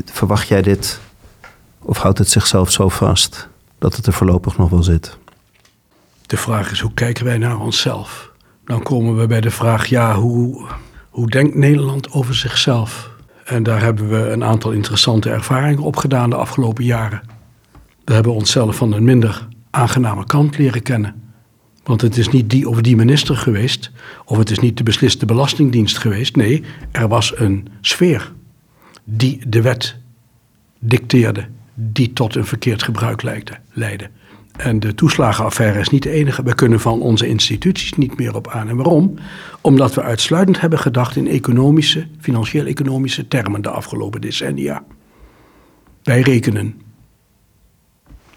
verwacht 0.05 0.47
jij 0.47 0.61
dit 0.61 0.99
of 1.81 1.97
houdt 1.97 2.17
het 2.17 2.29
zichzelf 2.29 2.71
zo 2.71 2.89
vast 2.89 3.49
dat 3.77 3.95
het 3.95 4.05
er 4.05 4.13
voorlopig 4.13 4.57
nog 4.57 4.69
wel 4.69 4.83
zit? 4.83 5.17
De 6.31 6.37
vraag 6.37 6.71
is 6.71 6.79
hoe 6.79 6.93
kijken 6.93 7.25
wij 7.25 7.37
naar 7.37 7.59
onszelf? 7.59 8.31
Dan 8.65 8.83
komen 8.83 9.17
we 9.17 9.27
bij 9.27 9.41
de 9.41 9.51
vraag, 9.51 9.85
ja, 9.85 10.15
hoe, 10.15 10.67
hoe 11.09 11.29
denkt 11.29 11.55
Nederland 11.55 12.11
over 12.11 12.35
zichzelf? 12.35 13.11
En 13.45 13.63
daar 13.63 13.81
hebben 13.81 14.09
we 14.09 14.29
een 14.29 14.43
aantal 14.43 14.71
interessante 14.71 15.29
ervaringen 15.29 15.83
op 15.83 15.95
gedaan 15.95 16.29
de 16.29 16.35
afgelopen 16.35 16.83
jaren. 16.83 17.21
We 18.05 18.13
hebben 18.13 18.33
onszelf 18.33 18.75
van 18.75 18.93
een 18.93 19.03
minder 19.03 19.47
aangename 19.69 20.25
kant 20.25 20.57
leren 20.57 20.81
kennen. 20.81 21.33
Want 21.83 22.01
het 22.01 22.17
is 22.17 22.29
niet 22.29 22.49
die 22.49 22.69
of 22.69 22.81
die 22.81 22.95
minister 22.95 23.35
geweest, 23.35 23.91
of 24.25 24.37
het 24.37 24.49
is 24.49 24.59
niet 24.59 24.77
de 24.77 24.83
besliste 24.83 25.25
belastingdienst 25.25 25.97
geweest. 25.97 26.35
Nee, 26.35 26.63
er 26.91 27.07
was 27.07 27.37
een 27.37 27.67
sfeer 27.81 28.31
die 29.03 29.41
de 29.47 29.61
wet 29.61 29.97
dicteerde, 30.79 31.47
die 31.73 32.13
tot 32.13 32.35
een 32.35 32.45
verkeerd 32.45 32.83
gebruik 32.83 33.21
leidde. 33.73 34.09
En 34.63 34.79
de 34.79 34.95
toeslagenaffaire 34.95 35.79
is 35.79 35.89
niet 35.89 36.03
de 36.03 36.09
enige. 36.09 36.43
We 36.43 36.55
kunnen 36.55 36.79
van 36.79 37.01
onze 37.01 37.27
instituties 37.27 37.93
niet 37.93 38.17
meer 38.17 38.35
op 38.35 38.47
aan. 38.47 38.69
En 38.69 38.75
waarom? 38.75 39.13
Omdat 39.61 39.93
we 39.93 40.01
uitsluitend 40.01 40.61
hebben 40.61 40.79
gedacht 40.79 41.15
in 41.15 41.27
economische, 41.27 42.07
financieel-economische 42.19 43.27
termen 43.27 43.61
de 43.61 43.69
afgelopen 43.69 44.21
decennia. 44.21 44.83
Wij 46.03 46.21
rekenen. 46.21 46.81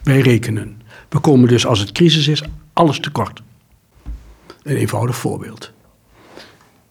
Wij 0.03 0.21
rekenen. 0.21 0.83
We 1.09 1.19
komen 1.19 1.49
dus 1.49 1.67
als 1.67 1.79
het 1.79 1.93
crisis 1.93 2.29
is 2.29 2.43
alles 2.73 3.01
tekort. 3.01 3.43
Een 4.63 4.77
eenvoudig 4.77 5.17
voorbeeld. 5.17 5.73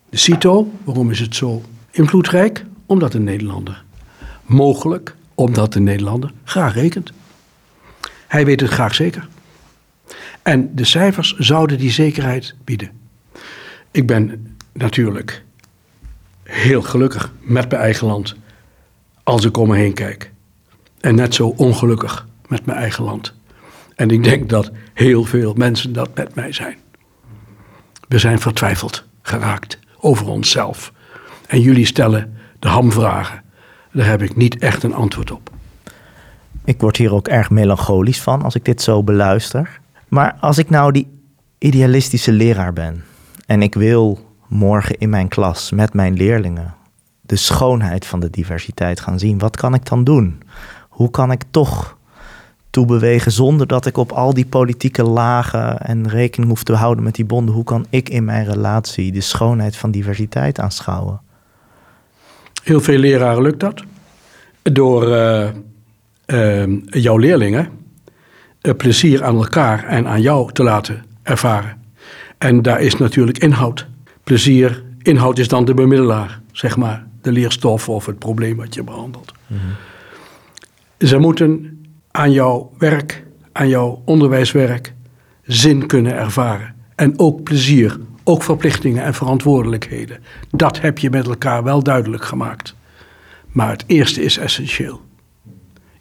De 0.10 0.18
CITO, 0.18 0.72
waarom 0.84 1.12
is 1.12 1.20
het 1.20 1.36
zo 1.36 1.62
invloedrijk? 1.92 2.66
Omdat 2.86 3.12
de 3.12 3.20
Nederlander. 3.20 3.84
Mogelijk 4.46 5.16
omdat 5.36 5.74
de 5.74 5.80
Nederlander 5.80 6.32
graag 6.44 6.74
rekent. 6.74 7.12
Hij 8.34 8.46
weet 8.46 8.60
het 8.60 8.70
graag 8.70 8.96
zeker. 8.96 9.28
En 10.42 10.76
de 10.76 10.86
cijfers 10.86 11.36
zouden 11.38 11.78
die 11.78 11.92
zekerheid 11.92 12.56
bieden. 12.64 12.92
Ik 13.92 14.08
ben 14.08 14.56
natuurlijk 14.72 15.44
heel 16.44 16.82
gelukkig 16.82 17.32
met 17.40 17.70
mijn 17.70 17.82
eigen 17.82 18.08
land 18.08 18.36
als 19.24 19.46
ik 19.46 19.58
om 19.58 19.68
me 19.68 19.76
heen 19.76 19.94
kijk. 19.94 20.32
En 21.00 21.16
net 21.16 21.34
zo 21.34 21.48
ongelukkig 21.48 22.28
met 22.48 22.66
mijn 22.66 22.78
eigen 22.78 23.04
land. 23.04 23.34
En 23.96 24.10
ik 24.10 24.24
denk 24.24 24.50
dat 24.50 24.72
heel 24.94 25.24
veel 25.24 25.54
mensen 25.54 25.94
dat 25.94 26.16
met 26.16 26.36
mij 26.36 26.52
zijn. 26.52 26.78
We 28.08 28.20
zijn 28.20 28.40
vertwijfeld 28.40 29.04
geraakt 29.22 29.80
over 30.00 30.28
onszelf. 30.28 30.94
En 31.48 31.62
jullie 31.62 31.86
stellen 31.86 32.38
de 32.60 32.68
hamvragen. 32.68 33.44
Daar 33.92 34.08
heb 34.08 34.22
ik 34.22 34.36
niet 34.36 34.58
echt 34.58 34.84
een 34.84 34.94
antwoord 34.94 35.32
op. 35.32 35.52
Ik 36.66 36.82
word 36.82 36.98
hier 36.98 37.14
ook 37.14 37.28
erg 37.28 37.50
melancholisch 37.50 38.22
van 38.22 38.42
als 38.42 38.56
ik 38.56 38.66
dit 38.66 38.82
zo 38.82 39.04
beluister. 39.04 39.80
Maar 40.08 40.38
als 40.40 40.58
ik 40.58 40.70
nou 40.70 40.92
die 40.92 41.08
idealistische 41.58 42.32
leraar 42.32 42.74
ben 42.74 43.04
en 43.46 43.62
ik 43.62 43.76
wil 43.76 44.20
morgen 44.48 44.98
in 44.98 45.10
mijn 45.10 45.28
klas 45.28 45.72
met 45.72 45.94
mijn 45.94 46.14
leerlingen 46.14 46.76
de 47.22 47.36
schoonheid 47.36 48.06
van 48.06 48.20
de 48.20 48.30
diversiteit 48.30 49.00
gaan 49.00 49.20
zien, 49.20 49.40
wat 49.40 49.56
kan 49.56 49.74
ik 49.74 49.86
dan 49.86 50.04
doen? 50.04 50.42
Hoe 50.90 51.12
kan 51.12 51.32
ik 51.32 51.44
toch 51.52 51.98
toebewegen 52.70 53.32
zonder 53.32 53.68
dat 53.68 53.86
ik 53.86 53.98
op 53.98 54.12
al 54.12 54.34
die 54.34 54.46
politieke 54.46 55.04
lagen 55.04 55.80
en 55.80 56.10
rekening 56.10 56.52
hoef 56.52 56.64
te 56.64 56.74
houden 56.74 57.04
met 57.04 57.16
die 57.16 57.26
bonden? 57.26 57.56
Hoe 57.56 57.64
kan 57.64 57.86
ik 57.90 58.10
in 58.10 58.26
mijn 58.26 58.46
relatie 58.46 59.12
de 59.12 59.22
schoonheid 59.22 59.76
van 59.76 59.92
diversiteit 59.92 60.60
aanschouwen? 60.60 61.22
Heel 62.64 62.82
veel 62.82 62.98
leraren 62.98 63.42
lukt 63.42 63.60
dat. 63.60 63.84
Door 64.62 65.08
uh, 65.08 65.50
jouw 66.86 67.18
leerlingen 67.18 67.70
plezier 68.72 69.24
aan 69.24 69.36
elkaar 69.36 69.84
en 69.84 70.08
aan 70.08 70.22
jou 70.22 70.52
te 70.52 70.64
laten 70.64 71.04
ervaren. 71.24 71.82
En 72.38 72.62
daar 72.62 72.82
is 72.82 72.98
natuurlijk 72.98 73.38
inhoud. 73.38 73.88
Plezier, 74.24 74.84
inhoud 75.02 75.38
is 75.38 75.48
dan 75.48 75.66
de 75.66 75.74
bemiddelaar, 75.74 76.42
zeg 76.52 76.78
maar. 76.78 77.06
De 77.22 77.32
leerstof 77.32 77.90
of 77.90 78.06
het 78.06 78.20
probleem 78.20 78.58
wat 78.58 78.74
je 78.74 78.84
behandelt. 78.84 79.32
Mm 79.48 79.60
Ze 80.98 81.18
moeten 81.18 81.82
aan 82.12 82.32
jouw 82.32 82.72
werk, 82.78 83.24
aan 83.52 83.70
jouw 83.70 84.02
onderwijswerk, 84.06 84.94
zin 85.42 85.88
kunnen 85.88 86.16
ervaren. 86.16 86.76
En 86.96 87.20
ook 87.20 87.44
plezier, 87.44 88.00
ook 88.24 88.44
verplichtingen 88.44 89.04
en 89.04 89.14
verantwoordelijkheden. 89.14 90.20
Dat 90.52 90.82
heb 90.82 90.98
je 90.98 91.10
met 91.10 91.28
elkaar 91.28 91.64
wel 91.64 91.84
duidelijk 91.84 92.26
gemaakt. 92.26 92.76
Maar 93.48 93.70
het 93.70 93.84
eerste 93.88 94.24
is 94.24 94.38
essentieel. 94.38 95.02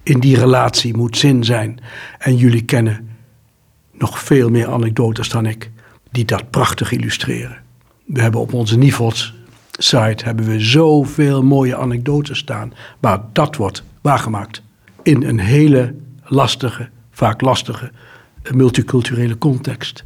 In 0.03 0.21
die 0.21 0.39
relatie 0.39 0.97
moet 0.97 1.17
zin 1.17 1.45
zijn. 1.45 1.81
En 2.19 2.37
jullie 2.37 2.65
kennen 2.65 3.09
nog 3.93 4.19
veel 4.19 4.51
meer 4.51 4.69
anekdotes 4.69 5.29
dan 5.29 5.47
ik, 5.47 5.71
die 6.11 6.25
dat 6.25 6.51
prachtig 6.51 6.93
illustreren. 6.93 7.63
We 8.05 8.21
hebben 8.21 8.41
op 8.41 8.53
onze 8.53 8.79
Nivels 8.79 9.35
site 9.71 10.25
hebben 10.25 10.47
we 10.47 10.61
zoveel 10.61 11.43
mooie 11.43 11.77
anekdotes 11.77 12.39
staan, 12.39 12.73
waar 13.01 13.21
dat 13.33 13.57
wordt 13.57 13.85
waargemaakt 14.01 14.63
in 15.03 15.23
een 15.23 15.39
hele 15.39 15.95
lastige, 16.25 16.89
vaak 17.11 17.41
lastige 17.41 17.91
multiculturele 18.53 19.39
context. 19.39 20.05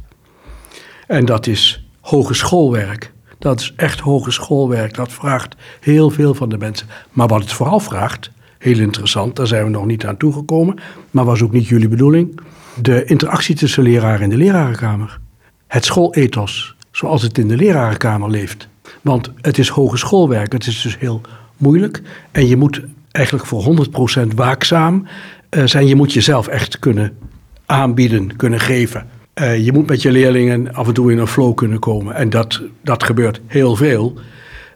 En 1.07 1.25
dat 1.25 1.47
is 1.47 1.87
hogeschoolwerk. 2.01 3.13
Dat 3.39 3.59
is 3.59 3.73
echt 3.75 3.99
hogeschoolwerk. 3.99 4.93
Dat 4.95 5.11
vraagt 5.11 5.55
heel 5.79 6.09
veel 6.09 6.33
van 6.33 6.49
de 6.49 6.57
mensen. 6.57 6.87
Maar 7.11 7.27
wat 7.27 7.41
het 7.41 7.51
vooral 7.53 7.79
vraagt, 7.79 8.31
heel 8.57 8.79
interessant, 8.79 9.35
daar 9.35 9.47
zijn 9.47 9.63
we 9.63 9.69
nog 9.69 9.85
niet 9.85 10.05
aan 10.05 10.17
toegekomen, 10.17 10.75
maar 11.11 11.25
was 11.25 11.41
ook 11.41 11.51
niet 11.51 11.67
jullie 11.67 11.87
bedoeling. 11.87 12.39
De 12.81 13.05
interactie 13.05 13.55
tussen 13.55 13.83
leraar 13.83 14.21
en 14.21 14.29
de 14.29 14.37
lerarenkamer. 14.37 15.19
Het 15.67 15.85
schoolethos, 15.85 16.75
zoals 16.91 17.21
het 17.21 17.37
in 17.37 17.47
de 17.47 17.55
lerarenkamer 17.55 18.29
leeft. 18.29 18.67
Want 19.01 19.31
het 19.41 19.57
is 19.57 19.67
hogeschoolwerk, 19.67 20.51
het 20.51 20.67
is 20.67 20.81
dus 20.81 20.97
heel 20.99 21.21
moeilijk. 21.57 22.01
En 22.31 22.47
je 22.47 22.57
moet 22.57 22.81
eigenlijk 23.11 23.45
voor 23.45 23.87
100% 24.21 24.27
waakzaam 24.35 25.07
uh, 25.49 25.65
zijn. 25.65 25.87
Je 25.87 25.95
moet 25.95 26.13
jezelf 26.13 26.47
echt 26.47 26.79
kunnen 26.79 27.17
aanbieden, 27.65 28.35
kunnen 28.35 28.59
geven. 28.59 29.07
Uh, 29.35 29.65
je 29.65 29.73
moet 29.73 29.87
met 29.87 30.01
je 30.01 30.11
leerlingen 30.11 30.73
af 30.73 30.87
en 30.87 30.93
toe 30.93 31.11
in 31.11 31.17
een 31.17 31.27
flow 31.27 31.55
kunnen 31.55 31.79
komen. 31.79 32.15
En 32.15 32.29
dat, 32.29 32.61
dat 32.81 33.03
gebeurt 33.03 33.41
heel 33.47 33.75
veel. 33.75 34.13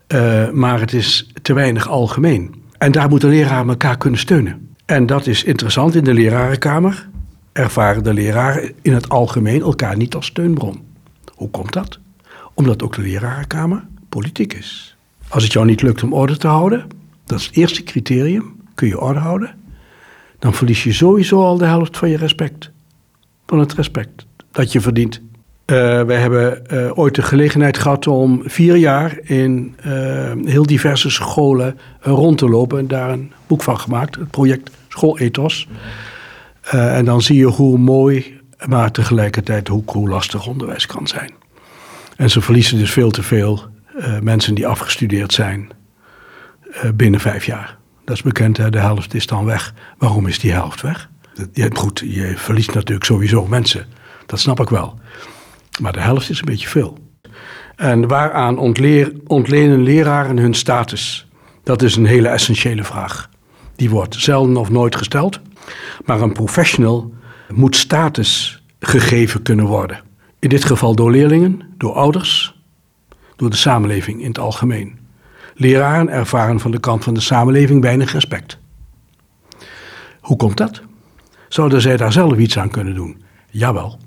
Uh, 0.08 0.50
maar 0.50 0.80
het 0.80 0.94
is 0.94 1.32
te 1.42 1.54
weinig 1.54 1.90
algemeen. 1.90 2.61
En 2.82 2.92
daar 2.92 3.10
moet 3.10 3.22
de 3.22 3.28
leraar 3.28 3.68
elkaar 3.68 3.98
kunnen 3.98 4.20
steunen. 4.20 4.76
En 4.86 5.06
dat 5.06 5.28
is 5.28 5.44
interessant. 5.44 5.96
In 5.96 6.04
de 6.04 6.14
lerarenkamer 6.14 7.10
ervaren 7.52 8.04
de 8.04 8.14
leraren 8.14 8.74
in 8.82 8.94
het 8.94 9.10
algemeen 9.10 9.62
elkaar 9.62 9.98
niet 9.98 10.16
als 10.16 10.26
steunbron. 10.26 10.82
Hoe 11.36 11.50
komt 11.50 11.74
dat? 11.74 12.00
Omdat 12.54 12.84
ook 12.84 12.96
de 12.96 13.02
lerarenkamer 13.02 13.84
politiek 14.10 14.54
is. 14.54 14.96
Als 15.28 15.44
het 15.44 15.54
jou 15.54 15.66
niet 15.66 15.82
lukt 15.82 16.04
om 16.04 16.14
orde 16.14 16.38
te 16.38 16.48
houden, 16.48 16.88
dat 17.26 17.40
is 17.40 17.46
het 17.46 17.56
eerste 17.56 17.84
criterium, 17.84 18.56
kun 18.76 18.88
je 18.88 19.02
orde 19.02 19.20
houden, 19.20 19.56
dan 20.40 20.54
verlies 20.54 20.84
je 20.84 20.94
sowieso 20.94 21.44
al 21.44 21.58
de 21.58 21.66
helft 21.66 21.98
van 21.98 22.10
je 22.10 22.18
respect. 22.18 22.72
Van 23.46 23.60
het 23.60 23.74
respect 23.74 24.26
dat 24.52 24.72
je 24.72 24.82
verdient. 24.82 25.22
Uh, 25.66 26.02
wij 26.02 26.18
hebben 26.18 26.62
uh, 26.74 26.98
ooit 26.98 27.16
de 27.16 27.22
gelegenheid 27.22 27.78
gehad 27.78 28.08
om 28.08 28.42
vier 28.46 28.76
jaar 28.76 29.18
in 29.24 29.76
uh, 29.86 30.32
heel 30.46 30.66
diverse 30.66 31.10
scholen 31.10 31.80
rond 32.00 32.38
te 32.38 32.50
lopen 32.50 32.80
en 32.80 32.88
daar 32.88 33.10
een 33.10 33.32
boek 33.48 33.64
van 33.64 33.80
gemaakt, 33.80 34.16
het 34.16 34.32
project 34.32 34.70
Schoolethos. 34.88 35.68
en 36.62 37.06
dan 37.06 37.22
zie 37.22 37.38
je 37.38 37.46
hoe 37.46 37.78
mooi, 37.78 38.40
maar 38.66 38.92
tegelijkertijd 38.92 39.68
hoe, 39.68 39.84
hoe 39.86 40.10
lastig 40.10 40.48
onderwijs 40.48 40.86
kan 40.86 41.08
zijn. 41.08 41.32
En 42.16 42.30
ze 42.30 42.42
verliezen 42.42 42.78
dus 42.78 42.92
veel 42.92 43.12
te 43.12 43.24
veel 43.24 43.64
mensen 44.22 44.56
die 44.56 44.68
afgestudeerd 44.68 45.34
zijn 45.34 45.70
binnen 46.96 47.20
vijf 47.20 47.46
jaar. 47.46 47.78
Dat 48.06 48.16
is 48.16 48.22
bekend, 48.22 48.58
hè? 48.58 48.70
de 48.70 48.80
helft 48.80 49.14
is 49.14 49.28
dan 49.28 49.46
weg. 49.46 49.74
Waarom 49.98 50.28
is 50.28 50.40
die 50.40 50.52
helft 50.52 50.82
weg? 50.82 51.10
Je, 51.54 51.70
goed, 51.74 52.04
je 52.06 52.34
verliest 52.36 52.74
natuurlijk 52.74 53.06
sowieso 53.06 53.48
mensen. 53.48 53.86
Dat 54.26 54.40
snap 54.40 54.60
ik 54.60 54.70
wel. 54.70 55.00
Maar 55.80 55.94
de 55.94 56.00
helft 56.00 56.30
is 56.30 56.40
een 56.40 56.46
beetje 56.46 56.68
veel. 56.68 56.98
En 57.76 58.08
waaraan 58.08 58.58
ontleer, 58.58 59.14
ontlenen 59.28 59.84
leraren 59.84 60.38
hun 60.38 60.54
status? 60.54 61.28
Dat 61.64 61.82
is 61.82 61.96
een 61.96 62.06
hele 62.06 62.28
essentiële 62.28 62.84
vraag. 62.84 63.30
Die 63.76 63.90
wordt 63.90 64.16
zelden 64.16 64.58
of 64.58 64.70
nooit 64.70 64.96
gesteld. 64.96 65.40
Maar 66.06 66.22
een 66.22 66.34
professional 66.34 67.14
moet 67.54 67.76
status 67.76 68.64
gegeven 68.80 69.42
kunnen 69.42 69.66
worden. 69.66 70.02
In 70.40 70.50
dit 70.50 70.66
geval 70.66 70.96
door 70.96 71.12
leerlingen, 71.12 71.62
door 71.78 71.94
ouders, 71.94 72.60
door 73.36 73.50
de 73.50 73.56
samenleving 73.56 74.22
in 74.22 74.28
het 74.28 74.40
algemeen. 74.40 75.00
Leraren 75.56 76.10
ervaren 76.10 76.60
van 76.60 76.72
de 76.72 76.80
kant 76.80 77.04
van 77.04 77.14
de 77.14 77.20
samenleving 77.20 77.82
weinig 77.82 78.12
respect. 78.12 78.60
Hoe 80.20 80.38
komt 80.38 80.58
dat? 80.58 80.82
Zouden 81.48 81.82
zij 81.82 81.98
daar 81.98 82.12
zelf 82.12 82.38
iets 82.38 82.58
aan 82.58 82.70
kunnen 82.70 82.96
doen? 82.96 83.24
Jawel. 83.50 84.00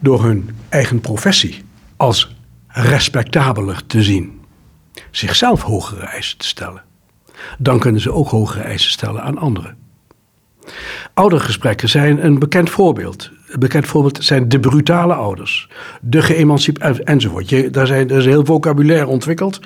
Door 0.00 0.24
hun 0.24 0.50
eigen 0.68 1.00
professie 1.00 1.64
als 1.96 2.36
respectabeler 2.66 3.86
te 3.86 4.02
zien. 4.02 4.40
Zichzelf 5.10 5.62
hogere 5.62 6.06
eisen 6.06 6.38
te 6.38 6.46
stellen. 6.46 6.82
Dan 7.58 7.78
kunnen 7.78 8.00
ze 8.00 8.12
ook 8.12 8.28
hogere 8.28 8.62
eisen 8.62 8.90
stellen 8.90 9.22
aan 9.22 9.38
anderen. 9.38 9.76
Oudergesprekken 11.14 11.88
zijn 11.88 12.24
een 12.24 12.38
bekend 12.38 12.70
voorbeeld. 12.70 13.30
Een 13.48 13.60
bekend 13.60 13.86
voorbeeld 13.86 14.24
zijn 14.24 14.48
de 14.48 14.60
brutale 14.60 15.14
ouders, 15.14 15.68
de 16.00 16.22
geëmancipeerd 16.22 17.02
enzovoort. 17.02 17.74
Daar, 17.74 17.86
zijn, 17.86 18.10
er 18.10 18.18
is 18.18 18.24
heel 18.24 18.44
vocabulaire 18.44 19.06
ontwikkeld 19.06 19.60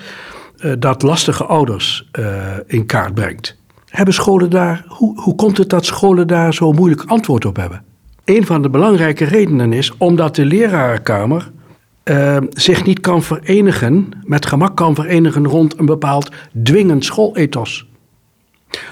uh, 0.58 0.72
dat 0.78 1.02
lastige 1.02 1.44
ouders 1.44 2.08
uh, 2.18 2.52
in 2.66 2.86
kaart 2.86 3.14
brengt. 3.14 3.56
Hebben 3.88 4.14
scholen 4.14 4.50
daar, 4.50 4.84
hoe, 4.88 5.20
hoe 5.20 5.34
komt 5.34 5.58
het 5.58 5.68
dat 5.68 5.84
scholen 5.84 6.26
daar 6.26 6.54
zo 6.54 6.72
moeilijk 6.72 7.02
antwoord 7.06 7.44
op 7.44 7.56
hebben? 7.56 7.84
Een 8.24 8.46
van 8.46 8.62
de 8.62 8.70
belangrijke 8.70 9.24
redenen 9.24 9.72
is 9.72 9.96
omdat 9.96 10.34
de 10.34 10.44
lerarenkamer 10.44 11.50
uh, 12.04 12.36
zich 12.50 12.84
niet 12.84 13.00
kan 13.00 13.22
verenigen, 13.22 14.08
met 14.22 14.46
gemak 14.46 14.76
kan 14.76 14.94
verenigen 14.94 15.46
rond 15.46 15.78
een 15.78 15.86
bepaald 15.86 16.30
dwingend 16.62 17.04
schoolethos. 17.04 17.88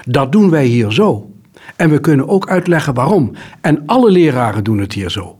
Dat 0.03 0.31
doen 0.31 0.49
wij 0.49 0.65
hier 0.65 0.91
zo. 0.91 1.29
En 1.75 1.89
we 1.89 1.99
kunnen 1.99 2.27
ook 2.27 2.49
uitleggen 2.49 2.93
waarom. 2.93 3.31
En 3.61 3.83
alle 3.85 4.11
leraren 4.11 4.63
doen 4.63 4.77
het 4.77 4.93
hier 4.93 5.09
zo. 5.09 5.37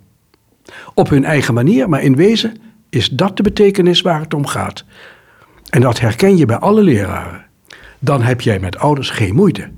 Op 0.93 1.09
hun 1.09 1.25
eigen 1.25 1.53
manier, 1.53 1.89
maar 1.89 2.03
in 2.03 2.15
wezen 2.15 2.57
is 2.89 3.09
dat 3.09 3.37
de 3.37 3.43
betekenis 3.43 4.01
waar 4.01 4.19
het 4.19 4.33
om 4.33 4.45
gaat. 4.45 4.85
En 5.69 5.81
dat 5.81 5.99
herken 5.99 6.37
je 6.37 6.45
bij 6.45 6.57
alle 6.57 6.83
leraren. 6.83 7.45
Dan 7.99 8.21
heb 8.21 8.41
jij 8.41 8.59
met 8.59 8.77
ouders 8.77 9.09
geen 9.09 9.35
moeite. 9.35 9.69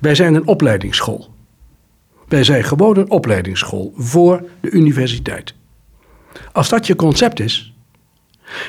Wij 0.00 0.14
zijn 0.14 0.34
een 0.34 0.46
opleidingsschool. 0.46 1.34
Wij 2.28 2.44
zijn 2.44 2.64
gewoon 2.64 2.96
een 2.96 3.10
opleidingsschool 3.10 3.92
voor 3.96 4.44
de 4.60 4.70
universiteit. 4.70 5.54
Als 6.52 6.68
dat 6.68 6.86
je 6.86 6.96
concept 6.96 7.40
is, 7.40 7.74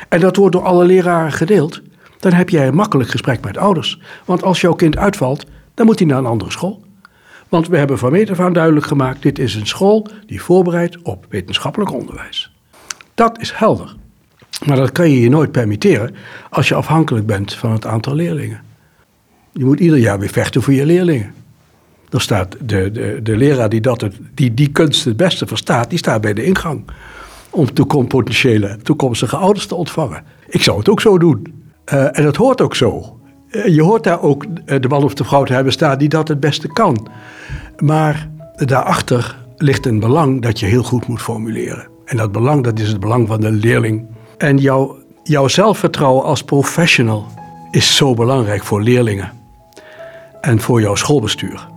en 0.10 0.20
dat 0.20 0.36
wordt 0.36 0.54
door 0.54 0.64
alle 0.64 0.86
leraren 0.86 1.32
gedeeld, 1.32 1.82
dan 2.20 2.34
heb 2.34 2.50
jij 2.50 2.68
een 2.68 2.76
makkelijk 2.76 3.10
gesprek 3.10 3.44
met 3.44 3.58
ouders. 3.58 4.02
Want 4.26 4.44
als 4.44 4.62
jouw 4.62 4.74
kind 4.74 4.98
uitvalt, 4.98 5.46
dan 5.74 5.86
moet 5.86 6.00
hij 6.00 6.08
naar 6.08 6.18
een 6.18 6.26
andere 6.26 6.52
school. 6.52 6.86
Want 7.50 7.68
we 7.68 7.78
hebben 7.78 7.98
van 7.98 8.12
meet 8.12 8.30
af 8.30 8.40
aan 8.40 8.54
duidelijk 8.54 8.86
gemaakt: 8.86 9.22
dit 9.22 9.40
is 9.40 9.56
een 9.56 9.68
school 9.68 10.08
die 10.26 10.42
voorbereidt 10.42 11.02
op 11.02 11.26
wetenschappelijk 11.30 11.92
onderwijs. 11.92 12.54
Dat 13.14 13.40
is 13.40 13.52
helder. 13.52 13.96
Maar 14.66 14.78
dat 14.78 14.92
kan 14.92 15.10
je 15.10 15.20
je 15.20 15.30
nooit 15.30 15.52
permitteren 15.52 16.16
als 16.50 16.68
je 16.68 16.76
afhankelijk 16.76 17.26
bent 17.26 17.54
van 17.54 17.72
het 17.72 17.86
aantal 17.86 18.14
leerlingen. 18.14 18.62
Je 19.52 19.66
moet 19.66 19.80
ieder 19.80 19.98
jaar 19.98 20.20
weer 20.20 20.30
vechten 20.30 20.62
voor 20.62 20.74
je 20.74 20.86
leerlingen. 20.86 21.34
Dan 22.10 22.20
staat 22.20 22.56
de, 22.62 22.92
de, 22.92 23.20
de 23.24 23.38
leraar 23.38 23.70
die, 23.70 23.82
dat 23.82 24.02
het, 24.02 24.16
die 24.34 24.54
die 24.54 24.70
kunst 24.70 25.06
het 25.06 25.18
beste 25.18 25.48
verstaat, 25.48 25.90
die 25.90 25.98
staat 25.98 26.22
bij 26.22 26.34
de 26.34 26.44
ingang. 26.44 26.84
Om 27.50 27.68
potentiële 28.08 28.78
toekomstige 28.84 29.36
ouders 29.36 29.66
te 29.66 29.76
ontvangen. 29.76 30.24
Ik 30.48 30.62
zou 30.62 30.78
het 30.78 30.90
ook 30.90 31.02
zo 31.02 31.18
doen. 31.18 31.64
Uh, 31.94 32.18
en 32.18 32.24
dat 32.24 32.36
hoort 32.36 32.62
ook 32.62 32.76
zo. 32.76 33.20
Uh, 33.52 33.66
je 33.68 33.84
hoort 33.84 34.04
daar 34.04 34.22
ook 34.22 34.46
de 34.82 34.88
man 34.88 35.04
of 35.04 35.14
de 35.14 35.24
vrouw 35.24 35.44
te 35.44 35.54
hebben 35.54 35.74
staan 35.74 35.98
die 35.98 36.10
dat 36.10 36.28
het 36.28 36.40
beste 36.40 36.68
kan. 36.68 37.08
Maar 37.78 38.30
daarachter 38.56 39.38
ligt 39.58 39.86
een 39.86 40.00
belang 40.00 40.42
dat 40.42 40.60
je 40.60 40.66
heel 40.66 40.84
goed 40.84 41.08
moet 41.08 41.22
formuleren. 41.22 41.88
En 42.06 42.18
dat 42.18 42.32
belang, 42.32 42.64
dat 42.64 42.80
is 42.80 42.88
het 42.88 43.00
belang 43.00 43.28
van 43.28 43.42
de 43.42 43.52
leerling. 43.52 44.06
En 44.38 44.58
jouw, 44.58 44.98
jouw 45.24 45.48
zelfvertrouwen 45.48 46.24
als 46.24 46.44
professional 46.44 47.26
is 47.72 47.96
zo 47.96 48.14
belangrijk 48.14 48.64
voor 48.64 48.82
leerlingen. 48.82 49.32
En 50.42 50.60
voor 50.60 50.82
jouw 50.82 50.96
schoolbestuur. 50.96 51.68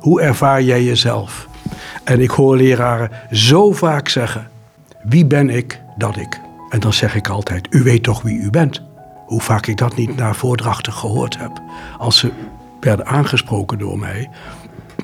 Hoe 0.00 0.20
ervaar 0.20 0.62
jij 0.62 0.84
jezelf? 0.84 1.48
En 2.04 2.20
ik 2.20 2.30
hoor 2.30 2.56
leraren 2.56 3.10
zo 3.30 3.72
vaak 3.72 4.08
zeggen: 4.08 4.50
Wie 5.02 5.26
ben 5.26 5.50
ik 5.50 5.80
dat 5.96 6.16
ik? 6.16 6.40
En 6.70 6.80
dan 6.80 6.92
zeg 6.92 7.14
ik 7.14 7.28
altijd: 7.28 7.66
U 7.70 7.82
weet 7.82 8.02
toch 8.02 8.22
wie 8.22 8.38
u 8.38 8.50
bent? 8.50 8.82
Hoe 9.26 9.40
vaak 9.40 9.66
ik 9.66 9.76
dat 9.76 9.96
niet 9.96 10.16
naar 10.16 10.34
voordrachten 10.34 10.92
gehoord 10.92 11.38
heb. 11.38 11.62
Als 11.98 12.18
ze 12.18 12.30
werden 12.80 13.06
aangesproken 13.06 13.78
door 13.78 13.98
mij 13.98 14.30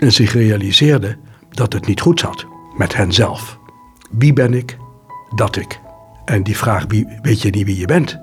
en 0.00 0.12
zich 0.12 0.32
realiseerden 0.32 1.18
dat 1.50 1.72
het 1.72 1.86
niet 1.86 2.00
goed 2.00 2.20
zat 2.20 2.46
met 2.76 2.96
henzelf. 2.96 3.58
Wie 4.10 4.32
ben 4.32 4.54
ik 4.54 4.78
dat 5.34 5.56
ik? 5.56 5.80
En 6.24 6.42
die 6.42 6.56
vraag, 6.56 6.84
wie, 6.88 7.18
weet 7.22 7.42
je 7.42 7.50
niet 7.50 7.66
wie 7.66 7.78
je 7.78 7.86
bent? 7.86 8.18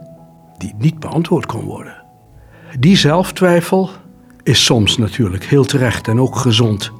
Die 0.57 0.73
niet 0.77 0.99
beantwoord 0.99 1.45
kon 1.45 1.63
worden. 1.63 2.03
Die 2.79 2.97
zelftwijfel 2.97 3.89
is 4.43 4.65
soms 4.65 4.97
natuurlijk 4.97 5.43
heel 5.43 5.65
terecht 5.65 6.07
en 6.07 6.19
ook 6.19 6.35
gezond, 6.35 6.91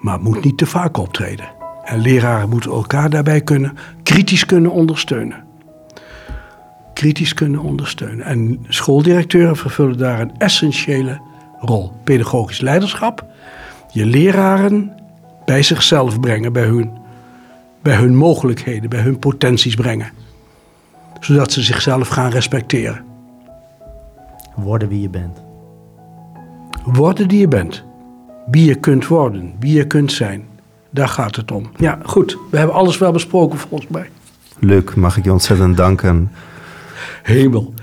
maar 0.00 0.20
moet 0.20 0.44
niet 0.44 0.58
te 0.58 0.66
vaak 0.66 0.96
optreden. 0.96 1.46
En 1.84 2.00
leraren 2.00 2.48
moeten 2.48 2.70
elkaar 2.70 3.10
daarbij 3.10 3.40
kunnen, 3.40 3.76
kritisch 4.02 4.46
kunnen 4.46 4.70
ondersteunen. 4.70 5.44
Kritisch 6.94 7.34
kunnen 7.34 7.60
ondersteunen. 7.60 8.26
En 8.26 8.64
schooldirecteuren 8.68 9.56
vervullen 9.56 9.98
daar 9.98 10.20
een 10.20 10.38
essentiële 10.38 11.20
rol. 11.60 11.92
Pedagogisch 12.04 12.60
leiderschap, 12.60 13.24
je 13.92 14.06
leraren 14.06 14.92
bij 15.44 15.62
zichzelf 15.62 16.20
brengen, 16.20 16.52
bij 16.52 16.64
hun, 16.64 16.90
bij 17.82 17.96
hun 17.96 18.16
mogelijkheden, 18.16 18.90
bij 18.90 19.00
hun 19.00 19.18
potenties 19.18 19.74
brengen. 19.74 20.10
Zodat 21.20 21.52
ze 21.52 21.62
zichzelf 21.62 22.08
gaan 22.08 22.30
respecteren. 22.30 23.04
Worden 24.54 24.88
wie 24.88 25.00
je 25.00 25.08
bent. 25.08 25.43
Worden 26.84 27.28
die 27.28 27.38
je 27.38 27.48
bent. 27.48 27.84
Wie 28.46 28.64
je 28.64 28.74
kunt 28.74 29.06
worden, 29.06 29.54
wie 29.60 29.76
je 29.76 29.86
kunt 29.86 30.12
zijn. 30.12 30.44
Daar 30.90 31.08
gaat 31.08 31.36
het 31.36 31.52
om. 31.52 31.70
Ja, 31.76 31.98
goed. 32.02 32.38
We 32.50 32.58
hebben 32.58 32.76
alles 32.76 32.98
wel 32.98 33.12
besproken 33.12 33.58
volgens 33.58 33.90
mij. 33.90 34.10
Luc, 34.58 34.94
mag 34.94 35.16
ik 35.16 35.24
je 35.24 35.32
ontzettend 35.32 35.76
danken. 35.76 36.30
Hemel. 37.22 37.74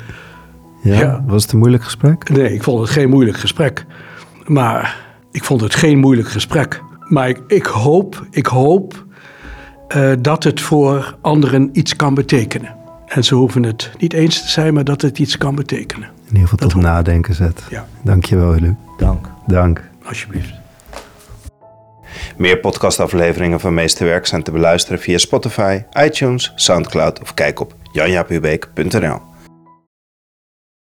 Ja, 0.82 1.00
ja, 1.00 1.24
was 1.28 1.44
het 1.44 1.52
een 1.52 1.60
moeilijk 1.60 1.84
gesprek? 1.84 2.30
Nee, 2.30 2.54
ik 2.54 2.64
vond 2.64 2.80
het 2.80 2.90
geen 2.90 3.10
moeilijk 3.10 3.38
gesprek. 3.38 3.86
Maar 4.46 4.98
ik 5.32 5.44
vond 5.44 5.62
het 5.62 5.76
geen 5.76 5.98
moeilijk 5.98 6.30
gesprek. 6.30 6.82
Maar 7.08 7.30
ik, 7.30 7.42
ik 7.48 7.66
hoop, 7.66 8.26
ik 8.30 8.46
hoop 8.46 9.06
uh, 9.96 10.12
dat 10.20 10.44
het 10.44 10.62
voor 10.62 11.18
anderen 11.22 11.70
iets 11.74 11.96
kan 11.96 12.14
betekenen. 12.14 12.76
En 13.06 13.24
ze 13.24 13.36
hoeven 13.36 13.64
het 13.64 13.92
niet 13.98 14.14
eens 14.14 14.42
te 14.42 14.50
zijn, 14.50 14.74
maar 14.74 14.84
dat 14.84 15.02
het 15.02 15.20
iets 15.20 15.38
kan 15.38 15.56
betekenen. 15.56 16.10
In 16.32 16.38
ieder 16.38 16.50
geval 16.50 16.70
tot 16.70 16.82
nadenken 16.82 17.36
zet. 17.36 17.64
Ja. 17.70 17.86
Dank 18.04 18.26
je 18.26 18.36
wel, 18.36 18.56
Luc. 18.56 18.74
Dank. 18.98 19.30
Dank. 19.48 19.90
Alsjeblieft. 20.04 20.54
Meer 22.38 22.58
podcastafleveringen 22.58 23.60
van 23.60 23.74
Meesterwerk 23.74 24.26
zijn 24.26 24.44
te 24.44 24.52
beluisteren 24.52 25.00
via 25.00 25.18
Spotify, 25.18 25.82
iTunes, 26.04 26.52
Soundcloud 26.56 27.22
of 27.22 27.34
kijk 27.34 27.60
op 27.60 27.76
janjapubeek.nl. 27.92 29.31